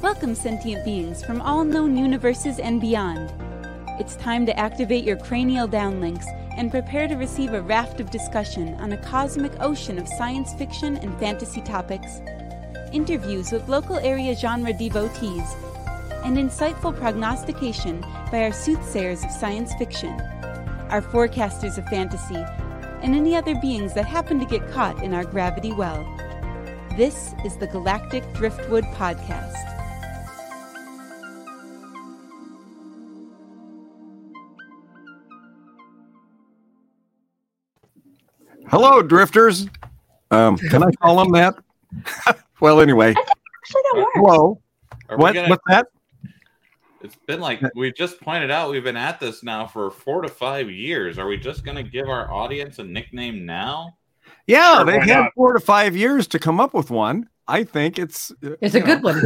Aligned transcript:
Welcome, 0.00 0.34
sentient 0.34 0.84
beings 0.86 1.22
from 1.22 1.42
all 1.42 1.64
known 1.64 1.96
universes 1.96 2.58
and 2.58 2.80
beyond. 2.80 3.30
It's 4.00 4.16
time 4.16 4.46
to 4.46 4.58
activate 4.58 5.04
your 5.04 5.18
cranial 5.18 5.68
downlinks 5.68 6.24
and 6.56 6.70
prepare 6.70 7.06
to 7.08 7.16
receive 7.16 7.52
a 7.52 7.60
raft 7.60 8.00
of 8.00 8.10
discussion 8.10 8.74
on 8.76 8.92
a 8.92 9.02
cosmic 9.02 9.52
ocean 9.60 9.98
of 9.98 10.08
science 10.08 10.54
fiction 10.54 10.96
and 10.96 11.18
fantasy 11.18 11.60
topics, 11.60 12.22
interviews 12.92 13.52
with 13.52 13.68
local 13.68 13.96
area 13.96 14.34
genre 14.34 14.72
devotees, 14.72 15.54
and 16.24 16.36
insightful 16.36 16.96
prognostication 16.96 18.00
by 18.30 18.42
our 18.42 18.52
soothsayers 18.52 19.24
of 19.24 19.30
science 19.30 19.72
fiction, 19.74 20.20
our 20.90 21.02
forecasters 21.02 21.78
of 21.78 21.86
fantasy, 21.86 22.44
and 23.02 23.14
any 23.14 23.36
other 23.36 23.54
beings 23.54 23.94
that 23.94 24.04
happen 24.04 24.38
to 24.38 24.44
get 24.44 24.70
caught 24.70 25.02
in 25.02 25.14
our 25.14 25.24
gravity 25.24 25.72
well. 25.72 26.04
This 26.96 27.34
is 27.44 27.56
the 27.56 27.66
Galactic 27.68 28.24
Driftwood 28.34 28.84
Podcast. 28.94 29.54
Hello, 38.68 39.00
drifters. 39.00 39.66
Um, 40.30 40.58
can 40.58 40.82
I 40.82 40.90
call 40.92 41.16
them 41.24 41.32
that? 41.32 41.54
well, 42.60 42.80
anyway. 42.80 43.10
Actually, 43.10 43.82
that 43.92 43.96
works. 43.96 44.10
Hello. 44.14 44.60
Are 45.08 45.16
What? 45.16 45.34
gonna- 45.34 45.48
What's 45.48 45.62
that? 45.68 45.86
It's 47.00 47.16
been 47.26 47.40
like 47.40 47.60
we 47.76 47.92
just 47.92 48.20
pointed 48.20 48.50
out. 48.50 48.70
We've 48.70 48.82
been 48.82 48.96
at 48.96 49.20
this 49.20 49.44
now 49.44 49.66
for 49.68 49.88
four 49.90 50.20
to 50.22 50.28
five 50.28 50.68
years. 50.68 51.16
Are 51.16 51.28
we 51.28 51.36
just 51.36 51.64
going 51.64 51.76
to 51.76 51.84
give 51.84 52.08
our 52.08 52.30
audience 52.32 52.80
a 52.80 52.84
nickname 52.84 53.46
now? 53.46 53.96
Yeah, 54.48 54.76
Sure, 54.78 54.84
they've 54.84 55.02
had 55.02 55.20
not? 55.20 55.34
four 55.36 55.52
to 55.52 55.60
five 55.60 55.96
years 55.96 56.26
to 56.28 56.40
come 56.40 56.58
up 56.58 56.74
with 56.74 56.90
one. 56.90 57.28
I 57.46 57.62
think 57.62 57.98
it's 58.00 58.32
uh, 58.44 58.56
It's 58.60 58.74
a 58.74 58.80
you 58.80 58.84
good 58.84 59.02
one. 59.04 59.22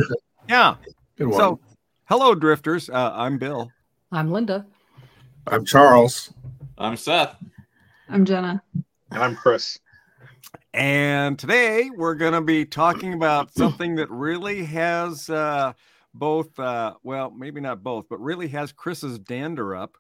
Yeah. 0.51 0.75
Good 1.17 1.29
one. 1.29 1.39
So, 1.39 1.61
hello, 2.11 2.35
drifters. 2.35 2.91
Uh, 2.91 3.13
I'm 3.15 3.39
Bill. 3.39 3.71
I'm 4.11 4.31
Linda. 4.31 4.67
I'm 5.47 5.65
Charles. 5.65 6.31
I'm 6.77 6.97
Seth. 6.99 7.37
I'm 8.11 8.27
Jenna. 8.27 8.63
And 9.13 9.23
I'm 9.23 9.35
Chris. 9.35 9.79
And 10.75 11.39
today 11.39 11.91
we're 11.95 12.15
going 12.15 12.33
to 12.33 12.41
be 12.41 12.65
talking 12.65 13.13
about 13.13 13.53
something 13.57 13.97
that 13.97 14.11
really 14.11 14.65
has 14.65 15.29
uh, 15.29 15.75
both, 16.15 16.59
uh, 16.59 16.95
well, 17.03 17.31
maybe 17.31 17.61
not 17.61 17.83
both, 17.83 18.07
but 18.09 18.21
really 18.21 18.49
has 18.49 18.73
Chris's 18.73 19.19
dander 19.19 19.77
up. 19.77 19.97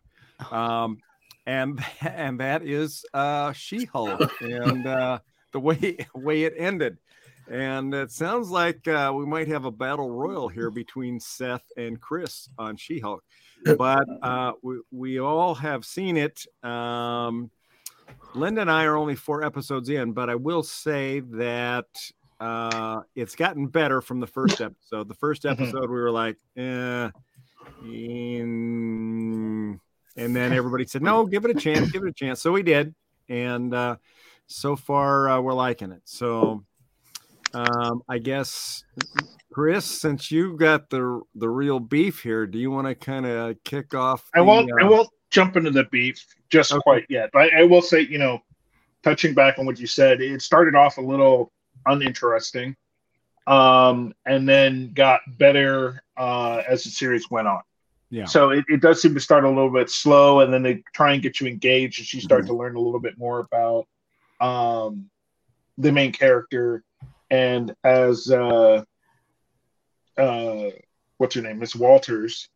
Um, 0.50 0.98
and 1.46 1.84
and 2.00 2.40
that 2.40 2.62
is 2.62 3.04
uh, 3.12 3.52
She-Hulk 3.52 4.32
and 4.40 4.86
uh, 4.86 5.18
the 5.52 5.60
way 5.60 6.06
way 6.14 6.44
it 6.44 6.54
ended. 6.56 6.96
And 7.50 7.92
it 7.92 8.10
sounds 8.12 8.50
like 8.50 8.86
uh, 8.88 9.12
we 9.14 9.26
might 9.26 9.48
have 9.48 9.64
a 9.64 9.70
battle 9.70 10.10
royal 10.10 10.48
here 10.48 10.70
between 10.70 11.20
Seth 11.20 11.64
and 11.76 12.00
Chris 12.00 12.48
on 12.56 12.76
She-Hulk. 12.76 13.22
But 13.76 14.04
uh, 14.22 14.52
we, 14.62 14.80
we 14.90 15.20
all 15.20 15.54
have 15.56 15.84
seen 15.84 16.16
it. 16.16 16.46
Um, 16.62 17.50
Linda 18.34 18.62
and 18.62 18.70
I 18.70 18.84
are 18.84 18.96
only 18.96 19.14
four 19.14 19.44
episodes 19.44 19.88
in, 19.88 20.12
but 20.12 20.30
I 20.30 20.34
will 20.34 20.62
say 20.62 21.20
that 21.20 21.86
uh, 22.40 23.02
it's 23.14 23.36
gotten 23.36 23.68
better 23.68 24.00
from 24.00 24.20
the 24.20 24.26
first 24.26 24.60
episode. 24.60 25.08
The 25.08 25.14
first 25.14 25.42
Mhm. 25.42 25.50
episode, 25.52 25.90
we 25.90 26.00
were 26.00 26.10
like, 26.10 26.38
eh, 26.56 27.10
mm, 27.82 29.78
and 30.16 30.36
then 30.36 30.52
everybody 30.52 30.86
said, 30.86 31.02
no, 31.02 31.26
give 31.26 31.44
it 31.44 31.50
a 31.50 31.54
chance, 31.54 31.90
give 31.90 32.02
it 32.04 32.08
a 32.08 32.12
chance. 32.12 32.40
So 32.40 32.52
we 32.52 32.62
did. 32.62 32.94
And 33.28 33.74
uh, 33.74 33.96
so 34.46 34.76
far, 34.76 35.28
uh, 35.28 35.40
we're 35.40 35.54
liking 35.54 35.92
it. 35.92 36.02
So 36.04 36.64
um, 37.54 38.02
I 38.08 38.18
guess, 38.18 38.84
Chris, 39.52 39.84
since 39.84 40.30
you 40.30 40.56
got 40.56 40.88
the 40.90 41.20
the 41.34 41.48
real 41.48 41.80
beef 41.80 42.22
here, 42.22 42.46
do 42.46 42.58
you 42.58 42.70
want 42.70 42.86
to 42.86 42.94
kind 42.94 43.26
of 43.26 43.56
kick 43.64 43.94
off? 43.94 44.28
I 44.34 44.40
won't. 44.40 44.70
I 44.80 44.84
uh, 44.84 44.88
won't 44.88 45.08
jump 45.32 45.56
into 45.56 45.70
the 45.70 45.84
beef 45.84 46.24
just 46.50 46.70
Okay. 46.72 46.80
quite 46.82 47.06
yet. 47.08 47.30
But 47.32 47.52
I, 47.54 47.60
I 47.60 47.62
will 47.64 47.82
say, 47.82 48.02
you 48.02 48.18
know, 48.18 48.42
touching 49.02 49.34
back 49.34 49.58
on 49.58 49.66
what 49.66 49.80
you 49.80 49.86
said, 49.86 50.20
it 50.20 50.42
started 50.42 50.76
off 50.76 50.98
a 50.98 51.00
little 51.00 51.50
uninteresting, 51.86 52.76
um, 53.46 54.14
and 54.26 54.48
then 54.48 54.92
got 54.92 55.20
better 55.38 56.02
uh, 56.16 56.62
as 56.68 56.84
the 56.84 56.90
series 56.90 57.28
went 57.30 57.48
on. 57.48 57.62
Yeah. 58.10 58.26
So 58.26 58.50
it, 58.50 58.64
it 58.68 58.80
does 58.82 59.00
seem 59.00 59.14
to 59.14 59.20
start 59.20 59.44
a 59.44 59.48
little 59.48 59.70
bit 59.72 59.90
slow, 59.90 60.40
and 60.40 60.52
then 60.52 60.62
they 60.62 60.84
try 60.94 61.14
and 61.14 61.22
get 61.22 61.40
you 61.40 61.46
engaged 61.48 61.98
as 62.00 62.12
you 62.14 62.20
start 62.20 62.44
Mhm. 62.44 62.48
to 62.48 62.54
learn 62.54 62.76
a 62.76 62.80
little 62.80 63.00
bit 63.00 63.18
more 63.18 63.40
about 63.40 63.88
um, 64.40 65.08
the 65.78 65.90
main 65.90 66.12
character, 66.12 66.84
and 67.30 67.74
as 67.82 68.30
uh, 68.30 68.84
uh, 70.18 70.64
what's 71.16 71.34
her 71.34 71.40
name, 71.42 71.58
Miss 71.58 71.74
Walters, 71.74 72.48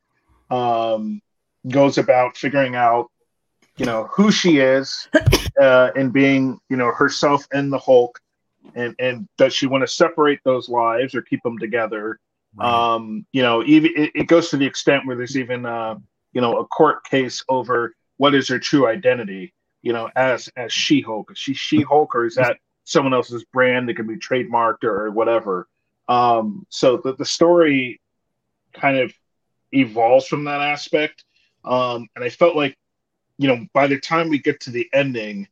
um, 0.50 1.22
goes 1.69 1.99
about 1.99 2.37
figuring 2.37 2.75
out, 2.75 3.10
you 3.77 3.87
know, 3.87 4.09
who 4.12 4.31
she 4.31 4.59
is, 4.59 5.09
uh, 5.60 5.91
and 5.97 6.12
being, 6.12 6.59
you 6.69 6.77
know, 6.77 6.93
herself 6.93 7.47
and 7.53 7.72
the 7.72 7.78
Hulk, 7.78 8.19
and 8.75 8.94
and 8.99 9.28
does 9.38 9.54
she 9.54 9.66
want 9.66 9.82
to 9.82 9.88
separate 9.88 10.41
those 10.44 10.69
lives 10.69 11.15
or 11.15 11.22
keep 11.22 11.43
them 11.43 11.59
together? 11.59 12.19
Um, 12.59 13.27
you 13.32 13.43
know, 13.43 13.62
even 13.65 13.93
it, 13.97 14.12
it 14.15 14.27
goes 14.28 14.50
to 14.50 14.56
the 14.56 14.66
extent 14.66 15.06
where 15.06 15.16
there's 15.16 15.37
even, 15.37 15.66
uh, 15.66 15.97
you 16.32 16.41
know, 16.41 16.59
a 16.59 16.66
court 16.66 17.04
case 17.04 17.44
over 17.49 17.94
what 18.16 18.34
is 18.34 18.48
her 18.48 18.59
true 18.59 18.87
identity. 18.87 19.53
You 19.83 19.93
know, 19.93 20.10
as 20.16 20.48
as 20.56 20.72
She 20.72 21.00
Hulk, 21.00 21.33
is 21.33 21.38
she 21.38 21.54
She 21.54 21.83
Hulk 21.83 22.15
or 22.15 22.25
is 22.25 22.37
that 22.37 22.59
someone 22.84 23.15
else's 23.15 23.44
brand 23.44 23.88
that 23.88 23.94
can 23.94 24.06
be 24.06 24.16
trademarked 24.16 24.84
or 24.84 25.10
whatever? 25.10 25.69
Um, 26.09 26.66
so 26.71 26.97
the 26.97 27.15
the 27.15 27.25
story 27.25 28.00
kind 28.72 28.98
of 28.98 29.12
evolves 29.72 30.27
from 30.27 30.44
that 30.44 30.60
aspect. 30.60 31.25
Um, 31.66 32.09
and 32.15 32.25
I 32.25 32.28
felt 32.28 32.56
like, 32.56 32.77
you 33.38 33.49
know, 33.49 33.66
by 33.75 33.87
the 33.87 33.99
time 33.99 34.28
we 34.28 34.38
get 34.38 34.60
to 34.60 34.71
the 34.71 34.88
ending, 34.93 35.49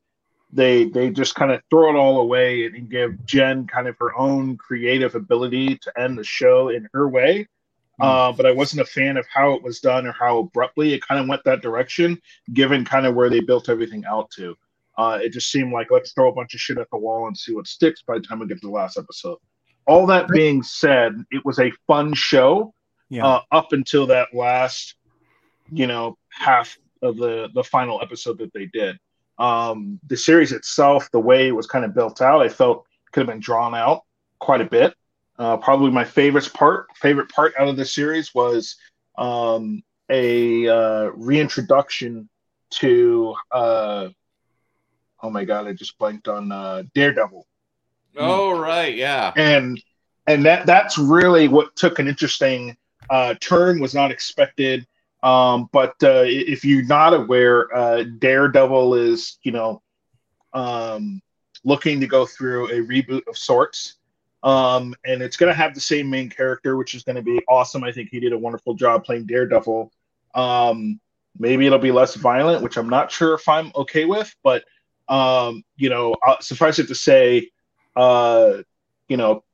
they 0.53 0.85
they 0.85 1.11
just 1.11 1.35
kind 1.35 1.51
of 1.51 1.61
throw 1.69 1.91
it 1.91 1.99
all 1.99 2.21
away 2.21 2.67
and 2.67 2.89
give 2.89 3.25
Jen 3.25 3.67
kind 3.67 3.89
of 3.89 3.97
her 3.99 4.17
own 4.17 4.57
creative 4.57 5.15
ability 5.17 5.77
to 5.79 6.01
end 6.01 6.17
the 6.17 6.25
show 6.25 6.69
in 6.69 6.89
her 6.93 7.09
way. 7.09 7.49
Uh, 8.01 8.33
but 8.33 8.45
I 8.45 8.51
wasn't 8.51 8.83
a 8.83 8.85
fan 8.85 9.17
of 9.17 9.25
how 9.33 9.53
it 9.53 9.63
was 9.63 9.79
done 9.79 10.05
or 10.07 10.13
how 10.13 10.39
abruptly 10.39 10.95
it 10.95 11.07
kind 11.07 11.21
of 11.21 11.29
went 11.29 11.45
that 11.45 11.63
direction, 11.63 12.21
given 12.53 12.85
kind 12.85 13.07
of 13.07 13.15
where 13.15 13.31
they 13.31 13.39
built 13.41 13.69
everything 13.69 14.05
out 14.05 14.31
to. 14.33 14.57
Uh, 14.99 15.19
it 15.23 15.33
just 15.33 15.51
seemed 15.51 15.73
like 15.73 15.93
let's 15.93 16.13
throw 16.13 16.29
a 16.29 16.35
bunch 16.35 16.55
of 16.55 16.61
shit 16.61 16.79
at 16.79 16.89
the 16.91 16.97
wall 16.99 17.29
and 17.29 17.37
see 17.39 17.55
what 17.55 17.69
sticks 17.69 18.03
by 18.03 18.15
the 18.15 18.21
time 18.21 18.41
we 18.41 18.47
get 18.49 18.61
to 18.61 18.67
the 18.67 18.73
last 18.73 18.99
episode. 18.99 19.39
All 19.87 20.07
that 20.07 20.29
being 20.29 20.63
said, 20.63 21.25
it 21.31 21.45
was 21.45 21.61
a 21.61 21.71
fun 21.87 22.15
show 22.15 22.75
Yeah. 23.11 23.27
uh, 23.27 23.41
up 23.53 23.73
until 23.73 24.07
that 24.09 24.35
last, 24.35 24.97
you 25.71 25.87
know, 25.87 26.17
half 26.31 26.77
of 27.03 27.17
the 27.17 27.49
the 27.55 27.65
final 27.65 28.01
episode 28.03 28.39
that 28.39 28.53
they 28.53 28.67
did. 28.67 28.99
Um, 29.39 29.99
the 30.07 30.17
series 30.17 30.53
itself, 30.53 31.11
the 31.11 31.21
way 31.21 31.49
it 31.49 31.53
was 31.53 31.67
kind 31.67 31.85
of 31.85 31.95
built 31.95 32.23
out, 32.23 32.43
I 32.43 32.49
felt 32.49 32.87
could 33.13 33.21
have 33.21 33.29
been 33.29 33.41
drawn 33.41 33.75
out 33.75 34.03
quite 34.39 34.61
a 34.61 34.65
bit. 34.65 34.95
Uh, 35.39 35.57
probably 35.57 35.91
my 35.91 36.05
favorite 36.05 36.53
part, 36.55 36.87
favorite 36.97 37.29
part 37.29 37.55
out 37.59 37.67
of 37.67 37.77
the 37.77 37.85
series 37.85 38.33
was 38.35 38.77
um, 39.19 39.83
a 40.11 40.69
uh, 40.69 41.05
reintroduction 41.15 42.29
to. 42.71 43.35
Uh, 43.51 44.09
oh 45.23 45.31
my 45.31 45.45
god, 45.45 45.67
I 45.67 45.73
just 45.73 45.99
blanked 45.99 46.29
on 46.29 46.53
uh, 46.53 46.85
Daredevil 46.95 47.47
Oh 48.17 48.59
right, 48.59 48.95
yeah. 48.95 49.33
and 49.37 49.83
and 50.27 50.45
that 50.45 50.67
that's 50.67 50.99
really 50.99 51.49
what 51.49 51.75
took 51.77 51.99
an 51.99 52.09
interesting 52.09 52.77
uh, 53.11 53.35
turn 53.41 53.81
was 53.81 53.95
not 53.95 54.11
expected 54.11 54.87
um, 55.25 55.69
but 55.73 55.95
uh, 56.03 56.25
if 56.25 56.65
you're 56.65 56.85
not 56.85 57.15
aware 57.15 57.75
uh, 57.77 58.05
daredevil 58.19 58.95
is 58.95 59.39
you 59.43 59.53
know 59.53 59.83
um, 60.53 61.21
looking 61.65 62.01
to 62.01 62.07
go 62.07 62.27
through 62.27 62.69
a 62.69 62.87
reboot 62.87 63.27
of 63.27 63.37
sorts. 63.37 63.97
Um, 64.45 64.95
and 65.07 65.23
it's 65.23 65.39
going 65.39 65.51
to 65.51 65.57
have 65.57 65.75
the 65.75 65.81
same 65.81 66.11
main 66.11 66.29
character 66.29 66.77
which 66.77 66.95
is 66.95 67.03
going 67.03 67.17
to 67.17 67.23
be 67.23 67.41
awesome. 67.49 67.83
I 67.83 67.91
think 67.91 68.11
he 68.11 68.21
did 68.21 68.35
a 68.35 68.39
wonderful 68.39 68.75
job 68.75 69.03
playing 69.03 69.25
daredevil. 69.25 69.91
Um, 70.35 71.01
maybe 71.39 71.67
it'll 71.67 71.79
be 71.79 71.91
less 71.91 72.15
violent 72.15 72.63
which 72.63 72.77
i'm 72.77 72.89
not 72.89 73.11
sure 73.11 73.35
if 73.35 73.49
i'm 73.49 73.73
okay 73.75 74.05
with 74.05 74.33
but 74.45 74.63
um, 75.09 75.65
you 75.77 75.91
know 75.91 76.15
uh, 76.25 76.37
suffice 76.41 76.79
it 76.79 76.87
to 76.87 76.95
say 76.95 77.51
uh, 77.97 78.59
you 79.09 79.17
know, 79.17 79.45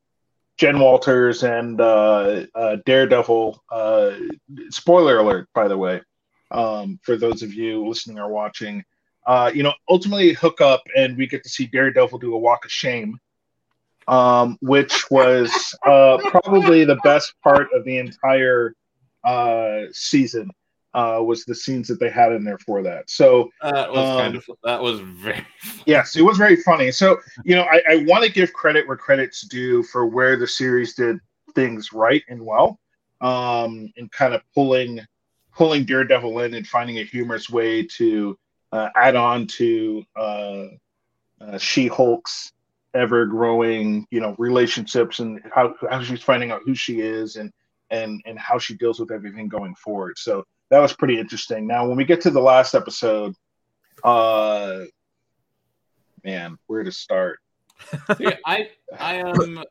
Jen 0.60 0.78
Walters 0.78 1.42
and 1.42 1.80
uh, 1.80 2.44
uh, 2.54 2.76
Daredevil. 2.84 3.62
Uh, 3.70 4.12
spoiler 4.68 5.18
alert, 5.18 5.48
by 5.54 5.66
the 5.66 5.76
way, 5.76 6.00
um, 6.50 7.00
for 7.02 7.16
those 7.16 7.42
of 7.42 7.54
you 7.54 7.86
listening 7.88 8.18
or 8.18 8.28
watching. 8.28 8.84
Uh, 9.26 9.50
you 9.54 9.62
know, 9.62 9.72
ultimately 9.88 10.32
hook 10.32 10.60
up 10.60 10.82
and 10.96 11.16
we 11.16 11.26
get 11.26 11.42
to 11.42 11.48
see 11.48 11.66
Daredevil 11.66 12.18
do 12.18 12.34
a 12.34 12.38
walk 12.38 12.64
of 12.64 12.70
shame 12.70 13.18
um, 14.10 14.58
which 14.60 15.10
was 15.10 15.74
uh, 15.86 16.18
probably 16.18 16.84
the 16.84 16.98
best 17.04 17.34
part 17.42 17.68
of 17.72 17.84
the 17.84 17.98
entire 17.98 18.74
uh, 19.24 19.82
season. 19.92 20.50
Uh, 20.92 21.22
was 21.24 21.44
the 21.44 21.54
scenes 21.54 21.86
that 21.86 22.00
they 22.00 22.10
had 22.10 22.32
in 22.32 22.42
there 22.42 22.58
for 22.58 22.82
that. 22.82 23.08
So 23.08 23.48
That 23.62 23.92
was 23.92 24.20
kind 24.20 24.34
Um, 24.34 24.42
of 24.48 24.56
that 24.64 24.82
was 24.82 24.98
very 25.00 25.46
yes, 25.86 26.16
it 26.16 26.22
was 26.22 26.36
very 26.36 26.56
funny. 26.56 26.90
So 26.90 27.20
you 27.44 27.54
know, 27.54 27.62
I, 27.62 27.80
I 27.88 28.04
want 28.08 28.24
to 28.24 28.30
give 28.30 28.52
credit 28.52 28.88
where 28.88 28.96
credit's 28.96 29.42
due 29.42 29.84
for 29.84 30.06
where 30.06 30.36
the 30.36 30.48
series 30.48 30.94
did 30.94 31.18
things 31.54 31.92
right 31.92 32.24
and 32.28 32.44
well, 32.44 32.80
um, 33.20 33.92
and 33.96 34.10
kind 34.10 34.34
of 34.34 34.42
pulling 34.52 35.00
pulling 35.54 35.84
Daredevil 35.84 36.40
in 36.40 36.54
and 36.54 36.66
finding 36.66 36.98
a 36.98 37.04
humorous 37.04 37.48
way 37.50 37.84
to 37.84 38.36
uh, 38.72 38.88
add 38.96 39.14
on 39.16 39.46
to 39.46 40.04
uh, 40.16 40.64
uh, 41.40 41.58
She-Hulk's 41.58 42.52
ever 42.94 43.26
growing, 43.26 44.06
you 44.10 44.20
know, 44.20 44.34
relationships 44.38 45.20
and 45.20 45.40
how, 45.54 45.74
how 45.88 46.02
she's 46.02 46.22
finding 46.22 46.50
out 46.50 46.62
who 46.64 46.74
she 46.74 47.00
is 47.00 47.36
and 47.36 47.52
and 47.90 48.20
and 48.26 48.38
how 48.38 48.58
she 48.58 48.74
deals 48.74 48.98
with 49.00 49.10
everything 49.12 49.48
going 49.48 49.74
forward. 49.74 50.18
So 50.18 50.44
that 50.70 50.78
was 50.78 50.92
pretty 50.92 51.18
interesting. 51.18 51.66
Now, 51.66 51.86
when 51.86 51.96
we 51.96 52.04
get 52.04 52.20
to 52.22 52.30
the 52.30 52.40
last 52.40 52.74
episode, 52.74 53.34
uh, 54.04 54.80
man, 56.24 56.58
where 56.66 56.82
to 56.84 56.92
start? 56.92 57.38
Yeah, 58.18 58.36
I 58.44 58.70
I 58.98 59.20
um 59.20 59.64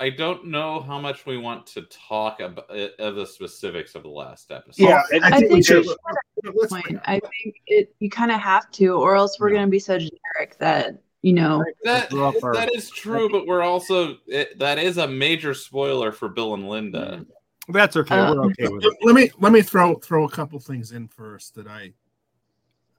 I 0.00 0.10
don't 0.10 0.46
know 0.46 0.80
how 0.80 0.98
much 0.98 1.26
we 1.26 1.36
want 1.36 1.66
to 1.68 1.82
talk 1.82 2.40
about 2.40 2.68
of 2.70 3.14
the 3.14 3.26
specifics 3.26 3.94
of 3.94 4.02
the 4.02 4.08
last 4.08 4.50
episode. 4.50 4.82
Yeah, 4.82 5.02
and- 5.12 5.24
I 5.24 5.38
think 5.38 5.50
we 5.50 5.56
we 5.56 5.62
should- 5.62 5.84
should 5.84 6.68
point. 6.68 6.98
I 7.04 7.20
think 7.20 7.56
it 7.66 7.94
you 8.00 8.08
kind 8.10 8.30
of 8.32 8.40
have 8.40 8.70
to, 8.72 8.94
or 8.94 9.14
else 9.14 9.38
we're 9.38 9.50
Yeah. 9.50 9.56
going 9.56 9.66
to 9.66 9.70
be 9.70 9.78
so 9.78 9.98
generic 9.98 10.56
that 10.58 11.00
you 11.20 11.34
know. 11.34 11.62
that 11.84 12.10
Throw 12.10 12.28
up 12.30 12.42
our- 12.42 12.54
that 12.54 12.74
is 12.74 12.90
true, 12.90 13.28
but 13.30 13.46
we're 13.46 13.62
also 13.62 14.16
it, 14.26 14.58
that 14.58 14.78
is 14.78 14.96
a 14.96 15.06
major 15.06 15.52
spoiler 15.54 16.10
for 16.12 16.28
Bill 16.30 16.54
and 16.54 16.68
Linda. 16.68 17.24
That's 17.68 17.96
okay. 17.96 18.18
Uh, 18.18 18.34
We're 18.34 18.46
okay 18.46 18.68
with 18.68 18.84
it. 18.84 18.92
let 19.02 19.14
me 19.14 19.30
let 19.38 19.52
me 19.52 19.62
throw 19.62 19.94
throw 19.96 20.24
a 20.24 20.30
couple 20.30 20.58
things 20.58 20.92
in 20.92 21.08
first 21.08 21.54
that 21.54 21.66
I 21.66 21.92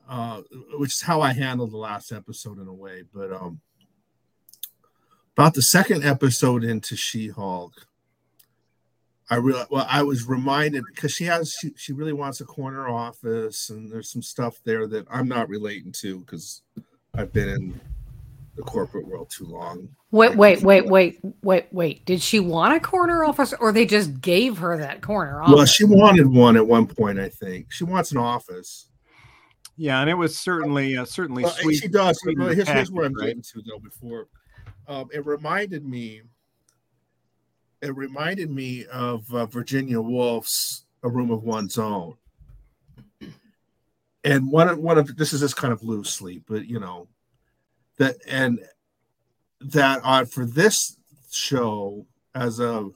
uh 0.08 0.42
which 0.78 0.94
is 0.94 1.02
how 1.02 1.22
I 1.22 1.34
handled 1.34 1.72
the 1.72 1.78
last 1.78 2.12
episode 2.12 2.60
in 2.60 2.68
a 2.68 2.74
way, 2.74 3.04
but 3.14 3.32
um 3.32 3.60
about 5.36 5.54
the 5.56 5.64
second 5.64 6.04
episode 6.04 6.64
into 6.64 6.96
She-Hulk, 6.96 7.88
I 9.30 9.36
real 9.36 9.66
well 9.70 9.88
I 9.90 10.04
was 10.04 10.28
reminded 10.28 10.84
because 10.94 11.12
she 11.12 11.26
has 11.26 11.54
she, 11.60 11.74
she 11.76 11.92
really 11.92 12.14
wants 12.14 12.40
a 12.40 12.46
corner 12.46 12.88
office 12.88 13.70
and 13.70 13.92
there's 13.92 14.12
some 14.12 14.22
stuff 14.22 14.62
there 14.64 14.88
that 14.88 15.08
I'm 15.10 15.28
not 15.28 15.50
relating 15.50 15.92
to 16.02 16.20
because 16.20 16.62
I've 17.14 17.34
been 17.34 17.50
in 17.50 17.82
the 18.56 18.64
corporate 18.64 19.08
world 19.08 19.30
too 19.30 19.46
long. 19.46 19.90
Wait, 20.12 20.36
wait, 20.36 20.62
wait, 20.62 20.86
wait, 20.86 21.20
wait, 21.42 21.68
wait. 21.72 22.06
Did 22.06 22.22
she 22.22 22.40
want 22.40 22.76
a 22.76 22.80
corner 22.80 23.24
office 23.24 23.54
or 23.60 23.72
they 23.72 23.86
just 23.86 24.22
gave 24.22 24.60
her 24.60 24.78
that 24.78 25.02
corner 25.02 25.42
office? 25.42 25.56
Well, 25.56 25.66
she 25.66 25.86
wanted 25.86 26.28
one 26.28 26.56
at 26.56 26.68
one 26.68 26.86
point, 26.86 27.20
I 27.20 27.30
think. 27.30 27.72
She 27.72 27.84
wants 27.84 28.12
an 28.12 28.20
office. 28.20 28.90
Yeah, 29.76 30.02
and 30.02 30.10
it 30.10 30.14
was 30.14 30.38
certainly 30.38 30.98
uh, 30.98 31.06
certainly 31.06 31.44
Well, 31.44 31.54
sweet. 31.54 31.78
she 31.78 31.88
does. 31.88 32.20
sweet 32.20 32.38
But 32.38 32.54
here's, 32.54 32.70
here's 32.70 32.92
where 32.92 33.06
I'm 33.06 33.14
right? 33.16 33.28
getting 33.28 33.42
to 33.42 33.62
though. 33.68 33.80
Before, 33.80 34.28
um, 34.88 35.10
it 35.12 35.26
reminded 35.26 35.84
me. 35.84 36.22
It 37.82 37.96
reminded 37.96 38.52
me 38.52 38.86
of 38.86 39.26
uh, 39.34 39.48
Virginia 39.48 40.00
Woolf's 40.00 40.86
"A 41.02 41.10
Room 41.10 41.32
of 41.32 41.42
One's 41.44 41.80
Own," 41.80 42.14
and 44.24 44.52
one 44.52 44.70
of 44.70 44.78
one 44.78 45.00
of 45.00 45.18
this 45.18 45.34
is 45.34 45.40
just 45.40 45.58
kind 45.58 45.74
of 45.74 45.84
loosely, 45.84 46.44
but 46.48 46.68
you 46.68 46.80
know 46.80 47.08
that 47.98 48.16
and 48.28 48.60
that 49.62 50.02
uh, 50.04 50.26
for 50.26 50.46
this 50.46 50.98
show 51.32 52.06
as 52.36 52.60
a 52.60 52.90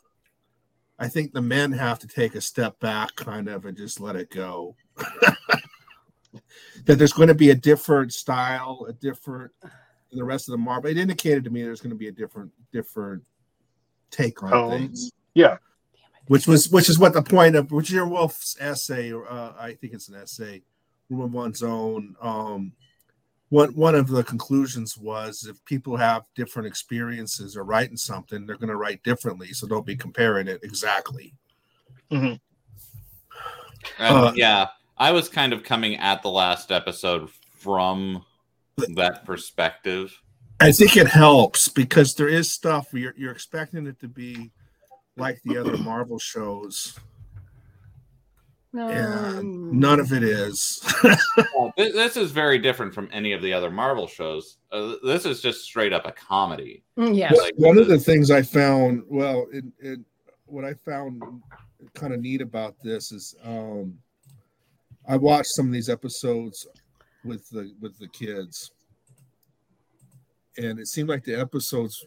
I 0.99 1.07
think 1.07 1.33
the 1.33 1.41
men 1.41 1.71
have 1.73 1.99
to 1.99 2.07
take 2.07 2.33
a 2.33 2.41
step 2.41 2.79
back, 2.79 3.15
kind 3.15 3.47
of, 3.47 3.65
and 3.65 3.77
just 3.77 3.99
let 3.99 4.15
it 4.15 4.31
go. 4.31 4.75
that 6.85 6.95
there's 6.95 7.13
going 7.13 7.27
to 7.27 7.35
be 7.35 7.51
a 7.51 7.55
different 7.55 8.13
style, 8.13 8.85
a 8.89 8.93
different 8.93 9.51
the 10.11 10.23
rest 10.23 10.47
of 10.47 10.53
the 10.53 10.57
Marvel. 10.57 10.89
It 10.89 10.97
indicated 10.97 11.43
to 11.43 11.49
me 11.49 11.61
there's 11.61 11.81
going 11.81 11.91
to 11.91 11.97
be 11.97 12.07
a 12.07 12.11
different, 12.11 12.51
different 12.71 13.23
take 14.09 14.41
on 14.41 14.51
Tone. 14.51 14.71
things. 14.71 15.11
Yeah. 15.33 15.57
Which 16.27 16.47
was, 16.47 16.69
which 16.69 16.89
is 16.89 16.97
what 16.97 17.13
the 17.13 17.21
point 17.21 17.55
of 17.55 17.69
Virginia 17.69 18.05
Woolf's 18.05 18.57
essay, 18.59 19.11
or 19.11 19.29
uh, 19.31 19.53
I 19.57 19.73
think 19.73 19.93
it's 19.93 20.09
an 20.09 20.15
essay, 20.15 20.63
"Room 21.09 21.21
of 21.21 21.33
One's 21.33 21.63
Own." 21.63 22.15
Um, 22.21 22.73
one 23.49 23.69
one 23.75 23.95
of 23.95 24.07
the 24.07 24.23
conclusions 24.23 24.97
was 24.97 25.47
if 25.49 25.63
people 25.65 25.95
have 25.95 26.23
different 26.35 26.67
experiences 26.67 27.55
or 27.55 27.63
writing 27.63 27.97
something, 27.97 28.45
they're 28.45 28.57
going 28.57 28.69
to 28.69 28.75
write 28.75 29.03
differently. 29.03 29.53
So 29.53 29.67
don't 29.67 29.85
be 29.85 29.95
comparing 29.95 30.47
it 30.47 30.59
exactly. 30.63 31.33
And, 32.11 32.39
Uh, 33.99 34.33
yeah, 34.35 34.67
I 34.97 35.11
was 35.11 35.29
kind 35.29 35.53
of 35.53 35.63
coming 35.63 35.95
at 35.97 36.21
the 36.21 36.29
last 36.29 36.71
episode 36.71 37.29
from 37.55 38.25
that 38.95 39.25
perspective. 39.25 40.19
I 40.59 40.71
think 40.71 40.97
it 40.97 41.07
helps 41.07 41.67
because 41.67 42.15
there 42.15 42.27
is 42.27 42.51
stuff 42.51 42.93
you're 42.93 43.13
you're 43.17 43.31
expecting 43.31 43.87
it 43.87 43.99
to 43.99 44.07
be 44.07 44.51
like 45.15 45.41
the 45.43 45.57
other 45.57 45.77
Marvel 45.77 46.19
shows, 46.19 46.99
and 48.73 49.71
none 49.71 49.99
of 49.99 50.11
it 50.13 50.23
is. 50.23 50.81
Well, 51.55 51.71
thi- 51.77 51.91
this 51.91 52.17
is 52.17 52.31
very 52.31 52.57
different 52.57 52.93
from 52.93 53.09
any 53.11 53.31
of 53.33 53.41
the 53.41 53.53
other 53.53 53.69
Marvel 53.69 54.07
shows. 54.07 54.57
Uh, 54.71 54.95
this 55.03 55.25
is 55.25 55.41
just 55.41 55.63
straight 55.63 55.93
up 55.93 56.05
a 56.05 56.11
comedy. 56.11 56.83
Mm, 56.97 57.15
yes. 57.15 57.35
Like, 57.37 57.53
One 57.57 57.77
of 57.77 57.87
the 57.87 57.99
things 57.99 58.31
I 58.31 58.41
found, 58.41 59.03
well, 59.07 59.45
it, 59.51 59.63
it, 59.79 59.99
what 60.45 60.65
I 60.65 60.73
found 60.73 61.21
kind 61.93 62.13
of 62.13 62.21
neat 62.21 62.41
about 62.41 62.75
this 62.83 63.11
is, 63.11 63.35
um, 63.43 63.97
I 65.07 65.15
watched 65.17 65.49
some 65.49 65.67
of 65.67 65.71
these 65.73 65.89
episodes 65.89 66.67
with 67.23 67.47
the 67.49 67.73
with 67.79 67.97
the 67.99 68.07
kids, 68.07 68.71
and 70.57 70.79
it 70.79 70.87
seemed 70.87 71.09
like 71.09 71.23
the 71.23 71.39
episodes, 71.39 72.05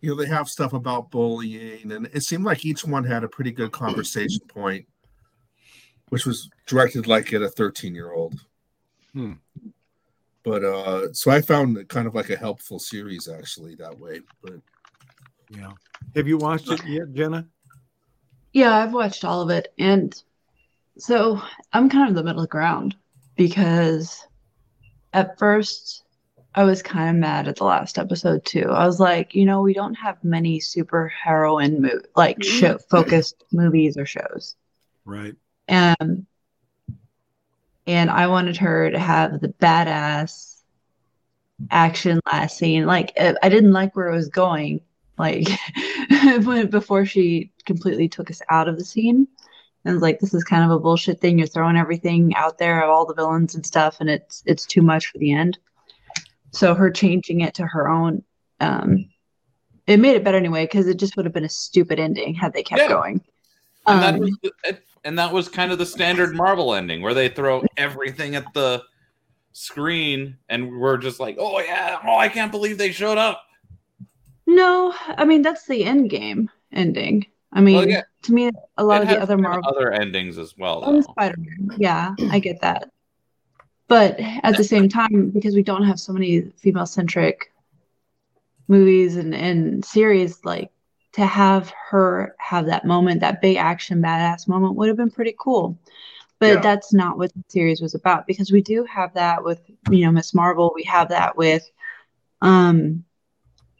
you 0.00 0.10
know, 0.10 0.16
they 0.16 0.26
have 0.28 0.48
stuff 0.48 0.72
about 0.72 1.10
bullying, 1.10 1.92
and 1.92 2.06
it 2.12 2.22
seemed 2.22 2.44
like 2.44 2.64
each 2.64 2.84
one 2.84 3.04
had 3.04 3.24
a 3.24 3.28
pretty 3.28 3.52
good 3.52 3.72
conversation 3.72 4.40
point, 4.48 4.86
which 6.10 6.26
was 6.26 6.50
directed 6.66 7.06
like 7.06 7.32
at 7.32 7.42
a 7.42 7.48
thirteen 7.48 7.94
year 7.94 8.12
old. 8.12 8.34
Hmm. 9.12 9.32
But 10.42 10.64
uh, 10.64 11.12
so 11.12 11.30
I 11.30 11.40
found 11.40 11.76
it 11.76 11.88
kind 11.88 12.06
of 12.06 12.14
like 12.14 12.30
a 12.30 12.36
helpful 12.36 12.78
series 12.78 13.28
actually 13.28 13.74
that 13.76 13.98
way. 13.98 14.20
But 14.42 14.60
Yeah. 15.50 15.72
Have 16.14 16.28
you 16.28 16.38
watched 16.38 16.70
it 16.70 16.80
yet, 16.86 17.12
Jenna? 17.12 17.46
Yeah, 18.52 18.76
I've 18.76 18.92
watched 18.92 19.24
all 19.24 19.42
of 19.42 19.50
it, 19.50 19.72
and 19.78 20.20
so 20.98 21.40
I'm 21.72 21.88
kind 21.88 22.08
of 22.08 22.14
the 22.14 22.24
middle 22.24 22.46
ground 22.46 22.96
because 23.36 24.26
at 25.12 25.38
first 25.38 26.04
I 26.54 26.64
was 26.64 26.82
kind 26.82 27.10
of 27.10 27.16
mad 27.16 27.46
at 27.46 27.56
the 27.56 27.64
last 27.64 27.96
episode 27.98 28.44
too. 28.44 28.68
I 28.70 28.86
was 28.86 28.98
like, 28.98 29.34
you 29.34 29.44
know, 29.44 29.62
we 29.62 29.72
don't 29.72 29.94
have 29.94 30.22
many 30.24 30.58
super 30.58 31.06
heroine 31.08 31.82
mo- 31.82 32.00
like 32.16 32.42
show 32.42 32.78
focused 32.90 33.44
movies 33.52 33.96
or 33.96 34.04
shows. 34.04 34.56
Right. 35.04 35.36
And 35.70 36.26
and 37.86 38.10
I 38.10 38.26
wanted 38.26 38.56
her 38.58 38.90
to 38.90 38.98
have 38.98 39.40
the 39.40 39.48
badass 39.48 40.60
action 41.70 42.20
last 42.30 42.58
scene. 42.58 42.86
Like 42.86 43.12
uh, 43.18 43.34
I 43.42 43.48
didn't 43.48 43.72
like 43.72 43.96
where 43.96 44.08
it 44.08 44.16
was 44.16 44.28
going. 44.28 44.80
Like 45.18 45.48
before 46.70 47.04
she 47.06 47.52
completely 47.66 48.08
took 48.08 48.30
us 48.30 48.42
out 48.50 48.68
of 48.68 48.78
the 48.78 48.84
scene, 48.84 49.28
and 49.84 49.94
was 49.94 50.02
like, 50.02 50.18
"This 50.18 50.34
is 50.34 50.44
kind 50.44 50.64
of 50.64 50.70
a 50.70 50.78
bullshit 50.80 51.20
thing. 51.20 51.38
You're 51.38 51.46
throwing 51.46 51.76
everything 51.76 52.34
out 52.34 52.58
there 52.58 52.82
of 52.82 52.90
all 52.90 53.06
the 53.06 53.14
villains 53.14 53.54
and 53.54 53.64
stuff, 53.64 54.00
and 54.00 54.10
it's 54.10 54.42
it's 54.46 54.66
too 54.66 54.82
much 54.82 55.06
for 55.06 55.18
the 55.18 55.32
end." 55.32 55.58
So 56.52 56.74
her 56.74 56.90
changing 56.90 57.42
it 57.42 57.54
to 57.54 57.66
her 57.66 57.88
own, 57.88 58.24
um, 58.58 59.08
it 59.86 59.98
made 59.98 60.16
it 60.16 60.24
better 60.24 60.38
anyway 60.38 60.64
because 60.64 60.88
it 60.88 60.96
just 60.98 61.16
would 61.16 61.24
have 61.26 61.34
been 61.34 61.44
a 61.44 61.48
stupid 61.48 62.00
ending 62.00 62.34
had 62.34 62.52
they 62.52 62.62
kept 62.64 62.82
Yeah. 62.82 62.88
going. 62.88 63.20
That 63.86 64.14
Um, 64.14 64.20
was 64.20 64.36
it- 64.42 64.82
and 65.04 65.18
that 65.18 65.32
was 65.32 65.48
kind 65.48 65.72
of 65.72 65.78
the 65.78 65.86
standard 65.86 66.34
Marvel 66.34 66.74
ending 66.74 67.02
where 67.02 67.14
they 67.14 67.28
throw 67.28 67.62
everything 67.76 68.34
at 68.36 68.52
the 68.54 68.82
screen 69.52 70.36
and 70.48 70.78
we're 70.78 70.96
just 70.98 71.20
like, 71.20 71.36
oh 71.38 71.60
yeah, 71.60 71.98
oh 72.04 72.16
I 72.16 72.28
can't 72.28 72.52
believe 72.52 72.78
they 72.78 72.92
showed 72.92 73.18
up. 73.18 73.42
No, 74.46 74.94
I 75.08 75.24
mean 75.24 75.42
that's 75.42 75.66
the 75.66 75.84
end 75.84 76.10
game 76.10 76.50
ending. 76.72 77.26
I 77.52 77.60
mean, 77.60 77.76
Well, 77.76 77.88
yeah. 77.88 78.02
to 78.22 78.32
me, 78.32 78.50
a 78.76 78.84
lot 78.84 79.02
of 79.02 79.08
the 79.08 79.20
other 79.20 79.36
Marvel 79.36 79.68
other 79.68 79.90
endings 79.92 80.38
as 80.38 80.56
well. 80.56 80.84
yeah, 81.78 82.14
I 82.30 82.38
get 82.38 82.60
that. 82.60 82.90
But 83.88 84.20
at 84.20 84.56
the 84.56 84.62
same 84.62 84.88
time, 84.88 85.30
because 85.30 85.56
we 85.56 85.64
don't 85.64 85.82
have 85.82 85.98
so 85.98 86.12
many 86.12 86.42
female-centric 86.58 87.52
movies 88.68 89.16
and, 89.16 89.34
and 89.34 89.84
series, 89.84 90.44
like 90.44 90.70
to 91.12 91.26
have 91.26 91.72
her 91.90 92.34
have 92.38 92.66
that 92.66 92.84
moment, 92.84 93.20
that 93.20 93.40
big 93.40 93.56
action 93.56 94.02
badass 94.02 94.48
moment, 94.48 94.76
would 94.76 94.88
have 94.88 94.96
been 94.96 95.10
pretty 95.10 95.34
cool. 95.38 95.78
But 96.38 96.54
Yeah. 96.54 96.60
that's 96.62 96.92
not 96.92 97.18
what 97.18 97.32
the 97.34 97.42
series 97.48 97.80
was 97.80 97.94
about 97.94 98.26
because 98.26 98.50
we 98.52 98.62
do 98.62 98.84
have 98.84 99.14
that 99.14 99.44
with 99.44 99.60
you 99.90 100.04
know 100.04 100.12
Miss 100.12 100.34
Marvel. 100.34 100.72
We 100.74 100.84
have 100.84 101.08
that 101.10 101.36
with 101.36 101.68
um 102.40 103.04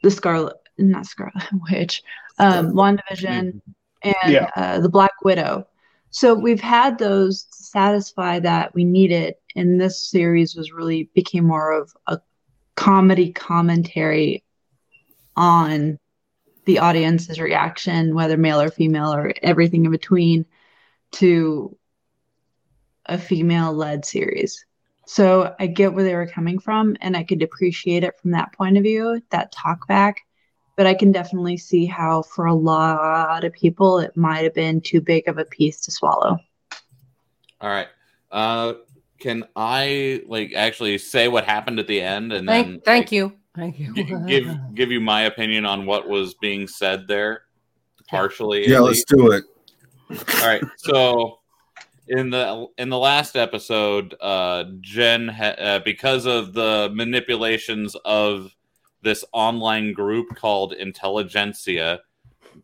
the 0.03 0.11
Scarlet, 0.11 0.55
not 0.77 1.05
Scarlet 1.05 1.43
Witch, 1.71 2.03
um, 2.39 2.73
WandaVision, 2.73 3.61
and 4.03 4.13
Yeah. 4.25 4.49
uh, 4.55 4.79
the 4.79 4.89
Black 4.89 5.11
Widow. 5.23 5.67
So 6.11 6.33
we've 6.33 6.61
had 6.61 6.97
those 6.97 7.43
to 7.43 7.63
satisfy 7.63 8.39
that 8.39 8.73
we 8.73 8.83
needed, 8.83 9.35
and 9.55 9.79
this 9.79 9.99
series 9.99 10.55
was 10.55 10.71
really 10.71 11.09
became 11.15 11.45
more 11.45 11.71
of 11.71 11.91
a 12.07 12.19
comedy 12.75 13.31
commentary 13.31 14.43
on 15.35 15.97
the 16.65 16.79
audience's 16.79 17.39
reaction, 17.39 18.13
whether 18.13 18.37
male 18.37 18.61
or 18.61 18.69
female 18.69 19.13
or 19.13 19.33
everything 19.41 19.85
in 19.85 19.91
between, 19.91 20.45
to 21.13 21.77
a 23.05 23.17
female 23.17 23.73
led 23.73 24.05
series. 24.05 24.65
So 25.05 25.53
I 25.59 25.67
get 25.67 25.93
where 25.93 26.03
they 26.03 26.15
were 26.15 26.27
coming 26.27 26.59
from 26.59 26.95
and 27.01 27.17
I 27.17 27.23
could 27.23 27.41
appreciate 27.41 28.03
it 28.03 28.19
from 28.21 28.31
that 28.31 28.53
point 28.53 28.77
of 28.77 28.83
view, 28.83 29.21
that 29.31 29.51
talk 29.51 29.87
back. 29.87 30.21
But 30.77 30.87
I 30.87 30.93
can 30.93 31.11
definitely 31.11 31.57
see 31.57 31.85
how 31.85 32.21
for 32.21 32.45
a 32.45 32.53
lot 32.53 33.43
of 33.43 33.51
people 33.51 33.99
it 33.99 34.15
might 34.15 34.43
have 34.43 34.53
been 34.53 34.79
too 34.81 35.01
big 35.01 35.27
of 35.27 35.37
a 35.37 35.45
piece 35.45 35.81
to 35.81 35.91
swallow. 35.91 36.39
All 37.59 37.69
right. 37.69 37.87
Uh, 38.31 38.73
can 39.19 39.43
I 39.55 40.23
like 40.27 40.53
actually 40.55 40.97
say 40.97 41.27
what 41.27 41.45
happened 41.45 41.79
at 41.79 41.87
the 41.87 42.01
end 42.01 42.31
and 42.31 42.47
then 42.47 42.65
Thank, 42.65 42.85
thank 42.85 43.11
you. 43.11 43.33
Thank 43.55 43.79
you. 43.79 43.93
gi- 43.93 44.15
give 44.27 44.57
give 44.75 44.91
you 44.91 45.01
my 45.01 45.23
opinion 45.23 45.65
on 45.65 45.85
what 45.85 46.07
was 46.07 46.33
being 46.35 46.67
said 46.67 47.07
there, 47.07 47.43
partially. 48.09 48.67
Yeah, 48.67 48.77
at 48.77 48.83
let's 48.83 48.97
least? 48.97 49.07
do 49.09 49.31
it. 49.31 49.43
All 50.09 50.47
right. 50.47 50.63
So 50.77 51.39
in 52.07 52.29
the 52.29 52.67
in 52.77 52.89
the 52.89 52.97
last 52.97 53.35
episode, 53.35 54.15
uh, 54.21 54.65
Jen, 54.79 55.27
ha- 55.27 55.55
uh, 55.57 55.79
because 55.79 56.25
of 56.25 56.53
the 56.53 56.89
manipulations 56.93 57.95
of 58.05 58.55
this 59.01 59.25
online 59.33 59.93
group 59.93 60.35
called 60.35 60.73
Intelligencia, 60.73 61.99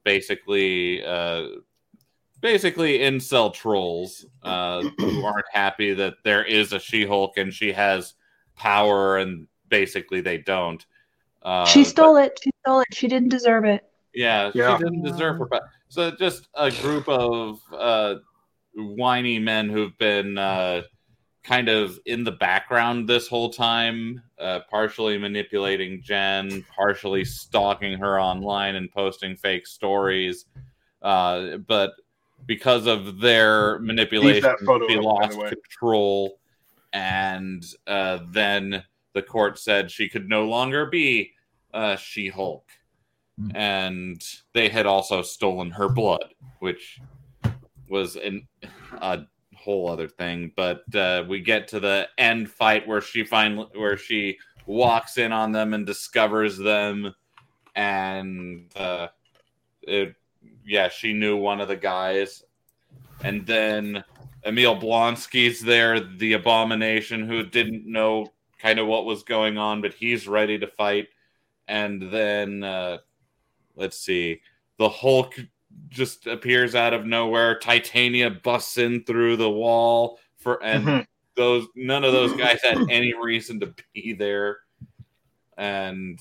basically, 0.03 1.03
uh, 1.03 1.48
basically 2.41 3.00
incel 3.00 3.53
trolls 3.53 4.25
uh, 4.44 4.84
who 4.98 5.25
aren't 5.25 5.46
happy 5.51 5.94
that 5.94 6.15
there 6.24 6.44
is 6.44 6.74
a 6.74 6.79
She-Hulk 6.79 7.38
and 7.38 7.53
she 7.53 7.72
has 7.74 8.13
power, 8.56 9.17
and 9.17 9.48
basically 9.69 10.21
they 10.21 10.38
don't. 10.38 10.86
Uh, 11.43 11.65
she 11.65 11.81
but- 11.81 11.88
stole 11.88 12.17
it. 12.17 12.39
She 12.43 12.51
stole 12.63 12.79
it. 12.81 12.88
She 12.93 13.07
didn't 13.07 13.29
deserve 13.29 13.65
it. 13.65 13.83
yeah, 14.13 14.51
Yeah. 14.53 14.77
she 14.77 14.83
didn't 14.83 15.03
deserve 15.03 15.38
her. 15.39 15.45
But 15.45 15.63
so 15.89 16.12
just 16.12 16.47
a 16.55 16.71
group 16.71 17.07
of 17.07 17.59
uh, 17.71 18.15
whiny 18.75 19.39
men 19.39 19.69
who've 19.69 19.97
been 19.97 20.38
uh, 20.38 20.81
kind 21.43 21.69
of 21.69 22.00
in 22.05 22.24
the 22.24 22.31
background 22.31 23.07
this 23.07 23.27
whole 23.27 23.51
time, 23.51 24.21
uh, 24.39 24.59
partially 24.69 25.17
manipulating 25.17 26.01
Jen, 26.01 26.65
partially 26.75 27.24
stalking 27.24 27.97
her 28.00 28.19
online 28.19 28.75
and 28.75 28.91
posting 28.91 29.36
fake 29.36 29.65
stories. 29.65 30.45
Uh, 31.01 31.57
but 31.57 31.91
because 32.45 32.86
of 32.88 33.19
their 33.19 33.79
manipulation, 33.79 34.53
photo 34.65 34.88
she 34.88 34.97
lost 34.97 35.39
control, 35.39 36.39
and 36.93 37.63
uh, 37.88 38.19
then 38.31 38.83
the 39.17 39.24
court 39.24 39.57
said 39.57 39.89
she 39.89 40.07
could 40.07 40.29
no 40.29 40.45
longer 40.45 40.86
be 40.86 41.31
uh, 41.74 41.95
She-Hulk. 41.95 42.69
And 43.53 44.24
they 44.53 44.69
had 44.69 44.86
also 44.86 45.24
stolen 45.24 45.71
her 45.71 45.89
blood, 45.89 46.33
which 46.59 47.00
was 47.89 48.15
an, 48.15 48.47
a 48.93 49.21
whole 49.55 49.89
other 49.89 50.07
thing. 50.07 50.51
But 50.55 50.83
uh, 50.95 51.24
we 51.27 51.41
get 51.41 51.67
to 51.69 51.79
the 51.79 52.07
end 52.17 52.50
fight 52.50 52.88
where 52.88 53.01
she 53.01 53.24
finally, 53.24 53.67
where 53.74 53.97
she 53.97 54.38
walks 54.67 55.17
in 55.17 55.31
on 55.31 55.51
them 55.51 55.74
and 55.74 55.86
discovers 55.86 56.57
them, 56.57 57.13
and 57.75 58.71
uh, 58.75 59.07
it, 59.81 60.15
yeah, 60.65 60.89
she 60.89 61.13
knew 61.13 61.38
one 61.38 61.62
of 61.62 61.67
the 61.67 61.75
guys, 61.75 62.43
and 63.24 63.45
then 63.45 64.03
Emil 64.45 64.75
Blonsky's 64.75 65.62
there, 65.62 66.00
the 66.00 66.33
abomination 66.33 67.27
who 67.27 67.43
didn't 67.43 67.86
know 67.86 68.31
kind 68.59 68.79
of 68.79 68.87
what 68.87 69.05
was 69.05 69.23
going 69.23 69.57
on, 69.57 69.81
but 69.81 69.93
he's 69.93 70.27
ready 70.27 70.57
to 70.59 70.67
fight. 70.67 71.07
And 71.67 72.11
then 72.11 72.63
uh, 72.63 72.97
let's 73.75 73.99
see, 73.99 74.41
the 74.77 74.89
Hulk 74.89 75.35
just 75.89 76.27
appears 76.27 76.75
out 76.75 76.93
of 76.93 77.05
nowhere. 77.05 77.59
Titania 77.59 78.29
busts 78.29 78.77
in 78.77 79.03
through 79.03 79.37
the 79.37 79.49
wall 79.49 80.19
for 80.37 80.63
and 80.63 80.85
Mhm. 80.85 81.07
those 81.35 81.67
none 81.75 82.03
of 82.03 82.13
those 82.13 82.33
guys 82.33 82.59
had 82.63 82.79
any 82.89 83.13
reason 83.13 83.59
to 83.59 83.73
be 83.93 84.13
there. 84.13 84.59
And 85.57 86.19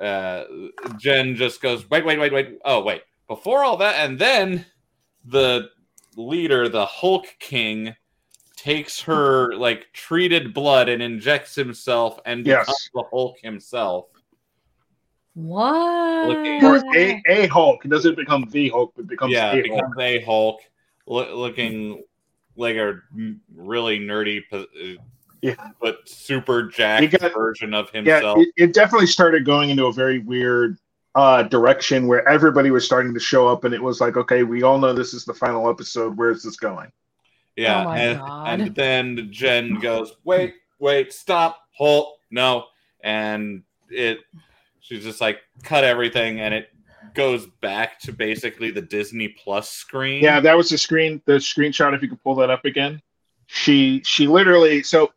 uh, 0.00 0.44
Jen 0.98 1.34
just 1.36 1.62
goes, 1.62 1.88
wait, 1.88 2.04
wait, 2.04 2.18
wait, 2.18 2.32
wait. 2.32 2.58
Oh, 2.64 2.82
wait. 2.82 3.02
Before 3.28 3.64
all 3.64 3.76
that, 3.78 3.94
and 4.08 4.18
then 4.18 4.66
the 5.24 5.70
leader, 6.16 6.68
the 6.68 6.84
Hulk 6.86 7.26
King, 7.38 7.94
takes 8.66 9.00
her 9.00 9.54
like 9.54 9.86
treated 9.92 10.52
blood 10.52 10.88
and 10.88 11.00
injects 11.00 11.54
himself 11.54 12.18
and 12.26 12.44
Yes. 12.44 12.64
becomes 12.66 12.90
the 12.94 13.02
Hulk 13.10 13.36
himself. 13.40 14.06
What? 15.34 16.28
Looking- 16.28 16.64
Or 16.64 16.82
a, 16.96 17.22
a 17.28 17.46
Hulk. 17.46 17.84
It 17.84 17.88
doesn't 17.88 18.16
become 18.16 18.46
the 18.50 18.68
Hulk, 18.70 18.92
it 18.98 19.06
becomes 19.06 19.32
yeah, 19.32 19.52
a 19.52 19.54
Hulk. 19.54 19.62
becomes 19.62 19.94
a 19.98 20.20
Hulk, 20.24 20.60
loo- 21.06 21.34
looking 21.34 22.02
like 22.56 22.76
a 22.76 23.00
really 23.54 24.00
nerdy, 24.00 24.42
uh, 24.50 24.64
Yeah. 25.42 25.54
but 25.80 26.08
super 26.08 26.64
jacked 26.64 27.18
got- 27.20 27.34
version 27.34 27.72
of 27.74 27.88
Yeah, 27.94 28.14
himself. 28.16 28.38
it, 28.40 28.48
it 28.56 28.72
definitely 28.74 29.06
started 29.06 29.44
going 29.44 29.70
into 29.70 29.86
a 29.86 29.92
very 29.92 30.18
weird 30.18 30.78
uh, 31.14 31.42
direction 31.44 32.06
where 32.08 32.26
everybody 32.28 32.70
was 32.70 32.84
starting 32.84 33.14
to 33.14 33.20
show 33.20 33.46
up, 33.48 33.64
and 33.64 33.72
it 33.74 33.82
was 33.82 34.00
like, 34.02 34.16
okay, 34.18 34.42
we 34.42 34.62
all 34.62 34.78
know 34.78 34.92
this 34.92 35.14
is 35.14 35.24
the 35.24 35.32
final 35.32 35.70
episode. 35.70 36.14
Where's 36.16 36.42
this 36.42 36.56
going? 36.56 36.90
Yeah, 37.56 37.80
Oh 37.80 37.84
my 37.84 37.98
and, 37.98 38.18
God. 38.20 38.60
and 38.60 38.74
then 38.74 39.28
Jen 39.30 39.74
goes, 39.80 40.12
"Wait, 40.24 40.54
wait, 40.78 41.12
stop, 41.12 41.58
Hulk, 41.76 42.18
no!" 42.30 42.66
And 43.02 43.62
it, 43.88 44.18
she's 44.80 45.04
just 45.04 45.20
like, 45.20 45.40
cut 45.62 45.84
everything, 45.84 46.40
and 46.40 46.52
it 46.52 46.68
goes 47.14 47.46
back 47.62 47.98
to 48.00 48.12
basically 48.12 48.70
the 48.70 48.82
Disney 48.82 49.28
Plus 49.28 49.70
screen. 49.70 50.22
Yeah, 50.22 50.40
that 50.40 50.56
was 50.56 50.68
the 50.68 50.78
screen, 50.78 51.22
the 51.24 51.34
screenshot. 51.34 51.94
If 51.94 52.02
you 52.02 52.08
could 52.08 52.22
pull 52.22 52.34
that 52.36 52.50
up 52.50 52.64
again, 52.64 53.00
she 53.46 54.02
she 54.04 54.26
literally 54.26 54.82
so 54.82 55.12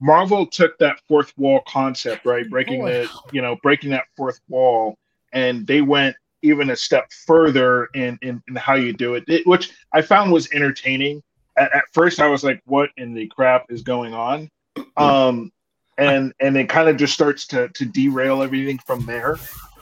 Marvel 0.00 0.46
took 0.46 0.78
that 0.78 1.00
fourth 1.08 1.36
wall 1.36 1.60
concept, 1.68 2.24
right, 2.24 2.48
breaking 2.50 2.82
oh. 2.82 2.86
Holy 2.86 2.92
the 2.92 3.10
you 3.32 3.42
know 3.42 3.56
breaking 3.62 3.90
that 3.90 4.04
fourth 4.16 4.40
wall, 4.48 4.96
and 5.32 5.66
they 5.66 5.82
went 5.82 6.16
even 6.42 6.70
a 6.70 6.76
step 6.76 7.12
further 7.26 7.88
in 7.94 8.18
in, 8.22 8.42
in 8.48 8.56
how 8.56 8.74
you 8.74 8.92
do 8.92 9.14
it, 9.14 9.24
it, 9.28 9.46
which 9.46 9.72
I 9.92 10.02
found 10.02 10.32
was 10.32 10.50
entertaining. 10.52 11.22
At, 11.60 11.74
at 11.76 11.84
first, 11.92 12.20
I 12.20 12.26
was 12.28 12.42
like, 12.42 12.60
"What 12.66 12.90
in 12.96 13.12
the 13.14 13.26
crap 13.28 13.66
is 13.70 13.82
going 13.82 14.14
on?" 14.14 14.48
Um, 14.96 15.52
and 15.98 16.32
and 16.40 16.56
it 16.56 16.68
kind 16.68 16.88
of 16.88 16.96
just 16.96 17.12
starts 17.14 17.46
to 17.48 17.68
to 17.68 17.84
derail 17.84 18.42
everything 18.42 18.78
from 18.86 19.04
there. 19.06 19.36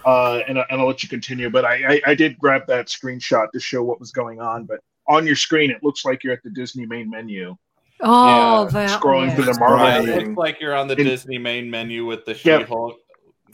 Uh, 0.05 0.41
and, 0.49 0.59
I- 0.59 0.65
and 0.71 0.81
I'll 0.81 0.87
let 0.87 1.03
you 1.03 1.09
continue. 1.09 1.51
But 1.51 1.65
I, 1.65 1.95
I 1.95 2.01
I 2.11 2.15
did 2.15 2.39
grab 2.39 2.67
that 2.69 2.87
screenshot 2.89 3.51
to 3.53 3.61
show 3.61 3.83
what 3.83 4.01
was 4.01 4.11
going 4.13 4.41
on. 4.41 4.65
But 4.65 4.81
on 5.07 5.27
your 5.27 5.37
screen, 5.37 5.71
it 5.71 5.83
looks 5.83 6.05
like 6.05 6.23
you're 6.25 6.33
at 6.33 6.43
the 6.43 6.51
Disney 6.51 6.87
main 6.87 7.09
menu. 7.11 7.57
Oh, 8.01 8.65
Yeah, 8.65 8.71
that 8.71 9.01
scrolling 9.01 9.35
through 9.35 9.45
the 9.45 9.53
That's 9.53 9.59
Marvel 9.59 9.79
right. 9.79 10.09
it 10.09 10.27
looks 10.27 10.37
like 10.39 10.61
you're 10.61 10.75
on 10.75 10.87
the 10.87 10.97
In- 10.97 11.07
Disney 11.07 11.37
main 11.39 11.69
menu 11.69 12.07
with 12.07 12.25
the 12.27 12.35
She-Hulk. 12.35 12.97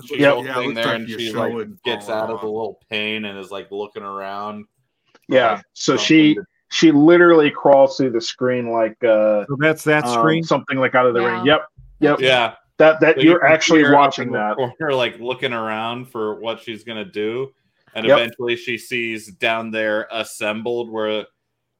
Yep. 0.01 0.07
She-Hulk 0.07 0.45
Yeah, 0.45 0.55
thing 0.55 0.75
there, 0.75 0.85
like 0.85 0.95
and 0.97 1.09
she 1.09 1.33
like 1.33 1.83
gets 1.85 2.09
all 2.11 2.17
out 2.19 2.31
of 2.31 2.41
the 2.41 2.47
little 2.47 2.79
pane 2.91 3.25
and 3.25 3.39
is 3.39 3.51
like 3.51 3.71
looking 3.71 4.03
around. 4.03 4.67
Yeah. 5.29 5.57
for 5.59 5.63
So 5.73 5.97
she 5.97 6.35
to- 6.35 6.45
she 6.75 6.91
literally 6.91 7.53
crawls 7.53 7.97
through 7.97 8.11
the 8.11 8.21
screen 8.21 8.73
like 8.73 8.97
uh 9.05 9.45
So 9.47 9.57
that's 9.61 9.85
that 9.85 10.05
um, 10.05 10.13
screen. 10.13 10.43
something 10.43 10.77
like 10.79 10.97
out 10.97 11.07
of 11.07 11.15
the 11.15 11.21
Yeah. 11.21 11.37
ring. 11.37 11.47
Yep. 11.47 11.61
Yep. 12.01 12.21
yeah, 12.21 12.55
That 12.79 13.01
that 13.01 13.15
So 13.15 13.23
you 13.23 13.31
you're 13.31 13.39
can 13.41 13.53
actually 13.53 13.89
watching 13.93 14.27
in 14.29 14.33
the 14.33 14.39
that. 14.39 14.57
corner, 14.57 14.93
like 14.95 15.19
looking 15.21 15.53
around 15.53 16.07
for 16.07 16.41
what 16.41 16.61
she's 16.61 16.83
gonna 16.83 17.05
do, 17.05 17.55
and 17.95 18.05
Yep. 18.05 18.19
eventually 18.19 18.57
she 18.57 18.77
sees 18.77 19.33
down 19.33 19.71
there 19.71 20.09
assembled 20.11 20.91
where 20.91 21.27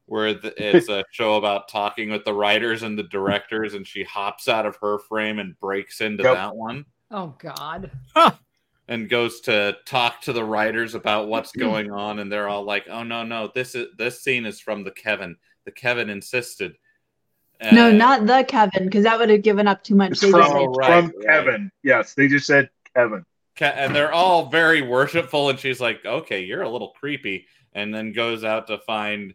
where 0.07 0.35
the, 0.35 0.55
it's 0.77 0.89
a 0.89 1.03
show 1.11 1.35
about 1.35 1.69
talking 1.69 2.11
with 2.11 2.25
the 2.25 2.33
writers 2.33 2.85
and 2.85 2.97
the 2.97 3.03
directors, 3.05 3.75
and 3.75 3.85
she 3.87 4.05
hops 4.05 4.47
out 4.49 4.65
of 4.65 4.77
her 4.77 5.01
frame 5.01 5.41
and 5.41 5.59
breaks 5.59 6.01
into 6.01 6.23
Yep. 6.23 6.35
that 6.35 6.55
one 6.55 6.85
Oh 7.11 7.35
God. 7.39 7.91
And 8.89 9.09
goes 9.09 9.41
to 9.43 9.77
talk 9.87 10.21
to 10.23 10.33
the 10.33 10.45
writers 10.45 10.95
about 10.95 11.29
what's 11.29 11.53
going 11.53 11.91
on, 11.91 12.19
and 12.19 12.31
they're 12.31 12.49
all 12.49 12.65
like, 12.65 12.87
"Oh 12.89 13.03
no, 13.03 13.25
no, 13.25 13.51
this 13.55 13.75
is 13.75 13.89
this 13.97 14.23
scene 14.23 14.45
is 14.47 14.61
from 14.61 14.85
the 14.85 14.91
Kevin. 14.91 15.37
The 15.65 15.73
Kevin 15.73 16.11
insisted." 16.11 16.77
No, 17.73 17.89
Uh, 17.89 17.93
not 17.93 18.27
the 18.27 18.45
Kevin, 18.47 18.85
because 18.85 19.05
that 19.05 19.19
would 19.19 19.31
have 19.31 19.43
given 19.43 19.67
up 19.67 19.83
too 19.85 19.95
much. 19.95 20.13
It's 20.13 20.21
They 20.21 20.31
from, 20.31 20.43
Oh, 20.43 20.75
said, 20.75 20.79
right, 20.79 20.87
from 21.05 21.13
right. 21.21 21.27
Kevin. 21.27 21.71
Yes, 21.83 22.15
they 22.15 22.29
just 22.29 22.47
said 22.47 22.69
Kevin. 22.95 23.25
Ke- 23.57 23.63
and 23.63 23.95
they're 23.95 24.13
all 24.13 24.47
very 24.51 24.83
worshipful 24.83 25.49
and 25.49 25.59
she's 25.61 25.81
like 25.81 26.05
okay 26.05 26.41
you're 26.41 26.63
a 26.63 26.69
little 26.69 26.89
creepy 26.99 27.47
and 27.73 27.95
then 27.95 28.11
goes 28.13 28.43
out 28.43 28.67
to 28.67 28.79
find 28.79 29.33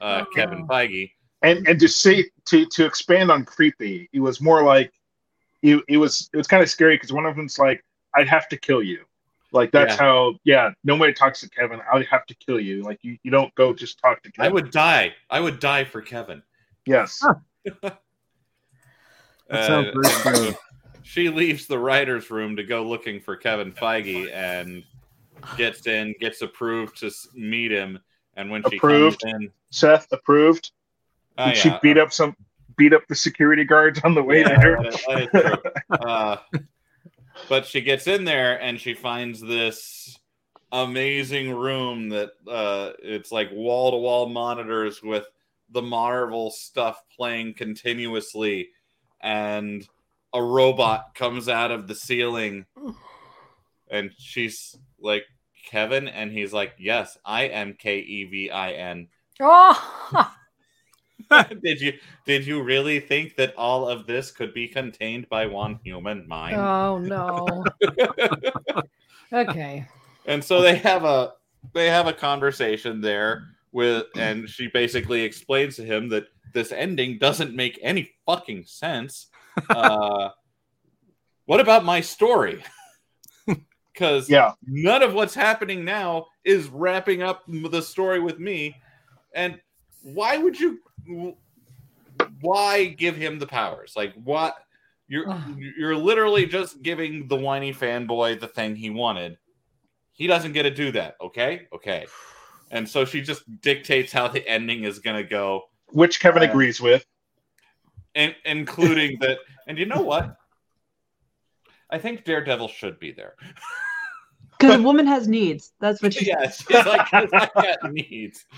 uh, 0.00 0.24
Oh. 0.26 0.34
kevin 0.34 0.66
feige 0.66 1.12
And 1.42 1.68
and 1.68 1.78
to 1.78 1.86
say 1.86 2.24
to 2.46 2.64
to 2.64 2.86
expand 2.86 3.30
on 3.30 3.44
creepy, 3.44 4.08
it 4.14 4.20
was 4.20 4.40
more 4.40 4.62
like 4.62 4.90
it, 5.62 5.84
it 5.86 5.98
was 5.98 6.30
it 6.32 6.38
was 6.38 6.46
kind 6.46 6.62
of 6.62 6.70
scary 6.70 6.94
because 6.96 7.12
one 7.12 7.26
of 7.26 7.36
them's 7.36 7.58
like, 7.58 7.84
I'd 8.18 8.28
have 8.28 8.48
to 8.48 8.56
kill 8.56 8.82
you. 8.82 9.04
Like 9.52 9.70
that's 9.72 9.94
Yeah. 9.94 9.98
how. 10.04 10.34
Yeah, 10.44 10.70
nobody 10.84 11.12
talks 11.12 11.40
to 11.40 11.48
Kevin. 11.48 11.80
I 11.90 11.96
would 11.96 12.06
have 12.06 12.26
to 12.26 12.34
kill 12.34 12.60
you. 12.60 12.82
Like 12.82 12.98
you, 13.02 13.16
you 13.22 13.30
don't 13.30 13.54
go 13.54 13.72
just 13.72 13.98
talk 13.98 14.22
to 14.24 14.32
Kevin. 14.32 14.50
I 14.50 14.52
would 14.52 14.70
die. 14.70 15.14
I 15.30 15.40
would 15.40 15.58
die 15.60 15.84
for 15.84 16.02
Kevin. 16.02 16.42
Yes. 16.86 17.22
That 19.50 19.64
sounds 19.66 19.88
Uh, 19.96 20.00
very 20.22 20.36
good. 20.46 20.56
she 21.02 21.28
leaves 21.30 21.66
the 21.66 21.78
writer's 21.78 22.30
room 22.30 22.56
to 22.56 22.62
go 22.62 22.82
looking 22.82 23.20
for 23.20 23.34
Kevin 23.36 23.72
Feige 23.72 24.30
and 24.32 24.84
gets 25.56 25.86
in, 25.86 26.14
gets 26.20 26.42
approved 26.42 26.98
to 26.98 27.10
meet 27.34 27.70
him. 27.70 27.98
And 28.36 28.50
when 28.50 28.62
she 28.68 28.76
Approved. 28.76 29.22
comes 29.22 29.34
in, 29.44 29.50
Seth 29.70 30.06
approved. 30.12 30.70
oh, 31.38 31.46
Did 31.46 31.56
she 31.56 31.68
yeah, 31.70 31.78
beat 31.82 31.96
up 31.98 32.12
some 32.12 32.36
beat 32.76 32.92
up 32.92 33.06
the 33.08 33.14
security 33.14 33.64
guards 33.64 34.00
on 34.04 34.14
the 34.14 34.22
way 34.22 34.40
yeah, 34.40 34.60
there? 34.60 34.76
that 34.82 34.94
is- 34.94 35.04
that 35.06 35.22
is 35.22 35.28
true. 35.62 35.72
Uh, 36.06 36.36
but 37.48 37.66
she 37.66 37.80
gets 37.80 38.06
in 38.06 38.24
there 38.24 38.60
and 38.60 38.80
she 38.80 38.94
finds 38.94 39.40
this 39.40 40.18
amazing 40.72 41.54
room 41.54 42.10
that 42.10 42.30
uh, 42.46 42.92
it's 43.02 43.32
like 43.32 43.50
wall 43.52 43.90
to 43.90 43.96
wall 43.96 44.28
monitors 44.28 45.02
with 45.02 45.26
the 45.70 45.82
Marvel 45.82 46.50
stuff 46.50 47.02
playing 47.16 47.54
continuously, 47.54 48.70
and 49.20 49.86
a 50.32 50.42
robot 50.42 51.14
comes 51.14 51.48
out 51.48 51.70
of 51.70 51.86
the 51.86 51.94
ceiling, 51.94 52.66
and 53.90 54.10
she's 54.18 54.76
like 55.00 55.24
Kevin, 55.66 56.08
and 56.08 56.32
he's 56.32 56.52
like, 56.52 56.74
"Yes, 56.78 57.18
I 57.24 57.44
am 57.44 57.74
K 57.74 57.98
E 57.98 58.24
V 58.24 58.50
I 58.50 58.72
N." 58.72 59.08
Oh, 59.40 60.34
did 61.62 61.80
you 61.80 61.92
did 62.26 62.46
you 62.46 62.62
really 62.62 63.00
think 63.00 63.36
that 63.36 63.54
all 63.56 63.88
of 63.88 64.06
this 64.06 64.30
could 64.30 64.54
be 64.54 64.68
contained 64.68 65.28
by 65.28 65.46
one 65.46 65.78
human 65.84 66.26
mind? 66.28 66.56
oh 66.56 66.98
no. 66.98 67.64
Okay. 69.32 69.86
and 70.24 70.42
so 70.42 70.62
they 70.62 70.76
have 70.76 71.04
a 71.04 71.32
they 71.74 71.88
have 71.88 72.06
a 72.06 72.12
conversation 72.14 73.00
there 73.02 73.42
with 73.72 74.06
and 74.16 74.48
she 74.48 74.68
basically 74.68 75.22
explains 75.22 75.76
to 75.76 75.84
him 75.84 76.08
that 76.08 76.24
this 76.54 76.72
ending 76.72 77.18
doesn't 77.18 77.54
make 77.54 77.78
any 77.82 78.10
fucking 78.26 78.64
sense. 78.64 79.28
Uh, 79.70 80.28
what 81.46 81.58
about 81.58 81.84
my 81.84 82.00
story? 82.00 82.62
Because 83.92 84.30
Yeah. 84.30 84.52
none 84.64 85.02
of 85.02 85.14
what's 85.14 85.34
happening 85.34 85.84
now 85.84 86.26
is 86.44 86.68
wrapping 86.68 87.22
up 87.22 87.42
the 87.48 87.82
story 87.82 88.20
with 88.20 88.38
me. 88.38 88.76
And 89.34 89.60
why 90.14 90.36
would 90.38 90.58
you? 90.58 90.80
Why 92.40 92.84
give 92.86 93.16
him 93.16 93.38
the 93.38 93.46
powers? 93.46 93.94
Like 93.96 94.14
what? 94.14 94.56
You're 95.08 95.34
you're 95.78 95.96
literally 95.96 96.46
just 96.46 96.82
giving 96.82 97.28
the 97.28 97.36
whiny 97.36 97.72
fanboy 97.72 98.40
the 98.40 98.46
thing 98.48 98.76
he 98.76 98.90
wanted. 98.90 99.38
He 100.12 100.26
doesn't 100.26 100.52
get 100.52 100.64
to 100.64 100.70
do 100.70 100.92
that. 100.92 101.16
Okay, 101.20 101.66
okay. 101.72 102.06
And 102.70 102.86
so 102.86 103.04
she 103.06 103.22
just 103.22 103.42
dictates 103.62 104.12
how 104.12 104.28
the 104.28 104.46
ending 104.46 104.84
is 104.84 104.98
going 104.98 105.16
to 105.16 105.22
go, 105.22 105.62
Which 105.92 106.20
Kevin 106.20 106.42
Uh, 106.42 106.46
agrees 106.50 106.80
with. 106.80 107.06
and 108.14 108.34
including 108.44 109.18
that. 109.20 109.38
And 109.66 109.78
you 109.78 109.86
know 109.86 110.02
what? 110.02 110.36
I 111.90 111.98
think 111.98 112.24
Daredevil 112.24 112.68
should 112.68 112.98
be 112.98 113.12
there. 113.12 113.34
Because 114.58 114.80
a 114.80 114.82
woman 114.82 115.06
has 115.06 115.28
needs. 115.28 115.72
That's 115.78 116.02
what 116.02 116.12
she 116.12 116.26
yeah, 116.26 116.50
she's 116.50 116.68
like, 116.68 117.08
"'Cause 117.08 117.30
I 117.32 117.48
got 117.54 117.92
needs. 117.92 118.44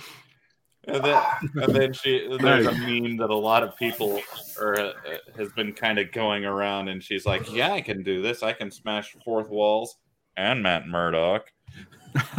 And 0.93 1.05
then, 1.05 1.23
and 1.63 1.75
then 1.75 1.93
she 1.93 2.27
there's 2.41 2.67
a 2.67 2.73
meme 2.73 3.17
that 3.19 3.31
a 3.31 3.37
lot 3.37 3.63
of 3.63 3.77
people 3.77 4.21
are 4.61 4.79
uh, 4.81 4.93
has 5.37 5.51
been 5.53 5.73
kind 5.73 5.99
of 5.99 6.11
going 6.13 6.45
around, 6.45 6.89
and 6.89 7.03
she's 7.03 7.25
like, 7.27 7.53
"Yeah, 7.53 7.73
I 7.73 7.81
can 7.81 8.03
do 8.03 8.21
this. 8.23 8.43
I 8.43 8.53
can 8.53 8.71
smash 8.71 9.15
fourth 9.25 9.49
walls 9.49 9.97
and 10.37 10.63
Matt 10.63 10.87
Murdock." 10.89 11.47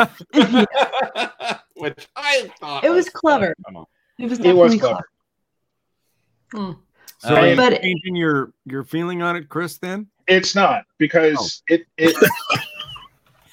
Which 1.76 2.08
I 2.16 2.52
thought 2.60 2.84
It 2.84 2.90
was 2.92 3.10
clever. 3.10 3.48
fun. 3.48 3.56
Come 3.66 3.78
on. 3.78 3.86
It 4.20 4.30
was 4.30 4.40
It 4.40 4.56
was 4.56 4.76
clever. 4.76 5.08
clever. 6.52 6.68
Hmm. 6.76 6.80
So 7.20 7.30
Uh, 7.36 7.40
are 7.40 7.48
you 7.50 7.56
But- 7.56 7.82
changing 7.82 8.16
your 8.16 8.54
your 8.66 8.84
feeling 8.84 9.22
on 9.22 9.36
it, 9.36 9.48
Chris? 9.50 9.78
Then 9.78 10.08
It's 10.28 10.54
not 10.56 10.82
Oh. 10.84 10.92
because 10.98 11.64
it 11.70 11.86
it 11.98 12.16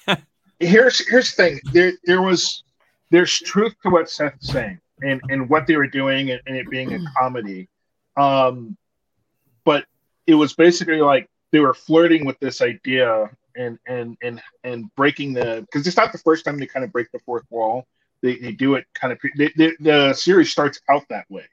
here's 0.58 1.06
here's 1.08 1.34
the 1.34 1.42
thing. 1.42 1.60
There 1.72 1.92
there 2.04 2.22
was 2.22 2.64
there's 3.10 3.38
truth 3.38 3.74
to 3.82 3.90
what 3.90 4.10
Seth's 4.10 4.48
saying 4.48 4.80
and, 5.02 5.20
and 5.28 5.48
what 5.48 5.66
they 5.66 5.76
were 5.76 5.86
doing 5.86 6.30
and, 6.30 6.40
and 6.46 6.56
it 6.56 6.68
being 6.70 6.94
a 6.94 6.98
comedy. 7.18 7.68
Um 8.16 8.76
but 9.64 9.84
it 10.26 10.34
was 10.34 10.54
basically 10.54 11.00
like 11.00 11.28
they 11.52 11.60
were 11.60 11.74
flirting 11.74 12.24
with 12.24 12.38
this 12.40 12.60
idea 12.60 13.30
and 13.56 13.78
and 13.86 14.16
and 14.22 14.40
and 14.64 14.94
breaking 14.94 15.34
the 15.34 15.62
because 15.62 15.86
it's 15.86 15.96
not 15.96 16.12
the 16.12 16.18
first 16.18 16.44
time 16.44 16.58
they 16.58 16.66
kind 16.66 16.84
of 16.84 16.92
break 16.92 17.10
the 17.12 17.18
fourth 17.20 17.44
wall. 17.50 17.86
They, 18.22 18.36
they 18.36 18.52
do 18.52 18.74
it 18.74 18.86
kind 18.94 19.12
of 19.12 19.18
they, 19.36 19.52
they, 19.56 19.72
the 19.80 20.12
series 20.12 20.50
starts 20.50 20.80
out 20.88 21.04
that 21.10 21.26
way, 21.30 21.44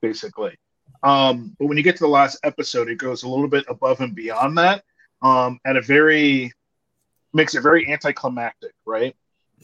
basically. 0.00 0.56
Um, 1.02 1.54
but 1.58 1.66
when 1.66 1.76
you 1.76 1.82
get 1.82 1.96
to 1.96 2.04
the 2.04 2.08
last 2.08 2.38
episode, 2.44 2.88
it 2.88 2.96
goes 2.96 3.24
a 3.24 3.28
little 3.28 3.48
bit 3.48 3.64
above 3.68 4.00
and 4.00 4.14
beyond 4.14 4.56
that. 4.58 4.84
Um, 5.20 5.58
at 5.64 5.76
a 5.76 5.82
very 5.82 6.52
makes 7.32 7.54
it 7.54 7.62
very 7.62 7.90
anticlimactic, 7.90 8.72
right? 8.86 9.14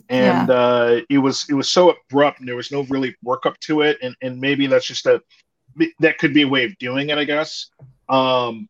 And 0.08 0.50
uh, 0.50 1.00
it 1.08 1.18
was 1.18 1.46
it 1.48 1.54
was 1.54 1.70
so 1.70 1.90
abrupt, 1.90 2.40
and 2.40 2.48
there 2.48 2.56
was 2.56 2.72
no 2.72 2.82
really 2.84 3.14
work 3.22 3.46
up 3.46 3.58
to 3.60 3.82
it, 3.82 3.98
and 4.02 4.16
and 4.22 4.40
maybe 4.40 4.66
that's 4.66 4.86
just 4.86 5.06
a 5.06 5.22
that 6.00 6.18
could 6.18 6.34
be 6.34 6.42
a 6.42 6.48
way 6.48 6.64
of 6.64 6.76
doing 6.78 7.10
it, 7.10 7.18
I 7.18 7.24
guess. 7.24 7.66
Um, 8.08 8.68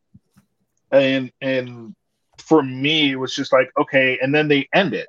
and 0.91 1.31
and 1.41 1.95
for 2.37 2.61
me, 2.63 3.11
it 3.11 3.15
was 3.15 3.33
just 3.35 3.53
like 3.53 3.71
okay, 3.79 4.19
and 4.21 4.33
then 4.33 4.47
they 4.47 4.67
end 4.73 4.93
it, 4.93 5.07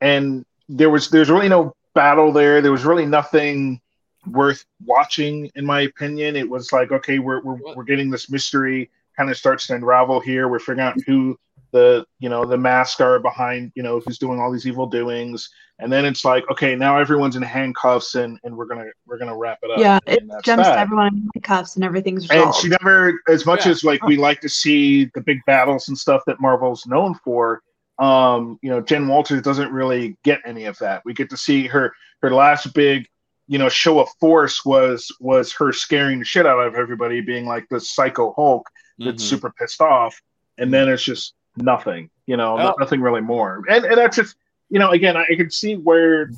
and 0.00 0.44
there 0.68 0.90
was 0.90 1.10
there's 1.10 1.30
really 1.30 1.48
no 1.48 1.74
battle 1.94 2.32
there. 2.32 2.60
There 2.60 2.72
was 2.72 2.84
really 2.84 3.06
nothing 3.06 3.80
worth 4.26 4.64
watching, 4.84 5.50
in 5.54 5.66
my 5.66 5.82
opinion. 5.82 6.36
It 6.36 6.48
was 6.48 6.72
like 6.72 6.92
okay, 6.92 7.18
we're 7.18 7.40
we're, 7.42 7.58
we're 7.74 7.84
getting 7.84 8.10
this 8.10 8.30
mystery 8.30 8.90
kind 9.16 9.30
of 9.30 9.36
starts 9.36 9.66
to 9.68 9.74
unravel 9.74 10.20
here. 10.20 10.48
We're 10.48 10.58
figuring 10.58 10.80
out 10.80 10.96
who 11.06 11.38
the 11.74 12.06
you 12.20 12.28
know 12.28 12.44
the 12.44 12.56
mask 12.56 13.00
are 13.00 13.18
behind 13.18 13.72
you 13.74 13.82
know 13.82 13.98
who's 14.00 14.16
doing 14.16 14.38
all 14.40 14.50
these 14.52 14.64
evil 14.66 14.86
doings 14.86 15.50
and 15.80 15.92
then 15.92 16.04
it's 16.04 16.24
like 16.24 16.48
okay 16.48 16.76
now 16.76 16.96
everyone's 16.96 17.34
in 17.34 17.42
handcuffs 17.42 18.14
and 18.14 18.38
and 18.44 18.56
we're 18.56 18.64
gonna 18.64 18.86
we're 19.06 19.18
gonna 19.18 19.36
wrap 19.36 19.58
it 19.64 19.72
up 19.72 19.78
Yeah, 19.80 19.98
and 20.06 20.18
it 20.18 20.44
jumps 20.44 20.64
that. 20.68 20.78
everyone 20.78 21.08
in 21.08 21.28
the 21.34 21.40
cuffs 21.40 21.74
and 21.74 21.84
everything's 21.84 22.30
and 22.30 22.54
she 22.54 22.68
never 22.68 23.20
as 23.28 23.44
much 23.44 23.66
Yeah. 23.66 23.72
as 23.72 23.82
like 23.82 24.00
we 24.04 24.16
like 24.16 24.40
to 24.42 24.48
see 24.48 25.06
the 25.16 25.20
big 25.20 25.40
battles 25.46 25.88
and 25.88 25.98
stuff 25.98 26.22
that 26.28 26.40
marvel's 26.40 26.86
known 26.86 27.14
for 27.24 27.60
um 27.98 28.56
you 28.62 28.70
know 28.70 28.80
jen 28.80 29.08
walters 29.08 29.42
doesn't 29.42 29.72
really 29.72 30.16
get 30.22 30.40
any 30.46 30.64
of 30.66 30.78
that 30.78 31.02
we 31.04 31.12
get 31.12 31.28
to 31.30 31.36
see 31.36 31.66
her 31.66 31.92
her 32.22 32.30
last 32.32 32.72
big 32.72 33.06
you 33.48 33.58
know 33.58 33.68
show 33.68 33.98
of 33.98 34.08
force 34.20 34.64
was 34.64 35.10
was 35.20 35.52
her 35.52 35.72
scaring 35.72 36.20
the 36.20 36.24
shit 36.24 36.46
out 36.46 36.60
of 36.60 36.76
everybody 36.76 37.20
being 37.20 37.46
like 37.46 37.66
the 37.68 37.80
psycho 37.80 38.32
hulk 38.34 38.64
that's 38.98 39.24
Mhm. 39.24 39.28
super 39.28 39.50
pissed 39.58 39.80
off 39.80 40.14
and 40.58 40.72
then 40.72 40.88
it's 40.88 41.02
just 41.02 41.34
nothing 41.56 42.10
you 42.26 42.36
know 42.36 42.58
Oh. 42.58 42.74
nothing 42.78 43.00
really 43.00 43.20
more 43.20 43.62
and, 43.68 43.84
and 43.84 43.96
that's 43.98 44.16
just 44.16 44.36
you 44.70 44.78
know 44.78 44.90
again 44.90 45.16
i, 45.16 45.24
I 45.30 45.34
can 45.36 45.50
see 45.50 45.74
where 45.76 46.30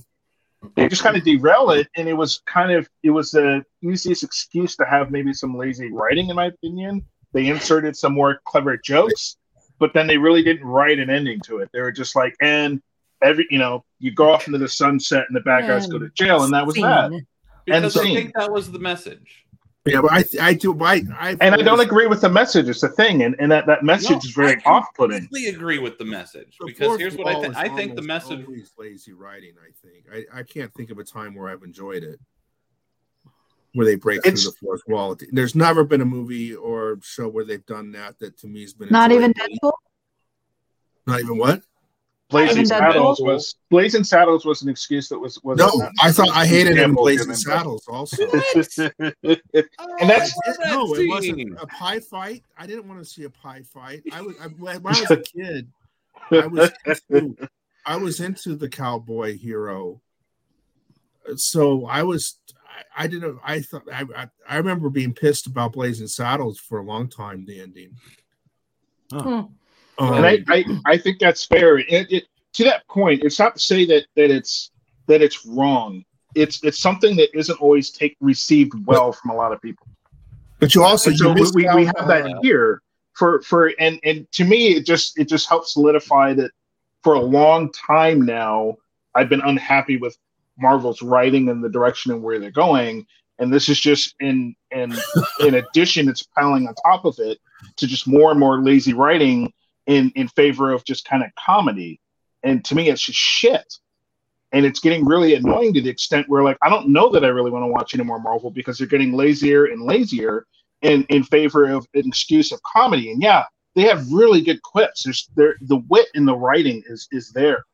they 0.75 0.89
just 0.89 1.03
kind 1.03 1.17
of 1.17 1.25
derail 1.25 1.71
it 1.71 1.89
and 1.97 2.09
it 2.09 2.15
was 2.15 2.43
kind 2.47 2.73
of 2.73 2.89
it 3.03 3.11
was 3.11 3.31
the 3.31 3.65
easiest 3.83 4.23
excuse 4.25 4.77
to 4.77 4.85
have 4.85 5.11
maybe 5.11 5.33
some 5.33 5.57
lazy 5.57 5.93
writing 5.93 6.29
in 6.29 6.37
my 6.37 6.47
opinion 6.47 7.05
they 7.33 7.47
inserted 7.47 7.97
some 7.97 8.15
more 8.15 8.41
clever 8.45 8.77
jokes 8.77 9.37
but 9.79 9.93
then 9.95 10.07
they 10.07 10.17
really 10.19 10.43
didn't 10.43 10.67
write 10.67 10.99
an 10.99 11.09
ending 11.11 11.41
to 11.41 11.59
it 11.59 11.69
they 11.73 11.81
were 11.81 11.93
just 11.93 12.17
like 12.17 12.35
and 12.41 12.83
every 13.23 13.47
you 13.51 13.59
know 13.59 13.85
you 14.01 14.11
go 14.11 14.31
off 14.31 14.47
into 14.47 14.59
the 14.59 14.69
sunset 14.69 15.25
and 15.29 15.37
the 15.37 15.41
bad 15.41 15.67
guys 15.67 15.87
go 15.87 15.99
to 15.99 16.09
jail 16.11 16.43
and 16.43 16.53
that 16.53 16.67
was 16.67 16.75
that 16.77 17.11
Scene. 17.11 17.27
because 17.65 17.97
I 17.97 18.03
think 18.03 18.35
that 18.35 18.53
was 18.53 18.71
the 18.71 18.79
message. 18.79 19.46
Yeah, 19.87 20.01
but 20.03 20.11
I 20.13 20.25
I 20.41 20.55
do 20.55 20.77
I 20.83 21.03
I 21.19 21.37
and 21.41 21.55
i 21.55 21.63
don't 21.63 21.81
agree 21.81 22.07
with 22.09 22.21
the 22.21 22.29
message 22.29 22.69
it's 22.69 22.81
the 22.81 22.89
thing 22.89 23.23
and, 23.23 23.37
and 23.39 23.51
that 23.53 23.67
that 23.67 23.85
message 23.85 24.11
No, 24.11 24.17
is 24.19 24.31
very 24.33 24.61
off-putting 24.65 25.17
I 25.17 25.21
completely 25.21 25.49
agree 25.55 25.79
with 25.79 25.97
the 25.97 26.05
message 26.05 26.57
The 26.59 26.67
because 26.67 26.99
here's 26.99 27.17
what 27.17 27.29
I 27.29 27.41
think. 27.41 27.57
I 27.57 27.69
think 27.69 27.95
the 27.95 28.03
message. 28.03 28.45
always 28.45 28.73
lazy 28.77 29.13
writing. 29.13 29.53
I 29.63 29.71
think 29.87 30.27
I, 30.35 30.41
I 30.41 30.43
can't 30.43 30.73
think 30.75 30.91
of 30.91 30.99
a 30.99 31.05
time 31.05 31.35
where 31.37 31.49
I've 31.49 31.63
enjoyed 31.63 32.03
it, 32.03 32.19
where 33.75 33.87
they 33.87 33.95
break 33.95 34.19
It's- 34.27 34.43
through 34.43 34.51
the 34.53 34.57
fourth 34.59 34.83
wall. 34.89 35.17
There's 35.31 35.55
never 35.55 35.85
been 35.85 36.01
a 36.01 36.05
movie 36.07 36.55
or 36.55 36.99
show 37.03 37.29
where 37.29 37.45
they've 37.45 37.65
done 37.67 37.93
that 37.93 38.19
that 38.19 38.37
to 38.39 38.49
me 38.49 38.63
has 38.63 38.73
been 38.75 38.89
Not 38.91 39.13
even. 39.13 39.33
Deadpool. 39.35 39.73
Not 41.07 41.21
even 41.21 41.39
what? 41.39 41.63
Blazing 42.29 42.67
saddles 42.67 43.21
was 43.21 43.55
blazing 43.71 44.03
saddles 44.03 44.45
was 44.45 44.63
an 44.63 44.69
excuse 44.69 45.09
that 45.09 45.19
was 45.19 45.41
was 45.45 45.59
No, 45.59 45.71
I 46.03 46.11
thought 46.11 46.31
I 46.31 46.47
hated 46.47 46.77
him 46.77 46.95
Blazing 46.95 47.35
Saddles 47.35 47.87
also. 47.89 48.27
Oh, 48.33 48.43
And 49.23 50.11
that's- 50.11 50.35
I 50.45 50.49
love 50.49 50.57
that 50.59 50.67
no, 50.67 50.95
it 50.95 51.09
wasn't 51.09 51.59
a 51.61 51.67
pie 51.67 52.01
fight. 52.01 52.43
I 52.59 52.67
didn't 52.67 52.89
want 52.89 53.01
to 53.01 53.09
see 53.09 53.25
a 53.25 53.31
pie 53.31 53.63
fight. 53.63 54.03
I 54.13 54.23
was 54.23 54.35
I, 54.41 54.47
when 54.49 54.77
I 54.87 55.01
was 55.01 55.11
a 55.11 55.17
kid. 55.37 55.69
I 56.33 56.47
was 56.47 56.71
into, 56.87 57.49
I 57.85 57.97
was 57.97 58.21
into 58.21 58.57
the 58.57 58.69
cowboy 58.69 59.37
hero. 59.39 60.01
So 61.37 61.87
I 61.87 62.03
was 62.03 62.39
I, 62.97 63.05
I 63.05 63.07
didn't 63.07 63.39
I 63.45 63.61
thought 63.61 63.83
I, 63.93 64.05
I 64.17 64.29
I 64.49 64.57
remember 64.57 64.91
being 64.91 65.15
pissed 65.15 65.47
about 65.47 65.73
Blazing 65.75 66.09
Saddles 66.09 66.59
for 66.59 66.79
a 66.79 66.85
long 66.85 67.09
time. 67.09 67.45
The 67.47 67.61
ending. 67.61 67.93
Hmm. 69.13 69.41
Um, 69.99 70.15
and 70.15 70.27
I, 70.27 70.45
I, 70.49 70.65
I 70.85 70.99
think 70.99 71.19
that's 71.19 71.45
fair. 71.45 71.79
It, 71.79 71.87
it, 71.89 72.25
to 72.55 72.65
that 72.65 72.87
point, 72.89 73.23
it's 73.23 73.39
not 73.39 73.55
to 73.55 73.61
say 73.61 73.85
that 73.87 74.07
that 74.17 74.31
it's 74.31 74.71
that 75.07 75.23
it's 75.23 75.45
wrong. 75.47 76.05
It's 76.35 76.63
it's 76.65 76.79
something 76.79 77.17
that 77.17 77.37
isn't 77.37 77.61
always 77.61 77.91
take 77.91 78.17
received 78.21 78.73
well 78.87 79.13
from 79.13 79.31
a 79.31 79.35
lot 79.35 79.53
of 79.53 79.61
people. 79.63 79.87
but 80.59 80.75
you 80.75 80.85
also 80.85 81.11
And 81.11 81.19
so 81.19 81.29
you 81.29 81.47
we, 81.55 81.65
we, 81.65 81.75
we 81.75 81.85
have 81.87 82.07
that 82.09 82.39
here 82.43 82.83
for 83.15 83.41
for 83.43 83.73
and 83.79 83.99
and 84.05 84.31
to 84.33 84.45
me 84.45 84.69
it 84.77 84.85
just 84.85 85.19
it 85.19 85.29
just 85.29 85.49
helps 85.49 85.73
solidify 85.75 86.35
that 86.35 86.51
for 87.03 87.15
a 87.15 87.21
long 87.21 87.73
time 87.73 88.21
now 88.23 88.77
I've 89.15 89.31
been 89.31 89.41
unhappy 89.41 89.97
with 89.97 90.17
Marvel's 90.59 91.03
writing 91.03 91.49
and 91.49 91.65
the 91.65 91.69
direction 91.69 92.13
and 92.13 92.23
where 92.23 92.39
they're 92.39 92.51
going. 92.51 93.07
And 93.39 93.53
this 93.53 93.69
is 93.69 93.81
just 93.81 94.15
in 94.21 94.55
in 94.71 94.95
in 95.41 95.55
addition, 95.55 96.09
it's 96.09 96.23
piling 96.23 96.67
on 96.69 96.75
top 96.75 97.05
of 97.05 97.17
it 97.19 97.39
to 97.77 97.87
just 97.87 98.07
more 98.07 98.31
and 98.31 98.41
more 98.41 98.63
lazy 98.63 98.93
writing 98.93 99.53
in 99.87 100.11
in 100.15 100.29
favor 100.29 100.73
of 100.73 100.85
just 100.85 101.05
kind 101.05 101.23
of 101.23 101.31
comedy. 101.35 102.01
And 102.43 102.65
to 102.67 102.75
me, 102.75 102.89
it's 102.89 103.03
just 103.03 103.19
shit. 103.19 103.75
And 104.53 104.65
it's 104.65 104.81
getting 104.81 105.05
really 105.05 105.35
annoying 105.35 105.75
to 105.75 105.81
the 105.81 105.91
extent 105.91 106.29
where 106.29 106.43
like 106.43 106.59
I 106.63 106.69
don't 106.69 106.89
know 106.89 107.11
that 107.11 107.25
I 107.25 107.29
really 107.29 107.51
want 107.51 107.65
to 107.65 107.69
watch 107.69 107.95
any 107.95 108.05
more 108.05 108.21
Marvel 108.21 108.51
because 108.51 108.79
they're 108.79 108.87
getting 108.87 109.13
lazier 109.13 109.67
and 109.67 109.83
lazier 109.83 110.47
in 110.83 111.05
in 111.05 111.25
favor 111.25 111.67
of 111.67 111.87
an 111.95 112.07
excuse 112.07 112.53
of 112.53 112.61
comedy. 112.63 113.11
And 113.11 113.23
yeah, 113.23 113.45
they 113.75 113.83
have 113.83 114.11
really 114.11 114.41
good 114.41 114.63
quips. 114.63 115.05
There's 115.05 115.29
there 115.37 115.57
the 115.63 115.83
wit 115.89 116.09
in 116.15 116.25
the 116.25 116.37
writing 116.37 116.83
is 116.87 117.09
is 117.11 117.31
there, 117.33 117.65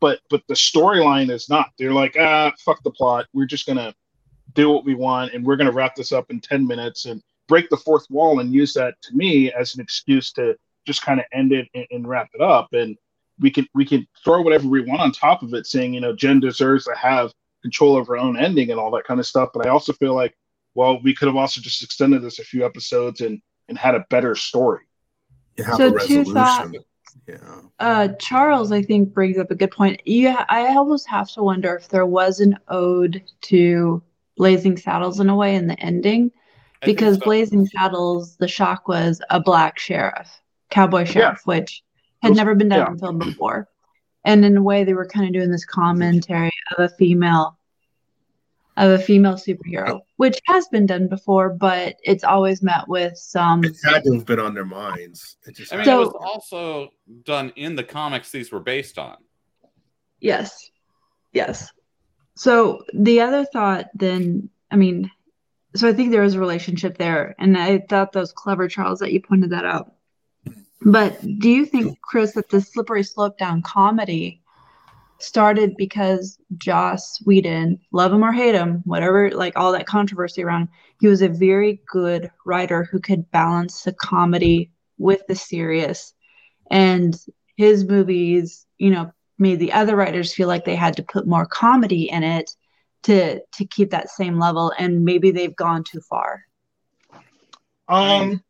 but 0.00 0.20
but 0.30 0.42
the 0.48 0.54
storyline 0.54 1.30
is 1.30 1.48
not. 1.48 1.70
They're 1.78 1.92
like 1.92 2.16
ah 2.18 2.52
fuck 2.64 2.82
the 2.82 2.90
plot. 2.90 3.26
We're 3.32 3.46
just 3.46 3.66
gonna 3.66 3.94
do 4.54 4.70
what 4.70 4.84
we 4.84 4.94
want 4.94 5.32
and 5.32 5.44
we're 5.44 5.56
gonna 5.56 5.72
wrap 5.72 5.94
this 5.94 6.12
up 6.12 6.30
in 6.30 6.40
ten 6.40 6.66
minutes 6.66 7.04
and 7.06 7.22
break 7.48 7.68
the 7.70 7.76
fourth 7.76 8.06
wall 8.10 8.40
and 8.40 8.52
use 8.52 8.74
that 8.74 9.00
to 9.02 9.14
me 9.14 9.52
as 9.52 9.74
an 9.74 9.80
excuse 9.80 10.32
to 10.32 10.56
just 10.86 11.02
kind 11.02 11.20
of 11.20 11.26
end 11.32 11.52
it 11.52 11.68
and, 11.74 11.86
and 11.90 12.08
wrap 12.08 12.28
it 12.34 12.40
up. 12.40 12.68
And 12.72 12.96
we 13.38 13.50
can 13.50 13.66
we 13.74 13.84
can 13.84 14.06
throw 14.24 14.40
whatever 14.42 14.68
we 14.68 14.82
want 14.82 15.00
on 15.00 15.12
top 15.12 15.42
of 15.42 15.52
it, 15.54 15.66
saying 15.66 15.94
you 15.94 16.00
know 16.00 16.14
Jen 16.14 16.40
deserves 16.40 16.84
to 16.84 16.94
have 16.94 17.32
control 17.62 17.96
of 17.96 18.06
her 18.06 18.16
own 18.16 18.36
ending 18.36 18.70
and 18.70 18.78
all 18.78 18.90
that 18.92 19.04
kind 19.04 19.20
of 19.20 19.26
stuff. 19.26 19.50
But 19.52 19.66
I 19.66 19.70
also 19.70 19.92
feel 19.92 20.14
like 20.14 20.34
well 20.74 21.00
we 21.02 21.14
could 21.14 21.26
have 21.28 21.36
also 21.36 21.60
just 21.60 21.82
extended 21.82 22.22
this 22.22 22.38
a 22.38 22.44
few 22.44 22.64
episodes 22.64 23.20
and 23.20 23.40
and 23.68 23.76
had 23.76 23.94
a 23.94 24.06
better 24.10 24.34
story. 24.34 24.84
you 25.56 25.64
have 25.64 25.76
So 25.76 25.86
a 25.86 25.90
two 25.90 25.94
resolution. 25.94 26.34
thoughts. 26.34 26.78
Yeah. 27.26 27.36
Uh, 27.80 28.08
Charles, 28.20 28.70
I 28.72 28.82
think, 28.82 29.12
brings 29.12 29.38
up 29.38 29.50
a 29.50 29.54
good 29.54 29.70
point. 29.72 30.00
You, 30.06 30.28
I 30.28 30.74
almost 30.76 31.08
have 31.08 31.28
to 31.32 31.42
wonder 31.42 31.74
if 31.74 31.88
there 31.88 32.06
was 32.06 32.40
an 32.40 32.56
ode 32.68 33.22
to 33.42 34.02
Blazing 34.36 34.76
Saddles 34.76 35.18
in 35.18 35.28
a 35.28 35.34
way 35.34 35.56
in 35.56 35.66
the 35.66 35.80
ending, 35.80 36.30
I 36.82 36.86
because 36.86 37.16
so. 37.16 37.24
Blazing 37.24 37.66
Saddles, 37.66 38.36
the 38.36 38.46
shock 38.46 38.86
was 38.86 39.20
a 39.30 39.40
black 39.40 39.78
sheriff, 39.78 40.40
cowboy 40.70 41.04
sheriff, 41.04 41.40
which 41.44 41.82
had 42.22 42.30
Those- 42.30 42.36
never 42.36 42.54
been 42.54 42.68
done 42.68 42.78
yeah. 42.80 42.90
in 42.92 42.98
film 42.98 43.18
before. 43.18 43.68
And 44.24 44.44
in 44.44 44.56
a 44.56 44.62
way, 44.62 44.82
they 44.84 44.94
were 44.94 45.06
kind 45.06 45.26
of 45.26 45.32
doing 45.32 45.50
this 45.50 45.64
commentary 45.64 46.50
of 46.76 46.84
a 46.84 46.88
female, 46.96 47.58
of 48.76 48.90
a 48.90 48.98
female 48.98 49.34
superhero, 49.34 50.00
which 50.16 50.40
has 50.46 50.66
been 50.68 50.84
done 50.84 51.06
before, 51.06 51.50
but 51.50 51.96
it's 52.02 52.24
always 52.24 52.60
met 52.62 52.88
with 52.88 53.16
some. 53.16 53.62
It 53.62 53.76
had 53.84 54.02
to 54.04 54.14
have 54.14 54.26
been 54.26 54.40
on 54.40 54.52
their 54.54 54.64
minds. 54.64 55.36
It 55.46 55.54
just 55.54 55.72
I 55.72 55.76
mean, 55.76 55.84
So- 55.84 56.02
it 56.02 56.06
was 56.06 56.14
also 56.20 56.88
done 57.22 57.52
in 57.54 57.76
the 57.76 57.84
comics 57.84 58.30
these 58.32 58.50
were 58.50 58.60
based 58.60 58.98
on. 58.98 59.16
Yes. 60.20 60.70
Yes. 61.32 61.70
So 62.34 62.82
the 62.92 63.20
other 63.20 63.44
thought 63.44 63.86
then, 63.94 64.50
I 64.70 64.76
mean, 64.76 65.10
so 65.76 65.88
I 65.88 65.92
think 65.92 66.10
there 66.10 66.24
is 66.24 66.34
a 66.34 66.40
relationship 66.40 66.98
there, 66.98 67.34
and 67.38 67.56
I 67.56 67.78
thought 67.78 68.12
that 68.12 68.18
was 68.20 68.32
clever, 68.32 68.66
Charles, 68.66 68.98
that 69.00 69.12
you 69.12 69.20
pointed 69.20 69.50
that 69.50 69.64
out. 69.64 69.92
But 70.82 71.20
do 71.38 71.48
you 71.48 71.66
think, 71.66 72.00
Chris, 72.00 72.32
that 72.32 72.48
the 72.48 72.60
slippery 72.60 73.02
slope 73.02 73.38
down 73.38 73.62
comedy 73.62 74.42
started 75.18 75.76
because 75.76 76.38
Joss 76.58 77.20
Whedon, 77.24 77.80
love 77.92 78.12
him 78.12 78.22
or 78.22 78.32
hate 78.32 78.54
him, 78.54 78.82
whatever, 78.84 79.30
like 79.30 79.56
all 79.56 79.72
that 79.72 79.86
controversy 79.86 80.42
around, 80.44 80.68
he 81.00 81.08
was 81.08 81.22
a 81.22 81.28
very 81.28 81.80
good 81.90 82.30
writer 82.44 82.84
who 82.84 83.00
could 83.00 83.30
balance 83.30 83.82
the 83.82 83.92
comedy 83.92 84.70
with 84.98 85.26
the 85.26 85.34
serious. 85.34 86.12
And 86.70 87.18
his 87.56 87.84
movies, 87.84 88.66
you 88.78 88.90
know, 88.90 89.12
made 89.38 89.58
the 89.58 89.72
other 89.72 89.96
writers 89.96 90.34
feel 90.34 90.48
like 90.48 90.64
they 90.64 90.76
had 90.76 90.96
to 90.96 91.02
put 91.02 91.26
more 91.26 91.46
comedy 91.46 92.10
in 92.10 92.22
it 92.22 92.50
to 93.02 93.40
to 93.52 93.64
keep 93.66 93.90
that 93.90 94.10
same 94.10 94.38
level 94.38 94.72
and 94.78 95.04
maybe 95.04 95.30
they've 95.30 95.54
gone 95.54 95.84
too 95.84 96.00
far 96.00 96.42
Um, 97.88 98.42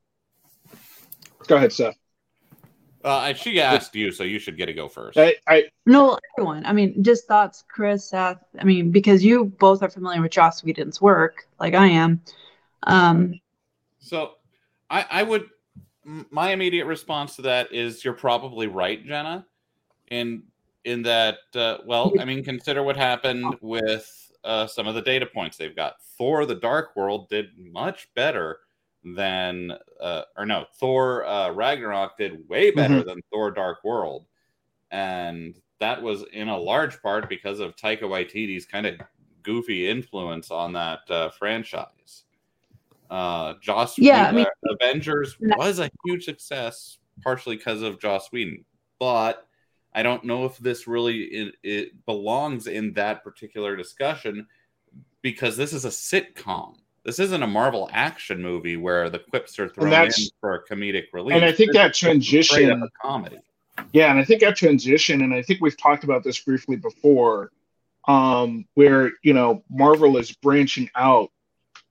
go 1.47 1.57
ahead, 1.57 1.73
Seth. 1.73 1.97
Uh, 3.07 3.17
I- 3.19 3.33
she 3.35 3.61
asked 3.61 3.95
you, 3.95 4.11
so 4.11 4.25
you 4.25 4.39
should 4.41 4.57
get 4.57 4.67
to 4.67 4.75
go 4.75 4.89
first. 4.89 5.17
I, 5.17 5.37
I 5.47 5.65
no 5.87 6.19
everyone 6.37 6.67
i 6.67 6.73
mean 6.73 7.03
just 7.03 7.27
thoughts 7.27 7.63
chris 7.69 8.11
seth 8.11 8.43
i 8.59 8.65
mean 8.65 8.91
because 8.91 9.25
you 9.25 9.45
both 9.45 9.83
are 9.85 9.89
familiar 9.89 10.21
with 10.21 10.33
joss 10.33 10.65
whedon's 10.65 11.01
work 11.01 11.47
like 11.61 11.75
i 11.75 11.87
am 11.87 12.21
um 12.83 13.41
So, 14.01 14.33
I, 14.91 15.07
I 15.11 15.23
would. 15.23 15.47
My 16.05 16.51
immediate 16.51 16.87
response 16.87 17.35
to 17.37 17.43
that 17.43 17.73
is 17.73 18.05
you're 18.05 18.15
probably 18.15 18.69
right, 18.69 19.05
Jenna. 19.05 19.47
In 20.09 20.45
in 20.85 21.03
that, 21.03 21.39
uh, 21.57 21.79
well, 21.85 22.13
I 22.21 22.25
mean, 22.25 22.45
consider 22.45 22.85
what 22.85 22.97
happened 22.97 23.57
with 23.61 24.31
uh, 24.45 24.69
some 24.69 24.87
of 24.87 24.95
the 24.95 25.03
data 25.03 25.27
points 25.27 25.57
they've 25.57 25.75
got. 25.75 25.95
Thor: 26.17 26.47
The 26.47 26.55
Dark 26.55 26.95
World 26.95 27.29
did 27.29 27.47
much 27.59 28.09
better 28.15 28.61
than, 29.15 29.73
uh, 30.01 30.23
or 30.37 30.47
no, 30.47 30.67
Thor 30.79 31.25
uh, 31.25 31.51
Ragnarok 31.53 32.19
did 32.19 32.49
way 32.49 32.71
better 32.71 33.03
than 33.05 33.21
Thor: 33.31 33.51
Dark 33.51 33.85
World, 33.85 34.27
and 34.91 35.55
that 35.79 36.03
was 36.03 36.25
in 36.33 36.49
a 36.49 36.59
large 36.59 37.01
part 37.03 37.29
because 37.29 37.61
of 37.61 37.77
Taika 37.77 38.03
Waititi's 38.03 38.67
kind 38.67 38.87
of 38.87 38.95
goofy 39.43 39.89
influence 39.89 40.51
on 40.51 40.73
that 40.73 41.01
uh, 41.11 41.29
franchise. 41.31 42.25
Uh, 43.09 43.55
Joss, 43.63 43.97
Yeah, 43.99 44.27
I 44.27 44.33
mean- 44.33 44.47
Avengers 44.81 45.37
was 45.39 45.79
a 45.79 45.91
huge 46.05 46.25
success, 46.25 46.99
partially 47.23 47.57
because 47.57 47.83
of 47.83 48.01
Joss 48.01 48.33
Whedon, 48.33 48.65
but 48.99 49.47
I 49.95 50.03
don't 50.03 50.25
know 50.25 50.45
if 50.45 50.59
this 50.59 50.89
really 50.89 51.21
it, 51.23 51.55
it 51.63 52.05
belongs 52.07 52.67
in 52.67 52.93
that 52.95 53.23
particular 53.23 53.77
discussion 53.77 54.47
because 55.23 55.57
this 55.57 55.73
is 55.73 55.85
a 55.85 55.89
sitcom. 55.91 56.75
This 57.07 57.21
isn't 57.21 57.41
a 57.41 57.47
Marvel 57.47 57.89
action 57.93 58.43
movie 58.43 58.77
where 58.77 59.09
the 59.09 59.21
quips 59.21 59.61
are 59.61 59.69
thrown 59.69 59.93
in 59.93 60.11
for 60.41 60.55
a 60.55 60.65
comedic 60.65 61.05
relief. 61.13 61.37
and 61.37 61.45
I 61.45 61.53
think 61.53 61.71
This 61.71 61.77
that 61.77 61.91
is 61.93 61.97
straight 61.97 62.09
up 62.09 62.13
transition 62.17 62.83
a 62.83 62.89
comedy. 63.01 63.39
Yeah, 63.93 64.11
and 64.11 64.19
I 64.19 64.25
think 64.25 64.41
that 64.41 64.57
transition, 64.57 65.23
and 65.23 65.33
I 65.33 65.41
think 65.41 65.61
we've 65.61 65.77
talked 65.77 66.03
about 66.03 66.25
this 66.25 66.41
briefly 66.41 66.75
before, 66.75 67.53
um, 68.09 68.67
where 68.75 69.13
you 69.23 69.35
know 69.35 69.63
Marvel 69.71 70.17
is 70.17 70.33
branching 70.33 70.91
out 70.97 71.31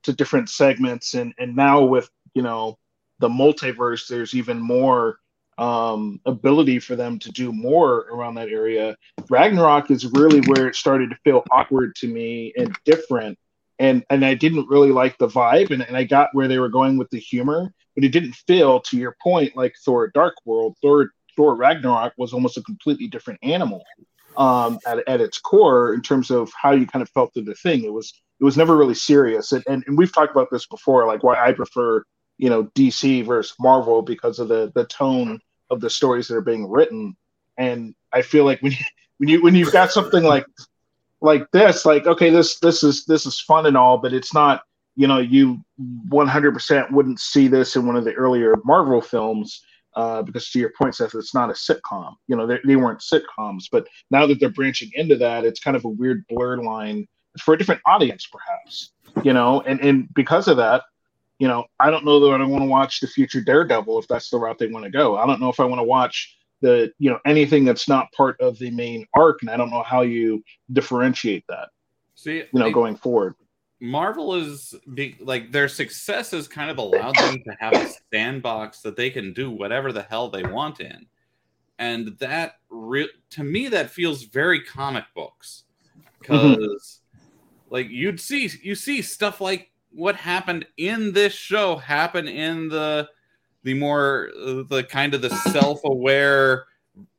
to 0.04 0.12
different 0.12 0.50
segments, 0.50 1.14
and 1.14 1.34
and 1.40 1.56
now 1.56 1.82
with 1.82 2.10
you 2.34 2.42
know 2.42 2.78
the 3.20 3.30
multiverse, 3.30 4.10
there's 4.10 4.34
even 4.34 4.60
more 4.60 5.20
um, 5.58 6.20
ability 6.26 6.80
for 6.80 6.98
them 6.98 7.20
to 7.20 7.32
do 7.32 7.54
more 7.54 8.08
around 8.12 8.36
that 8.36 8.50
area. 8.50 8.98
Ragnarok 9.30 9.92
is 9.92 10.06
really 10.08 10.42
where 10.48 10.68
it 10.68 10.76
started 10.76 11.10
to 11.12 11.16
feel 11.24 11.46
awkward 11.52 11.96
to 11.96 12.08
me 12.10 12.52
and 12.58 12.76
different, 12.84 13.40
and 13.80 14.04
and 14.10 14.26
I 14.26 14.34
didn't 14.34 14.70
really 14.70 14.92
like 14.92 15.18
the 15.18 15.28
vibe, 15.28 15.72
and, 15.72 15.82
and 15.82 15.98
I 15.98 16.04
got 16.04 16.30
where 16.34 16.48
they 16.48 16.60
were 16.60 16.70
going 16.70 16.98
with 16.98 17.10
the 17.10 17.20
humor, 17.20 17.74
but 17.96 18.04
it 18.04 18.10
didn't 18.10 18.34
feel, 18.48 18.80
to 18.82 18.98
your 18.98 19.16
point, 19.22 19.56
like 19.56 19.76
Thor: 19.84 20.10
Dark 20.14 20.36
World. 20.46 20.76
Thor 20.82 21.12
Thor 21.36 21.56
Ragnarok 21.56 22.14
was 22.18 22.34
almost 22.34 22.58
a 22.58 22.62
completely 22.62 23.08
different 23.08 23.40
animal 23.44 23.84
um, 24.38 24.80
at, 24.86 25.06
at 25.08 25.22
its 25.22 25.38
core 25.40 25.94
in 25.94 26.02
terms 26.02 26.32
of 26.32 26.50
how 26.60 26.72
you 26.72 26.88
kind 26.88 27.04
of 27.04 27.10
felt 27.10 27.34
through 27.34 27.44
the 27.44 27.56
thing. 27.56 27.84
It 27.84 27.94
was 27.94 28.14
it 28.40 28.44
was 28.44 28.58
never 28.58 28.76
really 28.76 28.96
serious, 28.96 29.52
and, 29.52 29.64
and, 29.68 29.84
and 29.88 29.98
we've 29.98 30.14
talked 30.14 30.32
about 30.32 30.50
this 30.52 30.66
before, 30.68 31.06
like 31.08 31.24
why 31.24 31.36
I 31.36 31.54
prefer 31.54 32.04
you 32.38 32.50
know 32.50 32.66
DC 32.76 33.26
versus 33.26 33.56
Marvel 33.60 34.02
because 34.02 34.40
of 34.40 34.48
the 34.48 34.72
the 34.76 34.86
tone 34.86 35.40
of 35.70 35.82
the 35.82 35.90
stories 35.90 36.28
that 36.28 36.36
are 36.36 36.42
being 36.42 36.70
written, 36.70 37.16
and 37.58 37.96
I 38.12 38.22
feel 38.22 38.46
like 38.46 38.62
when 38.62 38.72
you 38.72 38.86
when 39.18 39.30
you 39.30 39.42
when 39.42 39.56
you've 39.56 39.74
got 39.74 39.92
something 39.92 40.24
like 40.24 40.46
like 41.26 41.50
this, 41.52 41.86
like 41.86 42.06
okay, 42.08 42.30
this 42.30 42.60
this 42.60 42.84
is 42.84 43.06
this 43.06 43.26
is 43.26 43.40
fun 43.40 43.66
and 43.66 43.76
all, 43.76 43.98
but 43.98 44.14
it's 44.14 44.34
not 44.34 44.64
you 44.96 45.08
know 45.08 45.20
you 45.20 45.60
100% 46.10 46.92
wouldn't 46.92 47.20
see 47.20 47.48
this 47.48 47.76
in 47.76 47.86
one 47.86 47.96
of 47.96 48.06
the 48.06 48.14
earlier 48.14 48.56
Marvel 48.64 49.02
films 49.02 49.62
uh, 49.96 50.22
because 50.22 50.50
to 50.52 50.60
your 50.60 50.72
point, 50.78 50.96
Seth, 50.96 51.16
it's 51.16 51.34
not 51.34 51.50
a 51.50 51.54
sitcom. 51.54 52.16
You 52.28 52.36
know, 52.36 52.46
they, 52.48 52.76
weren't 52.76 53.00
sitcoms, 53.00 53.66
but 53.72 53.88
now 54.12 54.26
that 54.26 54.40
they're 54.40 54.50
branching 54.50 54.92
into 54.94 55.16
that, 55.18 55.46
it's 55.46 55.60
kind 55.60 55.78
of 55.78 55.86
a 55.86 55.90
weird 55.90 56.26
blur 56.28 56.58
line 56.58 57.08
for 57.42 57.54
a 57.54 57.58
different 57.58 57.82
audience, 57.86 58.28
perhaps. 58.32 58.92
You 59.24 59.32
know, 59.32 59.62
and 59.62 59.80
and 59.80 60.14
because 60.14 60.50
of 60.50 60.58
that, 60.58 60.84
you 61.40 61.48
know, 61.48 61.66
I 61.80 61.90
don't 61.90 62.04
know 62.04 62.20
that 62.20 62.42
I 62.42 62.46
want 62.46 62.64
to 62.64 62.70
watch 62.70 63.00
the 63.00 63.08
future 63.08 63.42
Daredevil 63.42 64.00
if 64.00 64.08
that's 64.08 64.30
the 64.30 64.38
route 64.38 64.60
they 64.60 64.68
want 64.68 64.84
to 64.84 64.92
go. 64.92 65.18
I 65.18 65.26
don't 65.26 65.40
know 65.40 65.50
if 65.50 65.60
I 65.62 65.66
want 65.66 65.80
to 65.80 65.84
watch 65.84 66.36
the 66.66 66.92
you 66.98 67.10
know 67.10 67.20
anything 67.26 67.64
that's 67.64 67.88
not 67.88 68.12
part 68.12 68.40
of 68.42 68.58
the 68.58 68.72
main 68.72 69.06
arc, 69.14 69.42
and 69.42 69.50
I 69.50 69.58
don't 69.58 69.70
know 69.70 69.84
how 69.84 70.02
you 70.02 70.44
differentiate 70.74 71.46
that. 71.48 71.70
See, 72.16 72.38
You 72.38 72.60
know, 72.60 72.68
I- 72.68 72.72
going 72.72 72.96
forward. 72.96 73.36
Marvel 73.82 74.34
is 74.36 74.74
be, 74.94 75.18
like 75.20 75.52
their 75.52 75.68
success 75.68 76.32
has 76.32 76.48
kind 76.48 76.72
of 76.72 76.78
allowed 76.78 77.16
them 77.20 77.36
to 77.44 77.56
have 77.60 77.74
a 77.74 77.90
sandbox 78.12 78.82
that 78.82 78.96
they 78.96 79.10
can 79.10 79.34
do 79.34 79.52
whatever 79.52 79.92
the 79.92 80.02
hell 80.04 80.30
they 80.30 80.44
want 80.44 80.80
in. 80.80 81.06
and 81.78 82.18
that 82.20 82.54
re- 82.70 83.12
to 83.30 83.44
me 83.44 83.68
that 83.68 83.90
feels 83.92 84.24
very 84.24 84.62
comic 84.64 85.04
books 85.14 85.66
mm-hmm. 86.24 86.52
because 86.62 87.02
like 87.70 87.90
you'd 87.90 88.20
see 88.20 88.50
you 88.64 88.76
see 88.76 89.02
stuff 89.02 89.42
like 89.42 89.72
what 89.92 90.16
happened 90.16 90.66
in 90.78 91.12
this 91.12 91.34
show 91.34 91.76
happen 91.76 92.28
in 92.30 92.70
the 92.70 93.08
the 93.66 93.74
more 93.74 94.30
the 94.36 94.86
kind 94.90 95.16
of 95.16 95.22
the 95.24 95.32
self-aware 95.52 96.66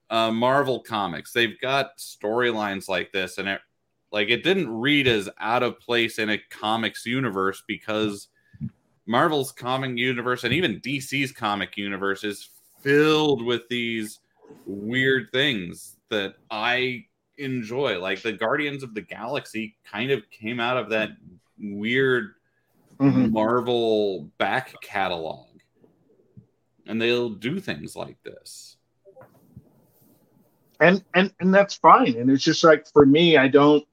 uh, 0.09 0.31
Marvel 0.31 0.81
comics. 0.81 1.33
They've 1.33 1.61
got 1.61 1.99
storylines 1.99 2.89
like 2.89 3.11
this, 3.11 3.39
and 3.39 3.49
it 3.49 3.61
like 4.13 4.29
it 4.29 4.45
didn't 4.45 4.71
read 4.71 5.09
as 5.09 5.29
out 5.41 5.65
of 5.65 5.81
place 5.81 6.21
in 6.21 6.31
a 6.31 6.39
comics 6.49 7.05
universe 7.05 7.65
because 7.67 8.29
Marvel's 9.07 9.51
comic 9.51 9.99
universe 9.99 10.45
and 10.45 10.55
even 10.55 10.81
DC's 10.81 11.33
comic 11.33 11.77
universe 11.77 12.23
is 12.23 12.49
filled 12.81 13.45
with 13.45 13.63
these 13.69 14.21
weird 14.67 15.29
things 15.33 15.97
that 16.11 16.35
I 16.49 17.07
enjoy. 17.39 17.99
Like 18.01 18.23
the 18.23 18.33
Guardians 18.33 18.85
of 18.85 18.95
the 18.95 19.01
Galaxy 19.01 19.77
kind 19.85 20.13
of 20.13 20.31
came 20.31 20.61
out 20.61 20.77
of 20.77 20.91
that 20.91 21.11
weird 21.59 22.35
Mhm. 23.01 23.33
Marvel 23.33 24.31
back 24.39 24.81
catalog. 24.81 25.46
And 26.87 27.01
they'll 27.01 27.31
do 27.31 27.61
things 27.61 27.97
like 27.97 28.23
this. 28.23 28.77
and 30.81 31.05
and 31.15 31.33
and 31.41 31.55
that's 31.55 31.75
fine. 31.75 32.17
And 32.17 32.31
it's 32.31 32.45
just 32.45 32.65
like 32.65 32.87
for 32.93 33.07
me 33.07 33.37
i 33.37 33.49
don't 33.49 33.85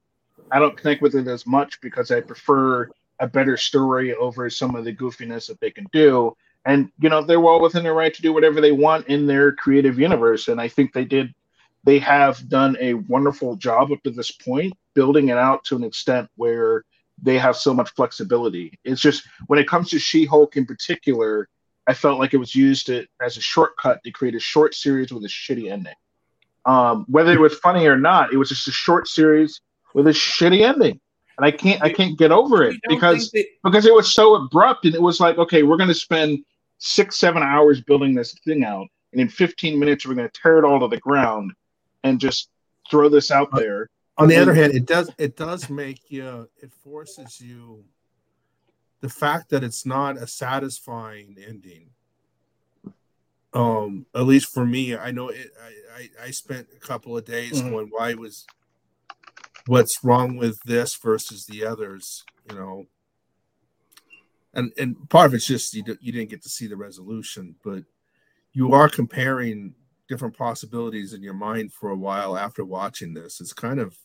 i 0.51 0.59
don't 0.59 0.77
connect 0.77 1.01
with 1.01 1.15
it 1.15 1.27
as 1.27 1.45
much 1.47 1.79
because 1.81 2.11
i 2.11 2.19
prefer 2.21 2.89
a 3.19 3.27
better 3.27 3.57
story 3.57 4.13
over 4.15 4.49
some 4.49 4.75
of 4.75 4.83
the 4.85 4.93
goofiness 4.93 5.47
that 5.47 5.59
they 5.59 5.71
can 5.71 5.85
do. 5.91 6.35
And 6.65 6.91
you 6.99 7.09
know 7.09 7.23
they're 7.23 7.39
well 7.39 7.61
within 7.61 7.83
their 7.83 7.93
right 7.93 8.13
to 8.13 8.21
do 8.21 8.33
whatever 8.33 8.61
they 8.61 8.71
want 8.71 9.07
in 9.07 9.27
their 9.27 9.53
creative 9.53 9.99
universe. 9.99 10.47
And 10.47 10.59
i 10.59 10.67
think 10.67 10.93
they 10.93 11.05
did 11.05 11.33
they 11.85 11.99
have 11.99 12.47
done 12.49 12.77
a 12.79 12.93
wonderful 12.93 13.55
job 13.57 13.91
up 13.91 14.01
to 14.03 14.11
this 14.11 14.31
point 14.31 14.73
building 14.93 15.29
it 15.29 15.37
out 15.37 15.63
to 15.65 15.75
an 15.75 15.83
extent 15.83 16.29
where 16.35 16.85
they 17.21 17.37
have 17.37 17.55
so 17.57 17.73
much 17.73 17.91
flexibility. 17.91 18.77
It's 18.83 19.01
just 19.01 19.27
when 19.47 19.59
it 19.59 19.67
comes 19.67 19.89
to 19.89 19.99
she-hulk 19.99 20.55
in 20.57 20.65
particular 20.65 21.49
i 21.87 21.93
felt 21.93 22.19
like 22.19 22.33
it 22.33 22.37
was 22.37 22.55
used 22.55 22.87
to, 22.87 23.05
as 23.21 23.37
a 23.37 23.41
shortcut 23.41 24.03
to 24.03 24.11
create 24.11 24.35
a 24.35 24.39
short 24.39 24.73
series 24.75 25.11
with 25.11 25.23
a 25.23 25.27
shitty 25.27 25.71
ending. 25.71 25.93
Um, 26.65 27.05
whether 27.09 27.33
it 27.33 27.39
was 27.39 27.55
funny 27.55 27.85
or 27.87 27.97
not, 27.97 28.31
it 28.31 28.37
was 28.37 28.49
just 28.49 28.67
a 28.67 28.71
short 28.71 29.07
series 29.07 29.61
with 29.93 30.07
a 30.07 30.11
shitty 30.11 30.61
ending, 30.61 30.99
and 31.37 31.45
I 31.45 31.51
can't 31.51 31.81
I 31.81 31.91
can't 31.91 32.17
get 32.17 32.31
over 32.31 32.63
it 32.63 32.77
because 32.87 33.31
think 33.31 33.47
because 33.63 33.85
it 33.85 33.93
was 33.93 34.13
so 34.13 34.35
abrupt 34.35 34.85
and 34.85 34.95
it 34.95 35.01
was 35.01 35.19
like 35.19 35.37
okay 35.37 35.63
we're 35.63 35.77
going 35.77 35.89
to 35.89 35.93
spend 35.95 36.43
six 36.77 37.17
seven 37.17 37.43
hours 37.43 37.81
building 37.81 38.13
this 38.13 38.33
thing 38.45 38.63
out 38.63 38.87
and 39.13 39.21
in 39.21 39.29
15 39.29 39.79
minutes 39.79 40.05
we're 40.05 40.15
going 40.15 40.27
to 40.27 40.41
tear 40.41 40.57
it 40.59 40.65
all 40.65 40.79
to 40.79 40.87
the 40.87 40.99
ground 40.99 41.53
and 42.03 42.19
just 42.19 42.49
throw 42.89 43.09
this 43.09 43.31
out 43.31 43.49
there. 43.55 43.89
On 44.17 44.27
the 44.27 44.35
other 44.35 44.53
hand, 44.53 44.73
it 44.73 44.85
does 44.85 45.09
it 45.17 45.35
does 45.35 45.69
make 45.69 46.11
you 46.11 46.47
it 46.61 46.71
forces 46.83 47.41
you 47.41 47.83
the 49.03 49.09
fact 49.09 49.49
that 49.49 49.65
it's 49.65 49.85
not 49.85 50.15
a 50.15 50.25
satisfying 50.25 51.35
ending. 51.45 51.89
Um, 53.53 54.05
at 54.15 54.21
least 54.21 54.53
for 54.53 54.65
me, 54.65 54.95
I 54.95 55.11
know 55.11 55.27
it. 55.27 55.51
I 55.61 55.99
I, 56.23 56.27
I 56.27 56.31
spent 56.31 56.69
a 56.73 56.79
couple 56.79 57.17
of 57.17 57.25
days 57.25 57.61
Mhm. 57.61 57.69
going, 57.69 57.87
why 57.89 58.13
was 58.13 58.45
what's 59.65 60.01
wrong 60.05 60.37
with 60.37 60.57
this 60.63 60.95
versus 60.95 61.45
the 61.45 61.65
others? 61.65 62.23
You 62.49 62.55
know, 62.55 62.87
and 64.53 64.71
and 64.77 65.09
part 65.09 65.25
of 65.25 65.33
it's 65.33 65.47
just 65.47 65.73
you, 65.73 65.83
you 65.99 66.13
didn't 66.13 66.29
get 66.29 66.41
to 66.43 66.49
see 66.49 66.67
the 66.67 66.77
resolution, 66.77 67.57
but 67.61 67.83
you 68.53 68.73
are 68.73 68.87
comparing 68.87 69.75
different 70.07 70.37
possibilities 70.37 71.11
in 71.11 71.21
your 71.21 71.33
mind 71.33 71.73
for 71.73 71.89
a 71.89 71.97
while 71.97 72.37
after 72.37 72.63
watching 72.63 73.13
this. 73.13 73.41
It's 73.41 73.51
kind 73.51 73.81
of 73.81 73.97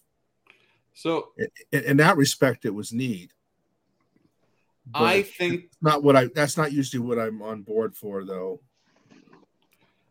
so. 0.93 1.29
in, 1.71 1.85
in 1.85 1.97
that 1.99 2.17
respect, 2.17 2.65
it 2.65 2.75
was 2.75 2.93
neat. 2.93 3.33
I 4.94 5.22
think 5.22 5.70
not 5.81 6.03
what 6.03 6.16
I. 6.16 6.27
That's 6.35 6.57
not 6.57 6.72
usually 6.72 7.01
what 7.01 7.18
I'm 7.18 7.42
on 7.42 7.62
board 7.62 7.96
for, 7.96 8.24
though. 8.24 8.61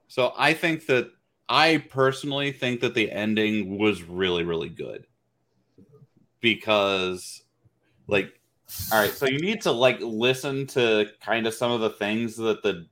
So 0.08 0.34
I 0.38 0.54
think 0.54 0.86
that 0.88 1.12
I 1.50 1.78
personally 1.90 2.52
think 2.52 2.82
that 2.82 2.94
the 2.94 3.12
ending 3.12 3.78
was 3.78 4.04
really, 4.04 4.44
really 4.44 4.70
good 4.70 5.06
because, 6.40 7.44
like, 8.08 8.40
all 8.92 9.02
right, 9.02 9.12
so 9.12 9.26
you 9.26 9.40
need 9.40 9.62
to 9.62 9.72
like 9.72 10.00
listen 10.02 10.68
to 10.68 11.08
kind 11.22 11.48
of 11.48 11.54
some 11.54 11.72
of 11.72 11.82
the 11.82 11.90
things 11.90 12.36
that 12.38 12.64
the 12.64 12.88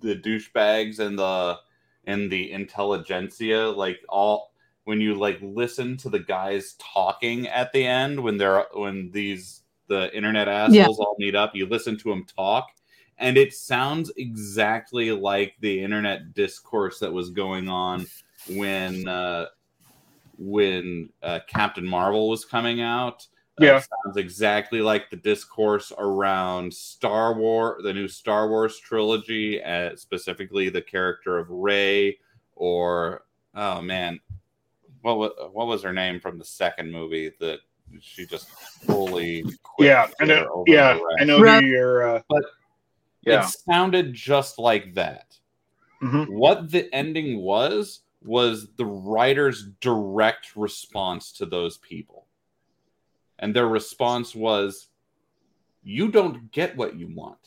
the 0.00 0.16
douchebags 0.16 0.98
and 0.98 1.18
the 1.18 1.58
and 2.04 2.30
the 2.30 2.52
intelligencia 2.52 3.74
like 3.76 4.00
all 4.08 4.52
when 4.84 5.00
you 5.00 5.14
like 5.14 5.38
listen 5.42 5.96
to 5.98 6.08
the 6.08 6.18
guys 6.18 6.74
talking 6.78 7.46
at 7.48 7.72
the 7.72 7.86
end 7.86 8.20
when 8.20 8.38
they're 8.38 8.64
when 8.72 9.10
these 9.12 9.62
the 9.90 10.14
internet 10.16 10.48
assholes 10.48 10.98
all 10.98 11.16
meet 11.18 11.34
up 11.34 11.54
you 11.54 11.66
listen 11.66 11.98
to 11.98 12.08
them 12.08 12.24
talk 12.24 12.70
and 13.18 13.36
it 13.36 13.52
sounds 13.52 14.10
exactly 14.16 15.12
like 15.12 15.54
the 15.60 15.82
internet 15.82 16.32
discourse 16.32 16.98
that 16.98 17.12
was 17.12 17.30
going 17.30 17.68
on 17.68 18.06
when 18.48 19.06
uh 19.06 19.44
when 20.40 21.10
uh, 21.22 21.40
Captain 21.46 21.86
Marvel 21.86 22.28
was 22.28 22.44
coming 22.44 22.80
out. 22.80 23.26
Yeah. 23.58 23.76
it 23.76 23.86
sounds 24.04 24.16
exactly 24.16 24.80
like 24.80 25.10
the 25.10 25.16
discourse 25.16 25.92
around 25.98 26.72
Star 26.72 27.34
Wars, 27.34 27.82
the 27.84 27.92
new 27.92 28.08
Star 28.08 28.48
Wars 28.48 28.78
trilogy, 28.78 29.62
uh, 29.62 29.94
specifically 29.96 30.70
the 30.70 30.80
character 30.80 31.36
of 31.36 31.50
Rey, 31.50 32.18
or 32.56 33.24
oh 33.54 33.82
man, 33.82 34.18
what 35.02 35.18
was 35.18 35.32
what 35.52 35.66
was 35.66 35.82
her 35.82 35.92
name 35.92 36.20
from 36.20 36.38
the 36.38 36.44
second 36.44 36.90
movie 36.90 37.32
that 37.38 37.58
she 38.00 38.26
just 38.26 38.48
fully 38.50 39.42
quit 39.62 39.88
yeah 39.88 40.08
i 40.20 40.24
know 40.24 40.64
yeah 40.66 40.98
i 41.18 41.24
know 41.24 41.38
who 41.38 41.66
you're 41.66 42.16
uh, 42.16 42.22
But 42.28 42.44
yeah 43.22 43.44
it 43.44 43.50
sounded 43.68 44.14
just 44.14 44.58
like 44.58 44.94
that. 44.94 45.36
Mhm. 46.02 46.28
What 46.30 46.70
the 46.70 46.92
ending 46.94 47.40
was 47.42 48.00
was 48.22 48.68
the 48.76 48.86
writer's 48.86 49.66
direct 49.80 50.56
response 50.56 51.32
to 51.32 51.46
those 51.46 51.78
people. 51.78 52.26
And 53.38 53.54
their 53.54 53.68
response 53.68 54.34
was 54.34 54.88
you 55.82 56.10
don't 56.10 56.50
get 56.52 56.76
what 56.76 56.96
you 56.96 57.08
want. 57.14 57.38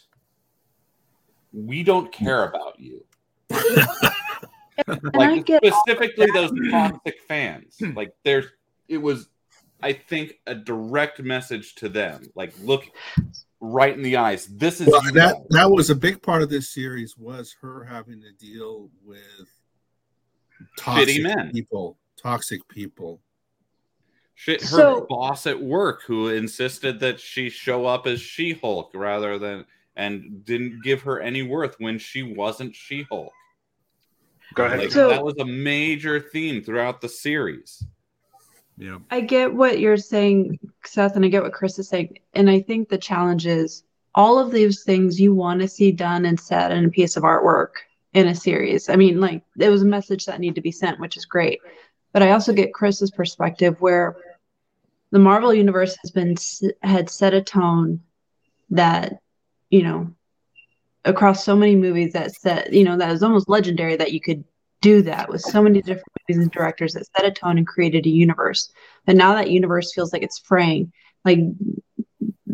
We 1.51 1.83
don't 1.83 2.11
care 2.11 2.45
about 2.45 2.79
you. 2.79 3.05
Like 5.13 5.45
get 5.45 5.63
all 5.63 5.69
of 5.69 5.75
specifically 5.87 6.31
those 6.31 6.51
toxic 6.71 7.21
fans. 7.27 7.77
Like 7.95 8.11
there's 8.23 8.47
it 8.87 8.97
was 8.97 9.29
I 9.83 9.91
think 9.93 10.39
a 10.47 10.55
direct 10.55 11.19
message 11.19 11.75
to 11.75 11.89
them. 11.89 12.23
Like 12.35 12.53
look 12.61 12.85
right 13.59 13.95
in 13.95 14.01
the 14.01 14.15
eyes. 14.17 14.47
This 14.47 14.79
is 14.79 14.87
Well, 14.87 15.01
that 15.13 15.35
that 15.49 15.69
was 15.69 15.89
a 15.89 15.95
big 15.95 16.21
part 16.21 16.41
of 16.41 16.49
this 16.49 16.69
series 16.69 17.17
was 17.17 17.53
her 17.61 17.83
having 17.83 18.21
to 18.21 18.31
deal 18.33 18.89
with 19.03 19.49
toxic 20.77 21.21
men. 21.21 21.51
people, 21.51 21.97
toxic 22.17 22.65
people. 22.69 23.21
Shit, 24.35 24.61
her 24.61 24.67
So- 24.67 25.05
boss 25.09 25.45
at 25.47 25.61
work 25.61 26.03
who 26.03 26.29
insisted 26.29 26.99
that 27.01 27.19
she 27.19 27.49
show 27.49 27.85
up 27.85 28.07
as 28.07 28.19
She 28.21 28.53
Hulk 28.53 28.91
rather 28.93 29.37
than 29.37 29.65
and 29.95 30.43
didn't 30.43 30.81
give 30.83 31.01
her 31.03 31.19
any 31.21 31.43
worth 31.43 31.75
when 31.79 31.99
she 31.99 32.23
wasn't 32.23 32.73
She 32.75 33.03
Hulk. 33.03 33.31
go 34.55 34.65
ahead 34.65 34.79
Like 34.79 34.91
So- 34.91 35.09
that 35.09 35.23
was 35.23 35.35
a 35.39 35.45
major 35.45 36.19
theme 36.19 36.63
throughout 36.63 37.01
the 37.01 37.09
series. 37.09 37.83
Yeah. 38.77 38.97
I 39.11 39.21
get 39.21 39.53
what 39.53 39.79
you're 39.79 39.97
saying, 39.97 40.59
Seth, 40.85 41.15
and 41.15 41.23
I 41.23 41.27
get 41.27 41.43
what 41.43 41.53
Chris 41.53 41.77
is 41.79 41.89
saying. 41.89 42.19
And 42.33 42.49
I 42.49 42.61
think 42.61 42.89
the 42.89 42.97
challenge 42.97 43.45
is 43.45 43.83
all 44.15 44.39
of 44.39 44.51
these 44.51 44.83
things 44.83 45.19
you 45.19 45.33
want 45.33 45.61
to 45.61 45.67
see 45.67 45.91
done 45.91 46.25
and 46.25 46.39
said 46.39 46.71
in 46.71 46.85
a 46.85 46.89
piece 46.89 47.17
of 47.17 47.23
artwork 47.23 47.71
in 48.13 48.27
a 48.27 48.35
series. 48.35 48.89
I 48.89 48.95
mean, 48.95 49.19
like 49.19 49.43
it 49.59 49.69
was 49.69 49.81
a 49.81 49.85
message 49.85 50.25
that 50.25 50.39
needed 50.39 50.55
to 50.55 50.61
be 50.61 50.71
sent, 50.71 50.99
which 50.99 51.17
is 51.17 51.25
great. 51.25 51.59
But 52.11 52.23
I 52.23 52.31
also 52.31 52.53
get 52.53 52.73
Chris's 52.73 53.11
perspective 53.11 53.75
where 53.79 54.15
the 55.11 55.19
Marvel 55.19 55.53
universe 55.53 55.97
has 56.01 56.11
been 56.11 56.35
had 56.81 57.09
set 57.09 57.33
a 57.33 57.41
tone 57.41 58.01
that, 58.69 59.19
you 59.69 59.83
know, 59.83 60.13
across 61.05 61.43
so 61.43 61.55
many 61.55 61.75
movies 61.75 62.13
that 62.13 62.31
set, 62.31 62.71
you 62.71 62.83
know, 62.83 62.97
that 62.97 63.11
is 63.11 63.23
almost 63.23 63.49
legendary 63.49 63.95
that 63.95 64.13
you 64.13 64.21
could 64.21 64.43
do 64.83 65.01
that 65.01 65.29
with 65.29 65.41
so 65.41 65.63
many 65.63 65.81
different 65.81 66.11
movies 66.27 66.43
and 66.43 66.51
directors 66.51 66.93
that 66.93 67.07
set 67.15 67.25
a 67.25 67.31
tone 67.31 67.57
and 67.57 67.65
created 67.65 68.05
a 68.05 68.09
universe. 68.09 68.69
But 69.05 69.15
now 69.15 69.33
that 69.33 69.49
universe 69.49 69.93
feels 69.93 70.11
like 70.11 70.23
it's 70.23 70.39
fraying. 70.39 70.91
Like 71.23 71.39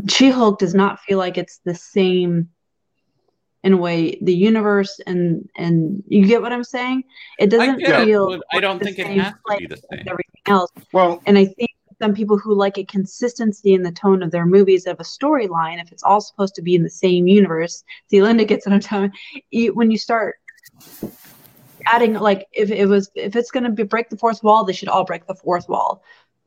She 0.07 0.29
Hulk 0.29 0.59
does 0.59 0.75
not 0.75 0.99
feel 1.01 1.17
like 1.17 1.39
it's 1.39 1.59
the 1.65 1.73
same 1.73 2.49
in 3.63 3.73
a 3.73 3.77
way. 3.77 4.19
The 4.21 4.33
universe 4.33 5.01
and 5.07 5.49
and 5.57 6.03
you 6.07 6.25
get 6.27 6.41
what 6.41 6.53
I'm 6.53 6.63
saying? 6.63 7.03
It 7.39 7.49
doesn't 7.49 7.79
get 7.79 8.01
it, 8.01 8.05
feel 8.05 8.29
but 8.29 8.41
I 8.53 8.59
don't 8.59 8.81
think 8.81 8.99
it 8.99 9.07
has 9.07 9.33
to 9.33 9.57
be 9.57 9.65
the 9.65 9.77
same. 9.77 10.05
everything 10.07 10.45
else. 10.45 10.71
well 10.93 11.21
And 11.25 11.37
I 11.37 11.45
think 11.45 11.71
some 11.99 12.13
people 12.13 12.37
who 12.37 12.53
like 12.53 12.77
a 12.77 12.85
consistency 12.85 13.73
in 13.73 13.81
the 13.81 13.91
tone 13.91 14.21
of 14.21 14.29
their 14.29 14.45
movies 14.45 14.85
of 14.85 14.99
a 14.99 15.03
storyline, 15.03 15.81
if 15.81 15.91
it's 15.91 16.03
all 16.03 16.21
supposed 16.21 16.55
to 16.55 16.61
be 16.61 16.75
in 16.75 16.83
the 16.83 16.89
same 16.89 17.27
universe, 17.27 17.83
see, 18.07 18.21
Linda 18.21 18.45
gets 18.45 18.67
what 18.67 18.73
I'm 18.73 18.79
talking. 18.79 19.11
You, 19.49 19.73
when 19.73 19.89
you 19.89 19.97
start 19.97 20.35
adding 21.87 22.13
like 22.15 22.47
if 22.51 22.71
it 22.71 22.85
was 22.85 23.09
if 23.15 23.35
it's 23.35 23.51
going 23.51 23.63
to 23.63 23.69
be 23.69 23.83
break 23.83 24.09
the 24.09 24.17
fourth 24.17 24.43
wall, 24.43 24.63
they 24.63 24.73
should 24.73 24.89
all 24.89 25.05
break 25.05 25.25
the 25.27 25.35
fourth 25.35 25.67
wall. 25.69 26.03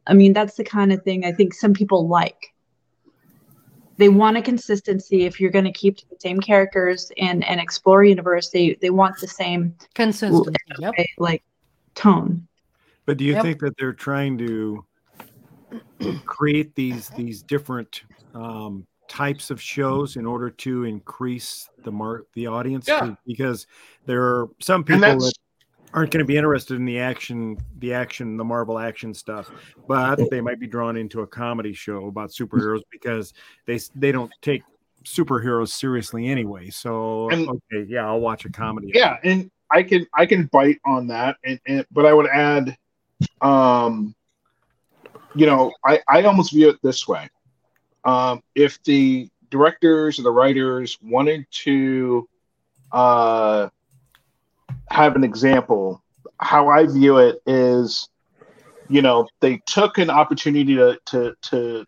I 0.06 0.14
mean, 0.14 0.32
that's 0.32 0.56
the 0.56 0.64
kind 0.64 0.92
of 0.92 1.02
thing 1.02 1.24
I 1.24 1.32
think 1.32 1.54
some 1.54 1.72
people 1.72 2.08
like. 2.08 2.52
They 3.98 4.08
want 4.08 4.36
a 4.36 4.42
consistency. 4.42 5.26
If 5.26 5.38
you're 5.40 5.50
going 5.50 5.66
to 5.66 5.72
keep 5.72 5.96
the 5.98 6.16
same 6.18 6.40
characters 6.40 7.12
and 7.18 7.44
and 7.44 7.60
explore 7.60 8.04
universe, 8.04 8.50
they 8.50 8.76
they 8.80 8.90
want 8.90 9.18
the 9.20 9.28
same 9.28 9.76
Consistency. 9.94 10.54
Yep. 10.78 10.94
like 11.18 11.42
tone. 11.94 12.48
But 13.06 13.18
do 13.18 13.24
you 13.24 13.34
Yep. 13.34 13.42
think 13.42 13.60
that 13.60 13.74
they're 13.78 13.92
trying 13.92 14.38
to 14.38 14.84
create 16.26 16.74
these 16.74 17.08
these 17.10 17.42
different 17.42 18.02
um, 18.34 18.86
types 19.12 19.50
of 19.50 19.60
shows 19.60 20.16
in 20.16 20.24
order 20.24 20.48
to 20.48 20.84
increase 20.84 21.68
the 21.84 21.92
mar- 21.92 22.24
the 22.34 22.46
audience? 22.46 22.88
Yeah. 22.88 23.14
Because 23.26 23.66
there 24.06 24.22
are 24.22 24.48
some 24.60 24.82
people 24.84 25.02
that 25.02 25.32
aren't 25.92 26.10
going 26.10 26.24
to 26.24 26.24
be 26.24 26.38
interested 26.38 26.76
in 26.76 26.86
the 26.86 26.98
action, 26.98 27.58
the 27.80 27.92
action, 27.92 28.38
the 28.38 28.44
Marvel 28.44 28.78
action 28.78 29.12
stuff, 29.12 29.50
but 29.86 30.18
they 30.30 30.40
might 30.40 30.58
be 30.58 30.66
drawn 30.66 30.96
into 30.96 31.20
a 31.20 31.26
comedy 31.26 31.74
show 31.74 32.06
about 32.06 32.30
superheroes 32.30 32.80
because 32.90 33.34
they 33.66 33.78
they 33.94 34.12
don't 34.12 34.32
take 34.40 34.62
superheroes 35.04 35.68
seriously 35.68 36.28
anyway. 36.28 36.70
So 36.70 37.28
And- 37.28 37.46
okay, 37.48 37.86
yeah, 37.88 38.06
I'll 38.06 38.20
watch 38.20 38.46
a 38.46 38.50
comedy. 38.50 38.90
yeah 38.94 39.18
and 39.24 39.50
i 39.70 39.82
can 39.82 40.06
i 40.14 40.26
can 40.26 40.46
bite 40.52 40.78
on 40.84 41.06
that 41.06 41.36
and, 41.44 41.58
and 41.66 41.86
but 41.90 42.04
i 42.04 42.12
would 42.12 42.26
add 42.28 42.76
um 43.40 44.14
you 45.34 45.46
know 45.46 45.72
i 45.86 45.98
i 46.08 46.22
almost 46.24 46.52
view 46.52 46.68
it 46.68 46.76
this 46.82 47.08
way 47.08 47.26
um 48.04 48.42
if 48.54 48.82
the 48.84 49.28
directors 49.50 50.18
or 50.18 50.22
the 50.22 50.30
writers 50.30 50.98
wanted 51.02 51.46
to 51.50 52.28
uh 52.92 53.68
have 54.90 55.16
an 55.16 55.24
example 55.24 56.02
how 56.40 56.68
i 56.68 56.86
view 56.86 57.18
it 57.18 57.40
is 57.46 58.08
you 58.88 59.02
know 59.02 59.26
they 59.40 59.58
took 59.66 59.98
an 59.98 60.10
opportunity 60.10 60.74
to 60.74 60.98
to 61.06 61.34
to 61.42 61.86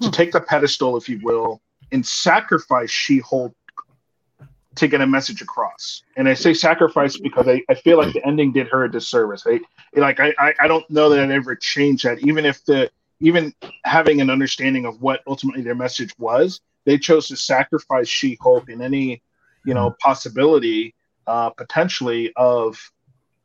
to 0.00 0.10
take 0.10 0.32
the 0.32 0.40
pedestal 0.40 0.96
if 0.96 1.08
you 1.08 1.20
will 1.22 1.60
and 1.92 2.06
sacrifice 2.06 2.90
she-hulk 2.90 3.54
to 4.78 4.88
get 4.88 5.00
a 5.00 5.06
message 5.06 5.42
across. 5.42 6.02
And 6.16 6.28
I 6.28 6.34
say 6.34 6.54
sacrifice 6.54 7.16
because 7.18 7.48
I, 7.48 7.62
I 7.68 7.74
feel 7.74 7.98
like 7.98 8.12
the 8.12 8.24
ending 8.24 8.52
did 8.52 8.68
her 8.68 8.84
a 8.84 8.90
disservice. 8.90 9.44
I 9.46 9.60
like 9.94 10.20
I, 10.20 10.34
I 10.38 10.54
I 10.60 10.68
don't 10.68 10.88
know 10.88 11.10
that 11.10 11.18
I'd 11.18 11.30
ever 11.30 11.54
change 11.56 12.04
that. 12.04 12.20
Even 12.20 12.44
if 12.46 12.64
the 12.64 12.90
even 13.20 13.52
having 13.84 14.20
an 14.20 14.30
understanding 14.30 14.86
of 14.86 15.00
what 15.00 15.22
ultimately 15.26 15.62
their 15.62 15.74
message 15.74 16.12
was, 16.18 16.60
they 16.84 16.98
chose 16.98 17.28
to 17.28 17.36
sacrifice 17.36 18.08
She-Hulk 18.08 18.68
in 18.68 18.80
any, 18.80 19.22
you 19.64 19.74
know, 19.74 19.94
possibility 20.00 20.94
uh 21.26 21.50
potentially 21.50 22.32
of 22.36 22.78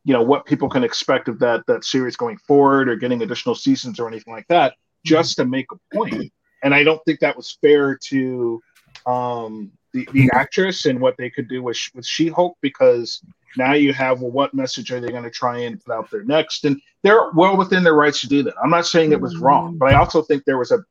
you 0.04 0.12
know 0.12 0.22
what 0.22 0.46
people 0.46 0.68
can 0.68 0.82
expect 0.82 1.28
of 1.28 1.38
that 1.38 1.66
that 1.66 1.84
series 1.84 2.16
going 2.16 2.38
forward 2.38 2.88
or 2.88 2.96
getting 2.96 3.22
additional 3.22 3.54
seasons 3.54 4.00
or 4.00 4.08
anything 4.08 4.32
like 4.32 4.46
that 4.48 4.74
just 5.04 5.36
to 5.36 5.44
make 5.44 5.66
a 5.72 5.96
point. 5.96 6.32
And 6.62 6.74
I 6.74 6.82
don't 6.82 7.02
think 7.04 7.20
that 7.20 7.36
was 7.36 7.58
fair 7.60 7.98
to 8.08 8.60
um 9.06 9.72
the, 9.92 10.08
the 10.12 10.30
actress 10.32 10.86
and 10.86 11.00
what 11.00 11.16
they 11.18 11.30
could 11.30 11.48
do 11.48 11.62
with 11.62 11.78
with 11.94 12.06
She-Hulk 12.06 12.56
because 12.60 13.22
now 13.56 13.72
you 13.72 13.92
have 13.92 14.20
well 14.20 14.30
what 14.30 14.54
message 14.54 14.90
are 14.90 15.00
they 15.00 15.08
going 15.08 15.22
to 15.22 15.30
try 15.30 15.60
and 15.60 15.82
put 15.84 15.94
out 15.94 16.10
there 16.10 16.24
next 16.24 16.64
and 16.64 16.80
they're 17.02 17.30
well 17.32 17.56
within 17.56 17.84
their 17.84 17.94
rights 17.94 18.20
to 18.22 18.28
do 18.28 18.42
that. 18.42 18.54
I'm 18.62 18.70
not 18.70 18.86
saying 18.86 19.12
it 19.12 19.20
was 19.20 19.36
wrong, 19.36 19.76
but 19.76 19.92
I 19.92 19.94
also 19.94 20.22
think 20.22 20.44
there 20.44 20.58
was 20.58 20.70
a 20.70 20.84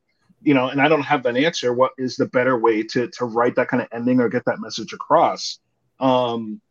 you 0.44 0.54
know, 0.54 0.68
and 0.68 0.82
I 0.82 0.90
don't 0.90 1.04
have 1.04 1.24
that 1.24 1.38
answer. 1.38 1.74
What 1.74 1.94
is 1.98 2.16
the 2.16 2.26
better 2.26 2.58
way 2.58 2.84
to 2.84 3.08
to 3.08 3.26
write 3.26 3.56
that 3.56 3.70
kind 3.70 3.82
of 3.82 3.90
ending 3.92 4.20
or 4.20 4.30
get 4.30 4.46
that 4.46 4.60
message 4.60 4.94
across? 4.94 5.60
Um, 6.00 6.62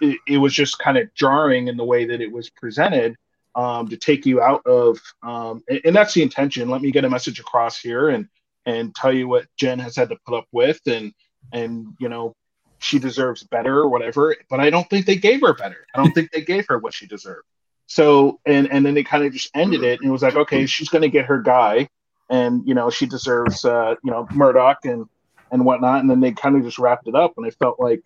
it, 0.00 0.18
it 0.26 0.38
was 0.38 0.52
just 0.52 0.78
kind 0.78 0.98
of 0.98 1.12
jarring 1.14 1.68
in 1.68 1.76
the 1.76 1.84
way 1.84 2.04
that 2.04 2.20
it 2.20 2.30
was 2.30 2.50
presented 2.50 3.16
um, 3.54 3.88
to 3.88 3.96
take 3.96 4.26
you 4.26 4.42
out 4.42 4.66
of, 4.66 4.98
um, 5.22 5.62
and, 5.68 5.80
and 5.84 5.96
that's 5.96 6.14
the 6.14 6.22
intention. 6.22 6.68
Let 6.68 6.82
me 6.82 6.90
get 6.90 7.04
a 7.04 7.10
message 7.10 7.38
across 7.38 7.78
here 7.78 8.10
and 8.10 8.28
and 8.66 8.94
tell 8.94 9.12
you 9.12 9.28
what 9.28 9.46
Jen 9.56 9.78
has 9.78 9.96
had 9.96 10.08
to 10.10 10.16
put 10.26 10.36
up 10.36 10.46
with, 10.52 10.80
and 10.86 11.12
and 11.52 11.86
you 11.98 12.08
know 12.08 12.34
she 12.82 12.98
deserves 12.98 13.44
better 13.44 13.78
or 13.78 13.88
whatever. 13.88 14.36
But 14.50 14.60
I 14.60 14.70
don't 14.70 14.88
think 14.90 15.06
they 15.06 15.16
gave 15.16 15.40
her 15.42 15.54
better. 15.54 15.86
I 15.94 15.98
don't 16.02 16.12
think 16.12 16.32
they 16.32 16.42
gave 16.42 16.66
her 16.68 16.78
what 16.78 16.92
she 16.92 17.06
deserved. 17.06 17.46
So 17.86 18.40
and 18.44 18.70
and 18.70 18.84
then 18.84 18.94
they 18.94 19.04
kind 19.04 19.24
of 19.24 19.32
just 19.32 19.50
ended 19.54 19.82
it 19.84 20.00
and 20.00 20.08
it 20.08 20.12
was 20.12 20.22
like, 20.22 20.36
okay, 20.36 20.66
she's 20.66 20.88
going 20.88 21.02
to 21.02 21.08
get 21.08 21.26
her 21.26 21.40
guy, 21.40 21.88
and 22.28 22.66
you 22.66 22.74
know 22.74 22.90
she 22.90 23.06
deserves 23.06 23.64
uh, 23.64 23.94
you 24.02 24.10
know 24.10 24.26
Murdock 24.32 24.84
and 24.84 25.06
and 25.50 25.64
whatnot, 25.64 26.00
and 26.00 26.10
then 26.10 26.20
they 26.20 26.32
kind 26.32 26.56
of 26.56 26.62
just 26.62 26.78
wrapped 26.78 27.06
it 27.06 27.14
up. 27.14 27.34
And 27.36 27.46
I 27.46 27.50
felt 27.50 27.78
like 27.78 28.02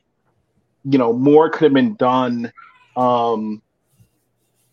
you 0.84 0.98
know 0.98 1.12
more 1.12 1.48
could 1.50 1.62
have 1.64 1.72
been 1.72 1.94
done 1.94 2.52
um, 2.96 3.62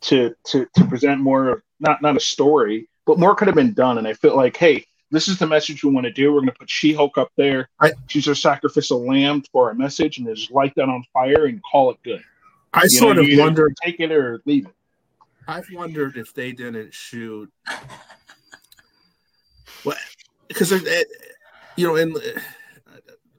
to 0.02 0.36
to 0.46 0.68
to 0.76 0.86
present 0.86 1.22
more 1.22 1.50
of 1.50 1.62
not 1.80 2.02
not 2.02 2.18
a 2.18 2.22
story, 2.22 2.90
but 3.06 3.20
more 3.20 3.36
could 3.36 3.48
have 3.48 3.56
been 3.56 3.74
done. 3.74 3.98
And 3.98 4.08
I 4.08 4.14
feel 4.14 4.36
like, 4.36 4.58
hey, 4.58 4.86
this 5.14 5.28
is 5.28 5.38
the 5.38 5.46
message 5.46 5.84
we 5.84 5.92
want 5.92 6.06
to 6.06 6.12
do. 6.12 6.34
We're 6.34 6.40
going 6.40 6.52
to 6.52 6.58
put 6.60 6.70
She-Hulk 6.70 7.18
up 7.20 7.32
there. 7.38 7.70
I- 7.80 7.94
She's 8.08 8.28
our 8.28 8.34
sacrificial 8.36 9.06
lamb 9.08 9.44
for 9.52 9.68
our 9.70 9.76
message, 9.76 10.18
and 10.18 10.28
just 10.36 10.52
light 10.52 10.74
that 10.76 10.90
on 10.90 11.04
fire 11.14 11.46
and 11.46 11.62
call 11.64 11.92
it 11.92 11.98
good. 12.04 12.24
I 12.74 12.84
You 12.84 12.90
sort 12.90 13.18
know, 13.18 13.22
of 13.22 13.30
wondered. 13.38 13.76
take 13.84 14.00
it 14.00 14.12
or 14.12 14.42
leave 14.46 14.66
it. 14.66 14.74
I've 15.48 15.68
wondered 15.72 16.18
if 16.18 16.34
they 16.34 16.52
didn't 16.52 16.94
shoot. 16.94 17.52
Well, 19.86 19.98
because 20.48 20.72
you 21.76 21.88
know, 21.88 21.96
and 21.98 22.18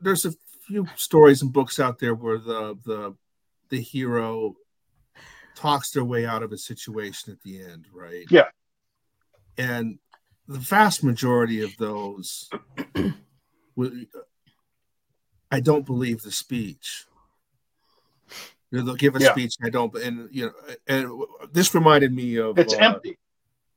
there's 0.00 0.24
a 0.26 0.32
few 0.66 0.86
stories 0.96 1.42
and 1.42 1.52
books 1.52 1.80
out 1.80 1.98
there 1.98 2.14
where 2.14 2.38
the 2.38 2.78
the 2.84 3.14
the 3.70 3.80
hero 3.80 4.54
talks 5.54 5.90
their 5.90 6.04
way 6.04 6.26
out 6.26 6.42
of 6.42 6.52
a 6.52 6.58
situation 6.58 7.32
at 7.32 7.42
the 7.42 7.62
end, 7.64 7.86
right? 7.92 8.26
Yeah. 8.30 8.48
And 9.56 9.98
the 10.46 10.58
vast 10.58 11.02
majority 11.02 11.62
of 11.62 11.76
those, 11.78 12.50
I 15.50 15.60
don't 15.60 15.86
believe 15.86 16.22
the 16.22 16.30
speech. 16.32 17.06
You 18.70 18.78
know, 18.78 18.84
they'll 18.86 18.94
give 18.96 19.16
a 19.16 19.20
Yeah. 19.20 19.32
speech. 19.32 19.54
I 19.62 19.70
don't, 19.70 19.94
and 19.96 20.28
you 20.32 20.46
know, 20.46 20.52
and 20.86 21.10
this 21.52 21.74
reminded 21.74 22.12
me 22.12 22.36
of 22.38 22.58
It's 22.58 22.74
uh, 22.74 22.78
empty. 22.78 23.16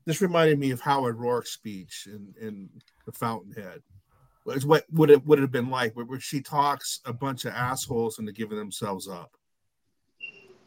this 0.06 0.22
reminded 0.22 0.58
me 0.60 0.72
of 0.72 0.82
Howard 0.82 1.18
Roark's 1.18 1.52
speech 1.52 2.08
in, 2.08 2.34
in 2.42 2.70
The 3.06 3.12
Fountainhead. 3.12 3.82
It's 4.48 4.66
what 4.66 4.86
would 4.92 5.10
it 5.10 5.26
would 5.26 5.40
it 5.40 5.42
have 5.42 5.52
been 5.52 5.70
like 5.70 5.94
where, 5.94 6.20
she 6.22 6.42
talks 6.42 7.02
a 7.06 7.12
bunch 7.12 7.44
of 7.46 7.54
assholes 7.54 8.18
into 8.18 8.32
giving 8.32 8.58
themselves 8.58 9.08
up. 9.08 9.36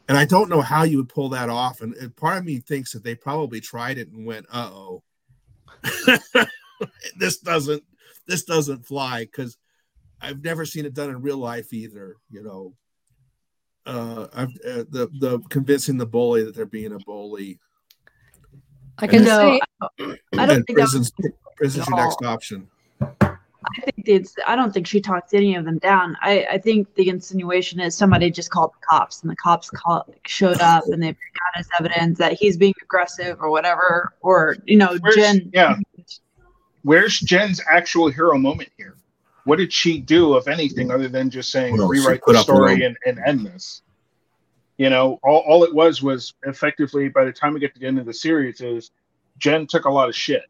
And 0.07 0.17
I 0.17 0.25
don't 0.25 0.49
know 0.49 0.61
how 0.61 0.83
you 0.83 0.97
would 0.97 1.09
pull 1.09 1.29
that 1.29 1.49
off. 1.49 1.81
And, 1.81 1.93
and 1.95 2.15
part 2.15 2.37
of 2.37 2.45
me 2.45 2.59
thinks 2.59 2.91
that 2.93 3.03
they 3.03 3.15
probably 3.15 3.59
tried 3.59 3.97
it 3.97 4.09
and 4.11 4.25
went, 4.25 4.45
uh 4.51 4.69
oh. 4.71 5.03
this 7.17 7.37
doesn't 7.39 7.83
this 8.27 8.43
doesn't 8.43 8.85
fly 8.85 9.25
because 9.25 9.57
I've 10.21 10.43
never 10.43 10.65
seen 10.65 10.85
it 10.85 10.93
done 10.93 11.09
in 11.09 11.21
real 11.21 11.37
life 11.37 11.73
either, 11.73 12.15
you 12.29 12.43
know. 12.43 12.73
Uh, 13.85 14.27
I've 14.33 14.49
uh, 14.49 14.85
the 14.89 15.09
the 15.19 15.41
convincing 15.49 15.97
the 15.97 16.05
bully 16.05 16.43
that 16.43 16.55
they're 16.55 16.65
being 16.67 16.93
a 16.93 16.99
bully 16.99 17.59
I 18.99 19.07
can 19.07 19.23
No, 19.23 19.59
say 19.59 19.61
I 19.89 20.45
don't 20.45 20.49
and 20.49 20.65
think 20.67 20.77
that 20.77 20.83
was 20.83 20.91
prison's 20.91 21.11
prison's 21.57 21.87
your 21.87 21.97
next 21.97 22.23
option. 22.23 22.67
I 23.77 23.81
think 23.91 24.07
it's. 24.07 24.35
I 24.47 24.55
don't 24.55 24.73
think 24.73 24.87
she 24.87 24.99
talked 25.01 25.33
any 25.33 25.55
of 25.55 25.65
them 25.65 25.77
down. 25.79 26.15
I, 26.21 26.45
I 26.51 26.57
think 26.57 26.93
the 26.95 27.09
insinuation 27.09 27.79
is 27.79 27.95
somebody 27.95 28.29
just 28.31 28.49
called 28.49 28.71
the 28.73 28.85
cops, 28.85 29.21
and 29.21 29.31
the 29.31 29.35
cops 29.35 29.69
call, 29.69 30.05
showed 30.25 30.59
up, 30.61 30.83
and 30.87 31.01
they 31.01 31.11
got 31.11 31.59
as 31.59 31.67
evidence 31.79 32.17
that 32.19 32.33
he's 32.33 32.57
being 32.57 32.73
aggressive 32.81 33.37
or 33.41 33.49
whatever, 33.49 34.13
or 34.21 34.57
you 34.65 34.77
know, 34.77 34.97
Where's- 34.99 35.15
Jen. 35.15 35.51
yeah. 35.53 35.75
Where's 36.83 37.19
Jen's 37.19 37.61
actual 37.69 38.09
hero 38.09 38.37
moment 38.37 38.69
here? 38.77 38.95
What 39.43 39.57
did 39.57 39.71
she 39.71 39.99
do, 39.99 40.37
if 40.37 40.47
anything, 40.47 40.91
other 40.91 41.07
than 41.07 41.29
just 41.29 41.51
saying 41.51 41.77
Well, 41.77 41.87
rewrite 41.87 42.21
the 42.25 42.41
story 42.41 42.83
and, 42.83 42.97
and 43.05 43.19
end 43.25 43.45
this? 43.45 43.81
You 44.77 44.89
know, 44.89 45.19
all, 45.23 45.39
all 45.47 45.63
it 45.63 45.73
was 45.73 46.01
was 46.01 46.33
effectively 46.43 47.09
by 47.09 47.23
the 47.23 47.31
time 47.31 47.53
we 47.53 47.59
get 47.59 47.73
to 47.75 47.79
the 47.79 47.85
end 47.87 47.99
of 47.99 48.05
the 48.05 48.13
series 48.13 48.61
is 48.61 48.91
Jen 49.37 49.67
took 49.67 49.85
a 49.85 49.89
lot 49.91 50.09
of 50.09 50.15
shit 50.15 50.43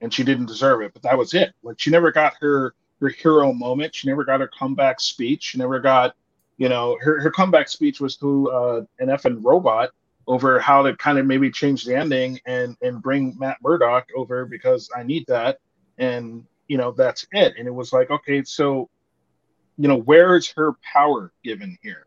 and 0.00 0.12
she 0.12 0.24
didn't 0.24 0.46
deserve 0.46 0.82
it, 0.82 0.92
but 0.92 1.02
that 1.02 1.16
was 1.16 1.34
it. 1.34 1.52
Like 1.62 1.78
she 1.78 1.90
never 1.90 2.10
got 2.12 2.34
her 2.40 2.74
her 3.00 3.08
hero 3.08 3.52
moment. 3.52 3.94
She 3.94 4.08
never 4.08 4.24
got 4.24 4.40
her 4.40 4.48
comeback 4.48 5.00
speech. 5.00 5.42
She 5.44 5.58
never 5.58 5.80
got, 5.80 6.14
you 6.58 6.68
know, 6.68 6.98
her, 7.00 7.20
her 7.20 7.30
comeback 7.30 7.68
speech 7.68 8.00
was 8.00 8.16
to 8.18 8.50
uh, 8.50 8.82
an 8.98 9.08
effing 9.08 9.42
robot 9.42 9.90
over 10.26 10.60
how 10.60 10.82
to 10.82 10.94
kind 10.96 11.18
of 11.18 11.26
maybe 11.26 11.50
change 11.50 11.84
the 11.84 11.96
ending 11.96 12.38
and 12.46 12.76
and 12.82 13.02
bring 13.02 13.36
Matt 13.38 13.58
Murdock 13.62 14.08
over 14.16 14.44
because 14.44 14.90
I 14.96 15.02
need 15.02 15.26
that, 15.28 15.58
and 15.98 16.44
you 16.68 16.76
know 16.76 16.92
that's 16.92 17.26
it. 17.32 17.54
And 17.58 17.66
it 17.66 17.74
was 17.74 17.92
like, 17.92 18.10
okay, 18.10 18.44
so 18.44 18.88
you 19.76 19.88
know, 19.88 19.96
where 19.96 20.36
is 20.36 20.52
her 20.56 20.74
power 20.92 21.32
given 21.42 21.78
here? 21.82 22.06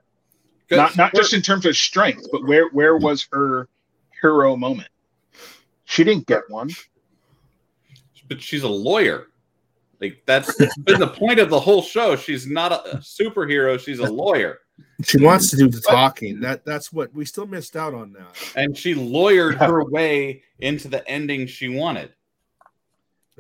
Not 0.70 0.96
not 0.96 1.14
just 1.14 1.34
in 1.34 1.42
terms 1.42 1.66
of 1.66 1.76
strength, 1.76 2.28
but 2.32 2.46
where 2.46 2.70
where 2.70 2.98
was 2.98 3.28
her 3.32 3.68
hero 4.22 4.56
moment? 4.56 4.90
She 5.86 6.04
didn't 6.04 6.28
get 6.28 6.50
one. 6.50 6.70
But 8.30 8.42
she's 8.42 8.64
a 8.64 8.68
lawyer. 8.70 9.28
Like 10.02 10.22
that's 10.26 10.56
been 10.78 11.00
the 11.00 11.08
point 11.08 11.40
of 11.40 11.50
the 11.50 11.60
whole 11.60 11.82
show. 11.82 12.16
She's 12.16 12.46
not 12.48 12.72
a 12.72 12.98
superhero. 12.98 13.80
She's 13.80 14.00
a 14.00 14.12
lawyer. 14.12 14.60
She 15.04 15.24
wants 15.24 15.50
to 15.52 15.56
do 15.58 15.68
the 15.70 15.80
talking. 15.80 16.40
That 16.42 16.66
that's 16.66 16.92
what 16.92 17.14
we 17.14 17.26
still 17.26 17.46
missed 17.46 17.76
out 17.76 17.94
on 17.94 18.12
that. 18.14 18.36
and 18.56 18.78
she 18.78 18.96
lawyered 18.96 19.56
her 19.56 19.84
way 19.86 20.44
into 20.60 20.88
the 20.88 21.08
ending 21.08 21.48
she 21.48 21.70
wanted. 21.70 22.12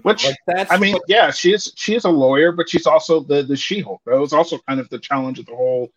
Which 0.03 0.25
Like 0.25 0.37
that's 0.47 0.71
I 0.71 0.77
mean, 0.77 0.93
what- 0.93 1.03
yeah, 1.07 1.31
she 1.31 1.53
is 1.53 1.71
she 1.75 1.95
is 1.95 2.05
a 2.05 2.09
lawyer, 2.09 2.51
but 2.51 2.69
she's 2.69 2.87
also 2.87 3.19
the 3.19 3.43
the 3.43 3.55
She-Hulk. 3.55 4.01
That 4.05 4.17
was 4.19 4.31
also 4.33 4.57
kind 4.67 4.79
of 4.79 4.89
the 4.89 4.99
challenge 4.99 5.39
of 5.39 5.45
the 5.45 5.55
whole 5.55 5.91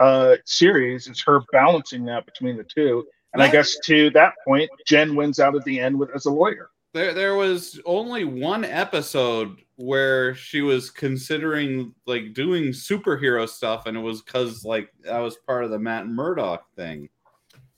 uh, 0.00 0.36
series 0.44 1.06
is 1.06 1.22
her 1.22 1.40
balancing 1.52 2.04
that 2.04 2.26
between 2.26 2.56
the 2.56 2.64
two. 2.64 3.06
And 3.32 3.42
I 3.42 3.50
guess 3.50 3.76
to 3.84 4.10
that 4.10 4.34
point, 4.46 4.70
Jen 4.86 5.14
wins 5.14 5.40
out 5.40 5.54
at 5.56 5.64
the 5.64 5.78
end 5.80 5.98
with 5.98 6.10
as 6.14 6.26
a 6.26 6.30
lawyer. 6.30 6.70
There 6.96 7.14
there 7.14 7.34
was 7.34 7.80
only 7.84 8.24
one 8.24 8.64
episode 8.64 9.56
where 9.76 10.34
she 10.34 10.62
was 10.62 10.90
considering 10.90 11.94
like 12.06 12.32
doing 12.32 12.64
superhero 12.66 13.48
stuff 13.48 13.86
and 13.86 13.96
it 13.96 14.00
was 14.00 14.22
because 14.22 14.64
like 14.64 14.90
that 15.04 15.18
was 15.18 15.36
part 15.46 15.64
of 15.64 15.70
the 15.70 15.78
matt 15.78 16.06
murdock 16.06 16.64
thing 16.74 17.08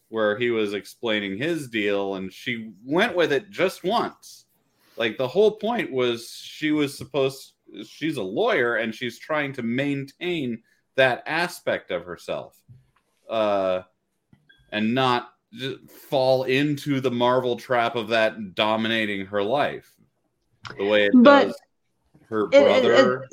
where 0.08 0.38
he 0.38 0.50
was 0.50 0.72
explaining 0.72 1.36
his 1.36 1.68
deal 1.68 2.14
and 2.14 2.32
she 2.32 2.72
went 2.84 3.14
with 3.14 3.32
it 3.32 3.50
just 3.50 3.84
once. 3.84 4.46
Like 4.96 5.18
the 5.18 5.28
whole 5.28 5.52
point 5.52 5.92
was 5.92 6.30
she 6.30 6.70
was 6.72 6.96
supposed 6.96 7.52
she's 7.86 8.16
a 8.16 8.22
lawyer 8.22 8.76
and 8.76 8.94
she's 8.94 9.18
trying 9.18 9.52
to 9.52 9.62
maintain 9.62 10.62
that 10.96 11.22
aspect 11.26 11.90
of 11.90 12.04
herself 12.04 12.58
uh 13.28 13.82
and 14.72 14.94
not 14.94 15.34
fall 15.88 16.44
into 16.44 17.00
the 17.00 17.10
Marvel 17.10 17.56
trap 17.56 17.96
of 17.96 18.08
that 18.08 18.54
dominating 18.54 19.26
her 19.26 19.42
life 19.42 19.92
the 20.76 20.84
way 20.84 21.06
it 21.06 21.12
But 21.14 21.46
does 21.48 21.60
her 22.28 22.44
it- 22.52 22.54
it- 22.54 22.82
brother. 22.82 23.28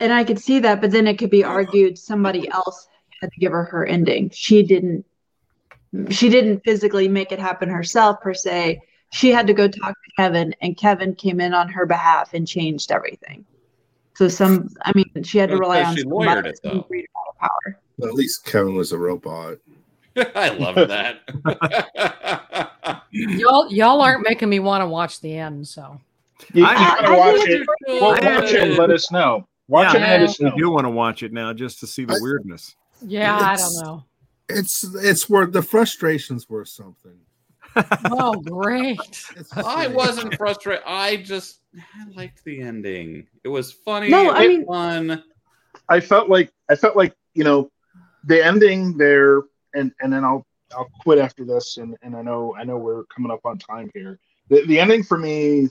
and 0.00 0.12
I 0.12 0.24
could 0.24 0.38
see 0.40 0.58
that, 0.60 0.80
but 0.80 0.90
then 0.90 1.06
it 1.06 1.18
could 1.18 1.30
be 1.30 1.44
argued 1.44 1.98
somebody 1.98 2.48
else 2.50 2.88
had 3.20 3.30
to 3.32 3.40
give 3.40 3.52
her 3.52 3.64
her 3.64 3.86
ending. 3.86 4.30
She 4.30 4.62
didn't. 4.62 5.04
She 6.10 6.28
didn't 6.28 6.60
physically 6.64 7.08
make 7.08 7.32
it 7.32 7.38
happen 7.38 7.68
herself 7.70 8.20
per 8.20 8.34
se. 8.34 8.80
She 9.10 9.30
had 9.30 9.46
to 9.46 9.54
go 9.54 9.68
talk 9.68 9.94
to 9.94 10.10
Kevin, 10.18 10.54
and 10.60 10.76
Kevin 10.76 11.14
came 11.14 11.40
in 11.40 11.54
on 11.54 11.68
her 11.70 11.86
behalf 11.86 12.34
and 12.34 12.46
changed 12.46 12.92
everything. 12.92 13.46
So 14.14 14.28
some, 14.28 14.68
I 14.82 14.92
mean, 14.94 15.22
she 15.22 15.38
had 15.38 15.48
to 15.48 15.56
rely 15.56 15.82
on 15.82 15.96
she 15.96 16.02
somebody 16.02 16.28
lawyered 16.30 16.44
it, 16.46 16.60
though. 16.62 16.82
breed 16.82 17.06
all 17.14 17.32
the 17.32 17.38
power. 17.40 17.80
But 17.98 18.08
at 18.08 18.14
least 18.14 18.44
Kevin 18.44 18.74
was 18.74 18.92
a 18.92 18.98
robot. 18.98 19.58
I 20.34 20.48
love 20.50 20.74
that. 20.88 21.20
Y'all, 23.10 23.72
y'all 23.72 24.00
aren't 24.02 24.26
making 24.28 24.48
me 24.48 24.58
want 24.60 24.82
to 24.82 24.86
watch 24.88 25.20
the 25.20 25.34
end. 25.36 25.66
So 25.66 25.98
You, 26.52 26.64
I- 26.64 26.72
you 26.72 26.76
I- 26.78 27.00
gotta 27.00 27.16
watch 27.18 27.48
it. 27.48 27.68
Well, 27.86 28.10
watch 28.10 28.52
it 28.52 28.78
let 28.78 28.90
us 28.90 29.10
know. 29.10 29.46
Watch 29.66 29.94
it 29.94 30.00
and 30.02 30.04
let 30.04 30.20
I 30.20 30.24
us 30.24 30.40
know. 30.40 30.56
do 30.56 30.70
want 30.70 30.84
to 30.86 30.90
watch 30.90 31.22
it 31.22 31.32
now 31.32 31.52
just 31.52 31.80
to 31.80 31.86
see 31.86 32.04
the 32.04 32.14
I- 32.14 32.18
weirdness. 32.20 32.74
yeah, 33.02 33.36
I 33.38 33.56
don't 33.56 33.74
know. 33.84 34.04
It's 34.48 34.82
it's 34.96 35.28
worth 35.28 35.52
the 35.52 35.62
frustrations 35.62 36.48
worth 36.48 36.68
something. 36.68 37.18
Oh, 38.10 38.32
great! 38.40 38.98
It's 39.36 39.54
I 39.56 39.86
great. 39.86 39.96
wasn't 39.96 40.34
frustrated. 40.36 40.82
I 40.86 41.16
just 41.16 41.60
I 41.76 42.08
liked 42.16 42.42
the 42.44 42.60
ending. 42.62 43.26
It 43.44 43.48
was 43.48 43.72
funny. 43.72 44.08
No, 44.08 44.30
it 44.30 44.34
I 44.36 44.48
mean- 44.48 44.66
fun. 44.66 45.22
I 45.88 46.00
felt 46.00 46.28
like 46.28 46.50
I 46.70 46.74
felt 46.76 46.96
like 46.96 47.14
you 47.34 47.44
know 47.44 47.70
the 48.24 48.44
ending 48.44 48.96
there, 48.96 49.42
and 49.74 49.92
and 50.00 50.12
then 50.12 50.24
I'll 50.24 50.46
I'll 50.76 50.90
quit 51.00 51.18
after 51.18 51.44
this, 51.44 51.76
and 51.76 51.96
and 52.02 52.16
I 52.16 52.22
know 52.22 52.54
I 52.56 52.64
know 52.64 52.76
we're 52.76 53.04
coming 53.04 53.30
up 53.30 53.40
on 53.44 53.58
time 53.58 53.90
here. 53.94 54.18
The 54.48 54.64
the 54.66 54.80
ending 54.80 55.02
for 55.02 55.18
me 55.18 55.68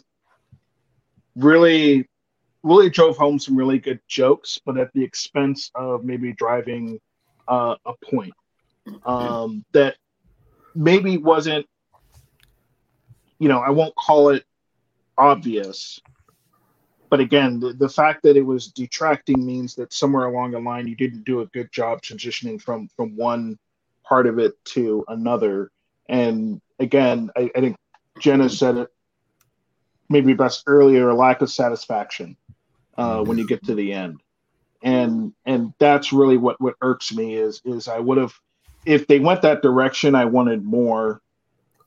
really 1.35 2.07
really 2.63 2.89
drove 2.89 3.17
home 3.17 3.39
some 3.39 3.55
really 3.55 3.79
good 3.79 3.99
jokes, 4.07 4.59
but 4.65 4.77
at 4.77 4.91
the 4.93 5.03
expense 5.03 5.71
of 5.75 6.03
maybe 6.03 6.33
driving 6.33 6.99
uh, 7.47 7.75
a 7.85 7.93
point 8.11 8.33
um, 9.05 9.63
that 9.73 9.95
maybe 10.75 11.17
wasn't. 11.17 11.65
You 13.39 13.49
know, 13.49 13.59
I 13.59 13.69
won't 13.69 13.93
call 13.95 14.29
it 14.29 14.43
obvious, 15.15 15.99
but 17.09 17.19
again, 17.19 17.59
the, 17.59 17.73
the 17.73 17.89
fact 17.89 18.23
that 18.23 18.35
it 18.35 18.41
was 18.41 18.67
detracting 18.67 19.45
means 19.45 19.75
that 19.75 19.93
somewhere 19.93 20.25
along 20.25 20.51
the 20.51 20.59
line 20.59 20.87
you 20.87 20.95
didn't 20.95 21.23
do 21.23 21.41
a 21.41 21.45
good 21.47 21.71
job 21.71 22.01
transitioning 22.01 22.59
from 22.59 22.89
from 22.95 23.15
one 23.15 23.57
part 24.07 24.27
of 24.27 24.39
it 24.39 24.53
to 24.65 25.05
another. 25.07 25.71
And 26.07 26.61
again, 26.79 27.31
I, 27.35 27.51
I 27.55 27.59
think 27.59 27.77
Jenna 28.19 28.49
said 28.49 28.77
it 28.77 28.89
maybe 30.09 30.33
best 30.33 30.63
earlier: 30.67 31.09
a 31.09 31.15
lack 31.15 31.41
of 31.41 31.51
satisfaction 31.51 32.37
uh, 32.97 33.23
when 33.23 33.37
you 33.37 33.47
get 33.47 33.63
to 33.65 33.75
the 33.75 33.93
end, 33.93 34.21
and 34.81 35.33
and 35.45 35.73
that's 35.79 36.13
really 36.13 36.37
what 36.37 36.59
what 36.61 36.75
irks 36.81 37.13
me 37.13 37.35
is 37.35 37.61
is 37.65 37.87
I 37.87 37.99
would 37.99 38.17
have 38.17 38.33
if 38.85 39.07
they 39.07 39.19
went 39.19 39.41
that 39.41 39.61
direction, 39.61 40.15
I 40.15 40.25
wanted 40.25 40.63
more. 40.63 41.21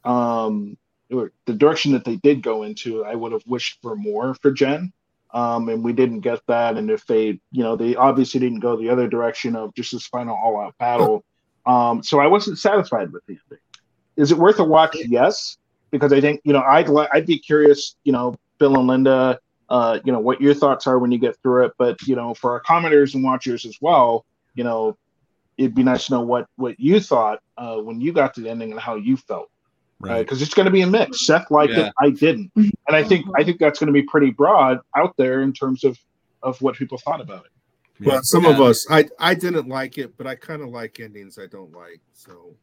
Um, 0.04 0.76
the 1.10 1.54
direction 1.54 1.90
that 1.92 2.04
they 2.04 2.16
did 2.16 2.40
go 2.40 2.62
into, 2.62 3.04
I 3.04 3.16
would 3.16 3.32
have 3.32 3.42
wished 3.44 3.78
for 3.82 3.96
more 3.96 4.34
for 4.34 4.52
Jen 4.52 4.92
um, 5.32 5.68
and 5.68 5.84
we 5.84 5.92
didn't 5.92 6.20
get 6.20 6.40
that. 6.46 6.76
And 6.76 6.90
if 6.90 7.06
they, 7.06 7.40
you 7.50 7.62
know, 7.62 7.76
they 7.76 7.94
obviously 7.96 8.40
didn't 8.40 8.60
go 8.60 8.76
the 8.76 8.90
other 8.90 9.08
direction 9.08 9.56
of 9.56 9.74
just 9.74 9.92
this 9.92 10.06
final 10.06 10.36
all-out 10.36 10.76
battle. 10.78 11.24
Um, 11.66 12.02
so 12.02 12.20
I 12.20 12.26
wasn't 12.26 12.58
satisfied 12.58 13.12
with 13.12 13.24
the 13.26 13.38
ending. 13.50 13.62
Is 14.16 14.32
it 14.32 14.38
worth 14.38 14.58
a 14.58 14.64
watch? 14.64 14.96
Yes, 15.08 15.58
because 15.90 16.12
I 16.12 16.20
think 16.20 16.40
you 16.44 16.52
know 16.52 16.62
I'd 16.62 16.88
li- 16.88 17.08
I'd 17.12 17.26
be 17.26 17.38
curious, 17.38 17.96
you 18.04 18.12
know, 18.12 18.34
Bill 18.58 18.76
and 18.78 18.86
Linda, 18.88 19.38
uh, 19.68 19.98
you 20.04 20.12
know, 20.12 20.18
what 20.20 20.40
your 20.40 20.54
thoughts 20.54 20.86
are 20.86 20.98
when 20.98 21.10
you 21.12 21.18
get 21.18 21.36
through 21.42 21.66
it. 21.66 21.72
But 21.78 22.00
you 22.02 22.16
know, 22.16 22.34
for 22.34 22.52
our 22.52 22.62
commenters 22.62 23.14
and 23.14 23.22
watchers 23.24 23.64
as 23.64 23.76
well, 23.80 24.24
you 24.54 24.64
know, 24.64 24.96
it'd 25.58 25.74
be 25.74 25.82
nice 25.82 26.06
to 26.06 26.14
know 26.14 26.20
what 26.22 26.46
what 26.56 26.78
you 26.80 27.00
thought 27.00 27.40
uh, 27.56 27.76
when 27.76 28.00
you 28.00 28.12
got 28.12 28.34
to 28.34 28.40
the 28.40 28.50
ending 28.50 28.72
and 28.72 28.80
how 28.80 28.96
you 28.96 29.16
felt 29.16 29.50
Right. 30.02 30.20
because 30.24 30.40
it's 30.40 30.54
going 30.54 30.64
to 30.64 30.72
be 30.72 30.80
a 30.80 30.86
mix. 30.86 31.26
Seth 31.26 31.50
liked 31.50 31.74
Yeah. 31.74 31.86
it, 31.88 31.92
I 32.00 32.08
didn't, 32.10 32.50
and 32.56 32.72
I 32.88 33.04
think 33.04 33.26
I 33.36 33.44
think 33.44 33.58
that's 33.58 33.78
going 33.78 33.88
to 33.88 33.92
be 33.92 34.02
pretty 34.02 34.30
broad 34.30 34.80
out 34.96 35.14
there 35.18 35.42
in 35.42 35.52
terms 35.52 35.84
of 35.84 35.98
of 36.42 36.60
what 36.62 36.74
people 36.76 36.96
thought 36.98 37.20
about 37.20 37.44
it. 37.44 37.50
Yeah. 38.00 38.14
Well, 38.14 38.22
some 38.22 38.46
of 38.46 38.60
us, 38.60 38.86
I 38.90 39.08
I 39.18 39.34
didn't 39.34 39.68
like 39.68 39.98
it, 39.98 40.16
but 40.16 40.26
I 40.26 40.34
kind 40.34 40.62
of 40.62 40.68
like 40.68 41.00
endings 41.00 41.38
I 41.38 41.46
don't 41.46 41.72
like. 41.72 42.00
So 42.12 42.56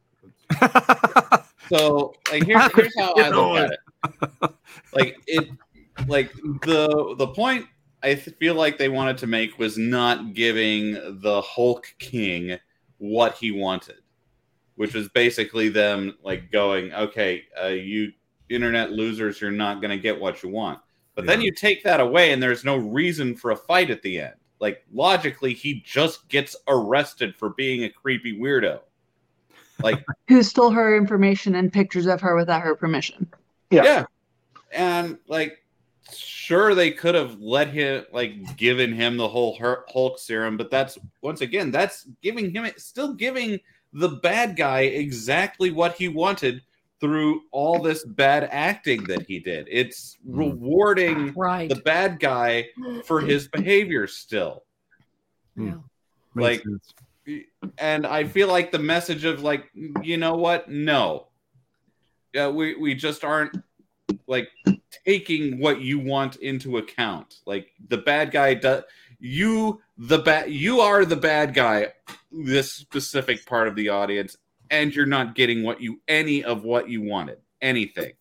So 1.68 2.14
like 2.32 2.44
here's, 2.44 2.74
here's 2.74 2.98
how 2.98 3.14
I 3.14 3.28
look 3.28 3.58
at 3.58 3.70
it. 3.72 4.50
Like 4.94 5.20
it 5.26 5.48
like 6.06 6.32
the 6.62 7.14
the 7.18 7.28
point 7.28 7.66
I 8.02 8.14
feel 8.14 8.54
like 8.54 8.78
they 8.78 8.88
wanted 8.88 9.18
to 9.18 9.26
make 9.26 9.58
was 9.58 9.76
not 9.76 10.34
giving 10.34 10.92
the 11.20 11.42
Hulk 11.42 11.92
King 11.98 12.58
what 12.98 13.34
he 13.34 13.50
wanted, 13.50 13.98
which 14.76 14.94
was 14.94 15.08
basically 15.10 15.68
them 15.68 16.16
like 16.22 16.50
going, 16.50 16.92
okay, 16.92 17.44
uh, 17.60 17.66
you 17.68 18.12
internet 18.48 18.92
losers, 18.92 19.40
you're 19.40 19.50
not 19.50 19.80
going 19.80 19.90
to 19.90 19.98
get 20.02 20.18
what 20.18 20.42
you 20.42 20.48
want. 20.48 20.78
But 21.14 21.26
then 21.26 21.40
you 21.40 21.52
take 21.52 21.82
that 21.82 21.98
away, 21.98 22.30
and 22.32 22.40
there's 22.40 22.64
no 22.64 22.76
reason 22.76 23.34
for 23.34 23.50
a 23.50 23.56
fight 23.56 23.90
at 23.90 24.02
the 24.02 24.20
end. 24.20 24.34
Like 24.60 24.84
logically, 24.92 25.54
he 25.54 25.82
just 25.84 26.28
gets 26.28 26.56
arrested 26.66 27.34
for 27.36 27.50
being 27.50 27.84
a 27.84 27.90
creepy 27.90 28.38
weirdo. 28.38 28.80
Like 29.82 30.04
Who 30.28 30.42
stole 30.42 30.70
her 30.70 30.96
information 30.96 31.54
and 31.54 31.72
pictures 31.72 32.06
of 32.06 32.20
her 32.20 32.34
without 32.36 32.62
her 32.62 32.74
permission? 32.74 33.28
Yeah. 33.70 33.84
yeah. 33.84 34.04
And 34.72 35.18
like, 35.28 35.64
sure, 36.12 36.74
they 36.74 36.90
could 36.90 37.14
have 37.14 37.40
let 37.40 37.68
him, 37.68 38.04
like, 38.12 38.56
given 38.56 38.92
him 38.92 39.16
the 39.16 39.28
whole 39.28 39.58
Hulk 39.88 40.18
serum, 40.18 40.56
but 40.56 40.70
that's 40.70 40.98
once 41.22 41.40
again, 41.40 41.70
that's 41.70 42.06
giving 42.22 42.50
him, 42.54 42.70
still 42.76 43.14
giving 43.14 43.60
the 43.92 44.08
bad 44.08 44.56
guy 44.56 44.80
exactly 44.80 45.70
what 45.70 45.94
he 45.94 46.08
wanted 46.08 46.62
through 47.00 47.42
all 47.52 47.80
this 47.80 48.04
bad 48.04 48.48
acting 48.50 49.04
that 49.04 49.22
he 49.26 49.38
did. 49.38 49.68
It's 49.70 50.16
Mhm. 50.26 50.36
rewarding 50.38 51.32
Right. 51.34 51.68
the 51.68 51.76
bad 51.76 52.18
guy 52.18 52.68
for 53.04 53.20
his 53.20 53.46
behavior 53.52 54.06
still. 54.06 54.64
Yeah. 55.56 55.74
like- 56.34 56.62
and 57.78 58.06
I 58.06 58.24
feel 58.24 58.46
like 58.48 58.70
the 58.70 58.78
message 58.78 59.24
of 59.24 59.42
like, 59.42 59.68
you 60.02 60.16
know 60.16 60.36
what? 60.36 60.70
No, 60.70 61.28
yeah, 62.32 62.48
we 62.48 62.74
we 62.76 62.94
just 62.94 63.24
aren't 63.24 63.56
like 64.28 64.48
taking 65.04 65.58
what 65.58 65.80
you 65.80 65.98
want 65.98 66.36
into 66.36 66.78
account. 66.78 67.40
Like 67.44 67.72
the 67.88 67.98
bad 67.98 68.30
guy 68.30 68.54
does 68.54 68.84
you 69.18 69.80
the 69.96 70.18
bad 70.18 70.50
you 70.52 70.80
are 70.80 71.04
the 71.04 71.16
bad 71.16 71.54
guy. 71.54 71.92
This 72.30 72.72
specific 72.72 73.44
part 73.46 73.66
of 73.68 73.74
the 73.74 73.88
audience, 73.88 74.36
and 74.70 74.94
you're 74.94 75.06
not 75.06 75.34
getting 75.34 75.62
what 75.62 75.80
you 75.80 76.00
any 76.08 76.44
of 76.44 76.64
what 76.64 76.88
you 76.88 77.02
wanted. 77.02 77.38
Anything. 77.62 78.12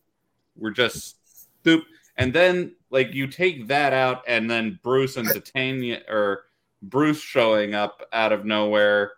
We're 0.56 0.72
just 0.72 1.18
stoop. 1.62 1.84
And 2.18 2.34
then 2.34 2.74
like 2.90 3.14
you 3.14 3.28
take 3.28 3.68
that 3.68 3.94
out, 3.94 4.24
and 4.28 4.50
then 4.50 4.80
Bruce 4.84 5.18
and 5.18 5.28
Titania 5.28 6.02
or 6.10 6.46
Bruce 6.82 7.20
showing 7.22 7.74
up 7.76 8.08
out 8.14 8.32
of 8.32 8.46
nowhere 8.46 9.12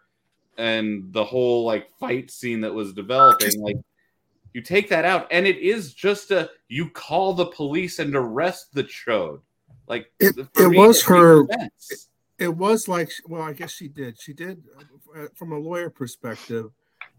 and 0.57 1.13
the 1.13 1.23
whole 1.23 1.63
like 1.65 1.89
fight 1.99 2.29
scene 2.31 2.61
that 2.61 2.73
was 2.73 2.91
developing 2.93 3.61
like 3.61 3.77
you 4.53 4.61
take 4.61 4.89
that 4.89 5.05
out 5.05 5.25
and 5.31 5.47
it 5.47 5.57
is 5.57 5.93
just 5.93 6.31
a 6.31 6.49
you 6.67 6.89
call 6.89 7.33
the 7.33 7.45
police 7.45 7.99
and 7.99 8.13
arrest 8.13 8.73
the 8.73 8.83
chode 8.83 9.39
like 9.87 10.11
It- 10.19 10.35
it 10.37 10.67
me, 10.69 10.77
was 10.77 10.97
makes 10.97 11.03
her- 11.07 11.45
sense. 11.47 12.09
it 12.39 12.49
was 12.49 12.89
like 12.89 13.09
well 13.27 13.41
i 13.41 13.53
guess 13.53 13.71
she 13.71 13.87
did 13.87 14.19
she 14.21 14.33
did 14.33 14.61
uh, 15.17 15.27
from 15.35 15.53
a 15.53 15.57
lawyer 15.57 15.89
perspective 15.89 16.71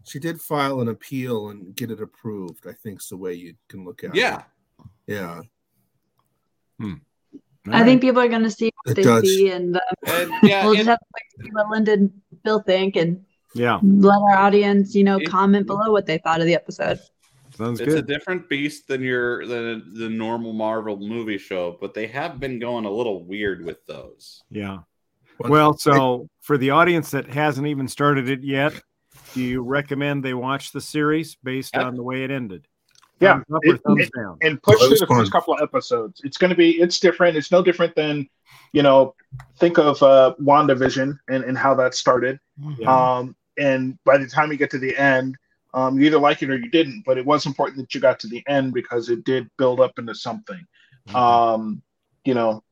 she 0.03 0.19
did 0.19 0.39
file 0.41 0.81
an 0.81 0.87
appeal 0.89 1.49
and 1.49 1.75
get 1.75 1.91
it 1.91 2.01
approved 2.01 2.65
i 2.67 2.73
think's 2.73 3.09
the 3.09 3.17
way 3.17 3.33
you 3.33 3.53
can 3.67 3.83
look 3.85 4.03
at 4.03 4.15
Yeah. 4.15 4.39
it 4.39 4.85
yeah 5.07 5.41
yeah 6.79 6.95
I 7.69 7.83
think 7.83 8.01
people 8.01 8.19
are 8.21 8.27
going 8.27 8.41
to 8.41 8.49
see 8.49 8.71
what 8.83 8.91
It 8.91 8.95
they 8.95 9.03
does. 9.03 9.21
see, 9.21 9.51
and 9.51 9.75
uh, 9.77 9.79
And, 10.07 10.31
yeah, 10.41 10.63
we'll 10.63 10.73
it- 10.73 10.77
just 10.77 10.89
have 10.89 10.97
to 10.97 11.05
wait 11.13 11.37
to 11.37 11.43
see 11.43 11.49
what 11.53 11.69
Linda 11.69 11.91
and 11.93 12.11
Bill 12.43 12.59
think, 12.59 12.95
and 12.95 13.23
yeah, 13.53 13.79
let 13.83 14.17
our 14.17 14.35
audience, 14.39 14.95
you 14.95 15.03
know, 15.03 15.19
It- 15.19 15.29
comment 15.29 15.67
below 15.67 15.91
what 15.91 16.07
they 16.07 16.17
thought 16.17 16.39
of 16.39 16.47
the 16.47 16.55
episode. 16.55 16.99
sounds 17.55 17.79
it's 17.79 17.93
a 17.93 18.01
different 18.01 18.49
beast 18.49 18.87
than 18.87 19.03
your 19.03 19.45
the 19.45 19.83
the 19.93 20.09
normal 20.09 20.53
Marvel 20.53 20.97
movie 20.97 21.37
show, 21.37 21.77
but 21.79 21.93
they 21.93 22.07
have 22.07 22.39
been 22.39 22.57
going 22.57 22.85
a 22.85 22.91
little 22.91 23.23
weird 23.25 23.63
with 23.63 23.85
those. 23.85 24.41
Yeah. 24.49 24.79
Well, 25.37 25.77
so 25.77 26.27
for 26.39 26.57
the 26.57 26.71
audience 26.71 27.11
that 27.11 27.27
hasn't 27.27 27.67
even 27.67 27.87
started 27.87 28.27
it 28.27 28.41
yet, 28.43 28.73
do 29.33 29.41
you 29.41 29.61
recommend 29.61 30.23
they 30.23 30.33
watch 30.33 30.71
the 30.71 30.81
series 30.81 31.35
based 31.43 31.75
Yep. 31.75 31.85
on 31.85 31.95
the 31.95 32.03
way 32.03 32.23
it 32.23 32.31
ended? 32.31 32.67
Yeah, 33.19 33.33
Thumbs 33.33 33.45
up 33.53 33.61
or 33.65 33.75
it- 33.75 33.81
thumbs 33.85 34.01
it- 34.01 34.11
down? 34.17 34.37
and 34.41 34.61
push 34.63 34.73
Well, 34.79 34.87
through 34.87 34.91
it's 34.93 35.01
the 35.01 35.07
first 35.07 35.31
couple 35.31 35.53
of 35.53 35.61
episodes. 35.61 36.21
It's 36.23 36.37
going 36.37 36.49
to 36.49 36.55
be, 36.55 36.71
it's 36.81 36.99
different. 36.99 37.37
It's 37.37 37.51
no 37.51 37.61
different 37.61 37.95
than, 37.95 38.27
you 38.73 38.81
know, 38.83 39.15
think 39.57 39.77
of 39.77 40.01
uh, 40.01 40.33
WandaVision 40.41 41.17
and, 41.29 41.43
and 41.43 41.57
how 41.57 41.75
that 41.75 41.93
started. 41.93 42.39
Yeah. 42.77 43.17
Um, 43.17 43.35
and 43.57 43.97
by 44.05 44.17
the 44.17 44.27
time 44.27 44.51
you 44.51 44.57
get 44.57 44.71
to 44.71 44.79
the 44.79 44.97
end, 44.97 45.37
um, 45.73 45.99
you 45.99 46.07
either 46.07 46.19
like 46.19 46.41
it 46.41 46.49
or 46.49 46.57
you 46.57 46.69
didn't, 46.69 47.03
but 47.05 47.17
it 47.17 47.25
was 47.25 47.45
important 47.45 47.77
that 47.77 47.93
you 47.93 48.01
got 48.01 48.19
to 48.21 48.27
the 48.27 48.43
end 48.47 48.73
because 48.73 49.09
it 49.09 49.23
did 49.23 49.47
build 49.57 49.79
up 49.79 49.97
into 49.99 50.15
something. 50.15 50.59
Um, 51.13 51.81
you 52.25 52.33
know, 52.33 52.63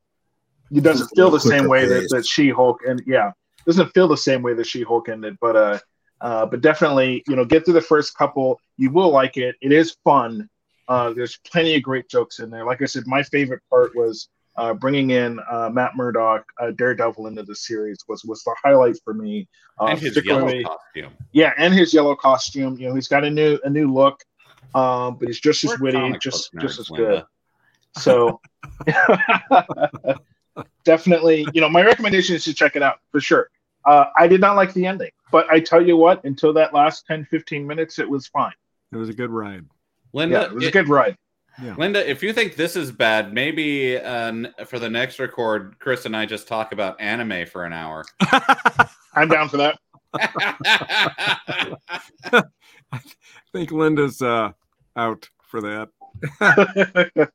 it 0.72 0.82
doesn't 0.84 1.08
feel 1.16 1.30
the 1.32 1.40
same 1.40 1.68
way 1.68 1.86
that, 1.88 2.10
that 2.12 2.26
She 2.26 2.50
Hulk 2.50 2.82
and 2.88 3.02
yeah, 3.08 3.32
doesn't 3.66 3.92
feel 3.94 4.08
the 4.08 4.18
same 4.18 4.42
way 4.42 4.54
that 4.54 4.68
She 4.68 4.84
Hulk 4.84 5.10
ended, 5.10 5.38
but 5.42 5.56
uh, 5.56 5.80
uh, 6.22 6.46
but 6.46 6.62
definitely, 6.62 7.24
you 7.28 7.36
know, 7.36 7.46
get 7.46 7.66
through 7.66 7.76
the 7.76 7.82
first 7.82 8.18
couple. 8.18 8.60
You 8.78 8.92
will 8.92 9.10
like 9.10 9.38
it. 9.38 9.56
It 9.62 9.72
is 9.72 9.98
fun. 10.04 10.50
Uh, 10.88 11.14
there's 11.14 11.38
plenty 11.50 11.76
of 11.76 11.84
great 11.84 12.10
jokes 12.10 12.40
in 12.40 12.50
there. 12.50 12.66
Like 12.66 12.82
I 12.82 12.86
said, 12.86 13.04
my 13.06 13.24
favorite 13.24 13.62
part 13.70 13.96
was 13.96 14.30
uh, 14.58 14.74
bringing 14.74 15.12
in 15.12 15.40
uh, 15.50 15.70
Matt 15.72 15.96
Murdock, 15.96 16.44
uh, 16.60 16.72
Daredevil, 16.72 17.28
into 17.28 17.44
the 17.44 17.56
series 17.56 18.00
was 18.08 18.26
was 18.26 18.44
the 18.44 18.54
highlight 18.64 18.98
for 19.04 19.14
me. 19.14 19.48
Uh, 19.80 19.86
and 19.86 20.00
his 20.00 20.20
yellow 20.26 20.52
costume. 20.64 21.14
yeah, 21.32 21.54
and 21.58 21.74
his 21.74 21.94
yellow 21.94 22.16
costume. 22.16 22.78
You 22.78 22.90
know, 22.90 22.96
he's 22.96 23.08
got 23.08 23.24
a 23.24 23.30
new 23.30 23.58
a 23.64 23.70
new 23.70 23.92
look, 23.94 24.22
um, 24.76 25.16
but 25.16 25.28
he's 25.28 25.40
just 25.40 25.64
as 25.64 25.80
We're 25.80 25.92
witty, 25.94 26.18
just 26.20 26.52
just 26.60 26.80
as 26.80 26.90
Linda. 26.90 27.08
good. 27.08 27.24
So 28.02 28.42
definitely, 30.84 31.48
you 31.54 31.62
know, 31.62 31.70
my 31.70 31.84
recommendation 31.84 32.36
is 32.36 32.44
to 32.44 32.54
check 32.54 32.76
it 32.76 32.84
out 32.84 33.00
for 33.12 33.20
sure. 33.20 33.50
Uh, 33.86 34.06
I 34.18 34.28
did 34.28 34.42
not 34.42 34.56
like 34.56 34.74
the 34.74 34.86
ending, 34.86 35.12
but 35.32 35.50
I 35.50 35.60
tell 35.60 35.86
you 35.86 35.98
what, 35.98 36.24
until 36.24 36.54
that 36.54 36.74
last 36.74 37.06
10, 37.08 37.26
15 37.26 37.66
minutes, 37.66 38.00
it 38.00 38.10
was 38.10 38.28
fine. 38.28 38.54
It 38.92 38.98
was 38.98 39.10
a 39.10 39.14
good 39.14 39.30
ride. 39.30 39.66
Linda, 40.14 40.40
Yeah, 40.40 40.46
it 40.46 40.54
was 40.54 40.66
a 40.66 40.72
good 40.72 40.90
ride. 40.90 41.18
Linda, 41.78 42.10
if 42.10 42.24
you 42.24 42.32
think 42.32 42.56
this 42.56 42.76
is 42.76 42.92
bad, 42.92 43.34
maybe 43.34 43.98
uh, 43.98 44.46
for 44.66 44.80
the 44.80 44.90
next 44.90 45.20
record, 45.20 45.76
Chris 45.80 46.06
and 46.06 46.16
I 46.16 46.26
just 46.26 46.48
talk 46.48 46.72
about 46.72 47.00
anime 47.02 47.46
for 47.46 47.66
an 47.66 47.74
hour. 47.74 48.06
I'm 49.14 49.28
down 49.28 49.50
for 49.50 49.58
that. 49.58 49.78
I 52.92 53.00
think 53.52 53.72
Linda's 53.72 54.22
uh, 54.22 54.52
out 54.96 55.30
for 55.44 55.62
that. 55.62 55.90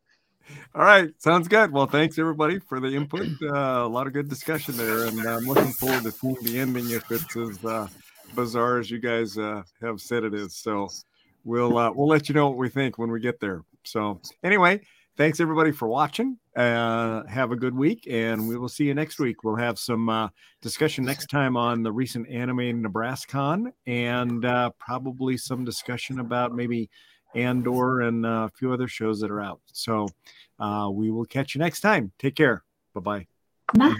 All 0.77 0.83
right, 0.83 1.09
sounds 1.23 1.47
good. 1.47 1.71
Well, 1.71 1.87
thanks 1.87 2.19
everybody 2.19 2.59
for 2.59 2.81
the 2.81 2.89
input. 2.89 3.29
Uh, 3.41 3.85
a 3.85 3.87
lot 3.87 4.09
of 4.09 4.13
good 4.13 4.29
discussion 4.29 4.77
there, 4.77 5.05
and 5.05 5.21
I'm 5.21 5.45
looking 5.45 5.71
forward 5.71 6.03
to 6.03 6.11
seeing 6.11 6.35
the 6.43 6.59
ending 6.59 6.91
if 6.91 7.09
it's 7.13 7.37
as 7.37 7.65
uh, 7.65 7.87
bizarre 8.35 8.81
as 8.81 8.91
you 8.91 8.99
guys 8.99 9.39
uh, 9.39 9.63
have 9.81 10.01
said 10.01 10.25
it 10.25 10.35
is. 10.35 10.57
So 10.57 10.89
we'll 11.45 11.79
uh, 11.79 11.93
we'll 11.93 12.09
let 12.09 12.29
you 12.29 12.35
know 12.35 12.49
what 12.49 12.59
we 12.59 12.69
think 12.69 12.99
when 12.99 13.13
we 13.13 13.21
get 13.21 13.39
there. 13.39 13.63
So 13.85 14.21
anyway, 14.43 14.81
thanks 15.17 15.39
everybody 15.39 15.71
for 15.71 15.87
watching. 15.87 16.39
Uh, 16.57 17.25
have 17.29 17.53
a 17.53 17.57
good 17.57 17.77
week, 17.77 18.09
and 18.11 18.49
we 18.49 18.57
will 18.57 18.69
see 18.69 18.87
you 18.87 18.95
next 18.95 19.21
week. 19.21 19.45
We'll 19.45 19.55
have 19.55 19.79
some 19.79 20.09
uh, 20.09 20.29
discussion 20.61 21.05
next 21.05 21.27
time 21.27 21.57
on 21.57 21.85
the 21.85 21.93
recent 21.93 22.29
anime 22.29 22.83
NebraskaCon, 22.83 23.71
and 23.87 24.43
probably 24.81 25.37
some 25.37 25.65
discussion 25.65 26.19
about 26.19 26.53
maybe 26.53 26.91
Andor 27.37 28.03
and 28.03 28.25
a 28.27 28.51
few 28.57 28.73
other 28.73 28.89
shows 28.89 29.21
that 29.21 29.31
are 29.31 29.41
out. 29.41 29.61
So 29.73 30.09
uh, 30.59 30.89
we 30.93 31.11
will 31.11 31.25
catch 31.25 31.55
you 31.55 31.59
next 31.61 31.81
time. 31.81 32.13
Take 32.19 32.37
care. 32.37 32.63
Bye 32.95 33.01
bye. 33.01 33.27
Bye. 33.75 33.95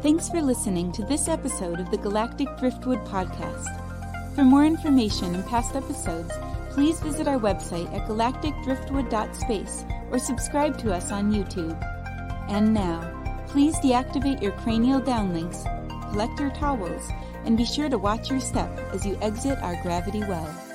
Thanks 0.00 0.28
for 0.28 0.40
listening 0.40 0.92
to 0.92 1.02
this 1.04 1.28
episode 1.28 1.80
of 1.80 1.90
the 1.90 1.98
Galactic 1.98 2.48
Driftwood 2.58 3.04
Podcast. 3.04 3.66
For 4.34 4.44
more 4.44 4.64
information 4.64 5.34
and 5.34 5.44
past 5.46 5.74
episodes, 5.74 6.32
please 6.70 7.00
visit 7.00 7.26
our 7.26 7.38
website 7.38 7.92
at 7.92 8.06
galacticdriftwood.space 8.06 9.84
or 10.12 10.18
subscribe 10.20 10.78
to 10.78 10.94
us 10.94 11.10
on 11.10 11.32
YouTube. 11.32 11.76
And 12.48 12.72
now, 12.72 13.44
please 13.48 13.74
deactivate 13.80 14.40
your 14.40 14.52
cranial 14.52 15.00
downlinks, 15.00 15.64
collect 16.12 16.38
your 16.38 16.50
towels, 16.50 17.10
and 17.44 17.56
be 17.56 17.64
sure 17.64 17.88
to 17.88 17.98
watch 17.98 18.30
your 18.30 18.40
step 18.40 18.70
as 18.92 19.04
you 19.06 19.18
exit 19.20 19.58
our 19.62 19.80
gravity 19.82 20.20
well. 20.20 20.67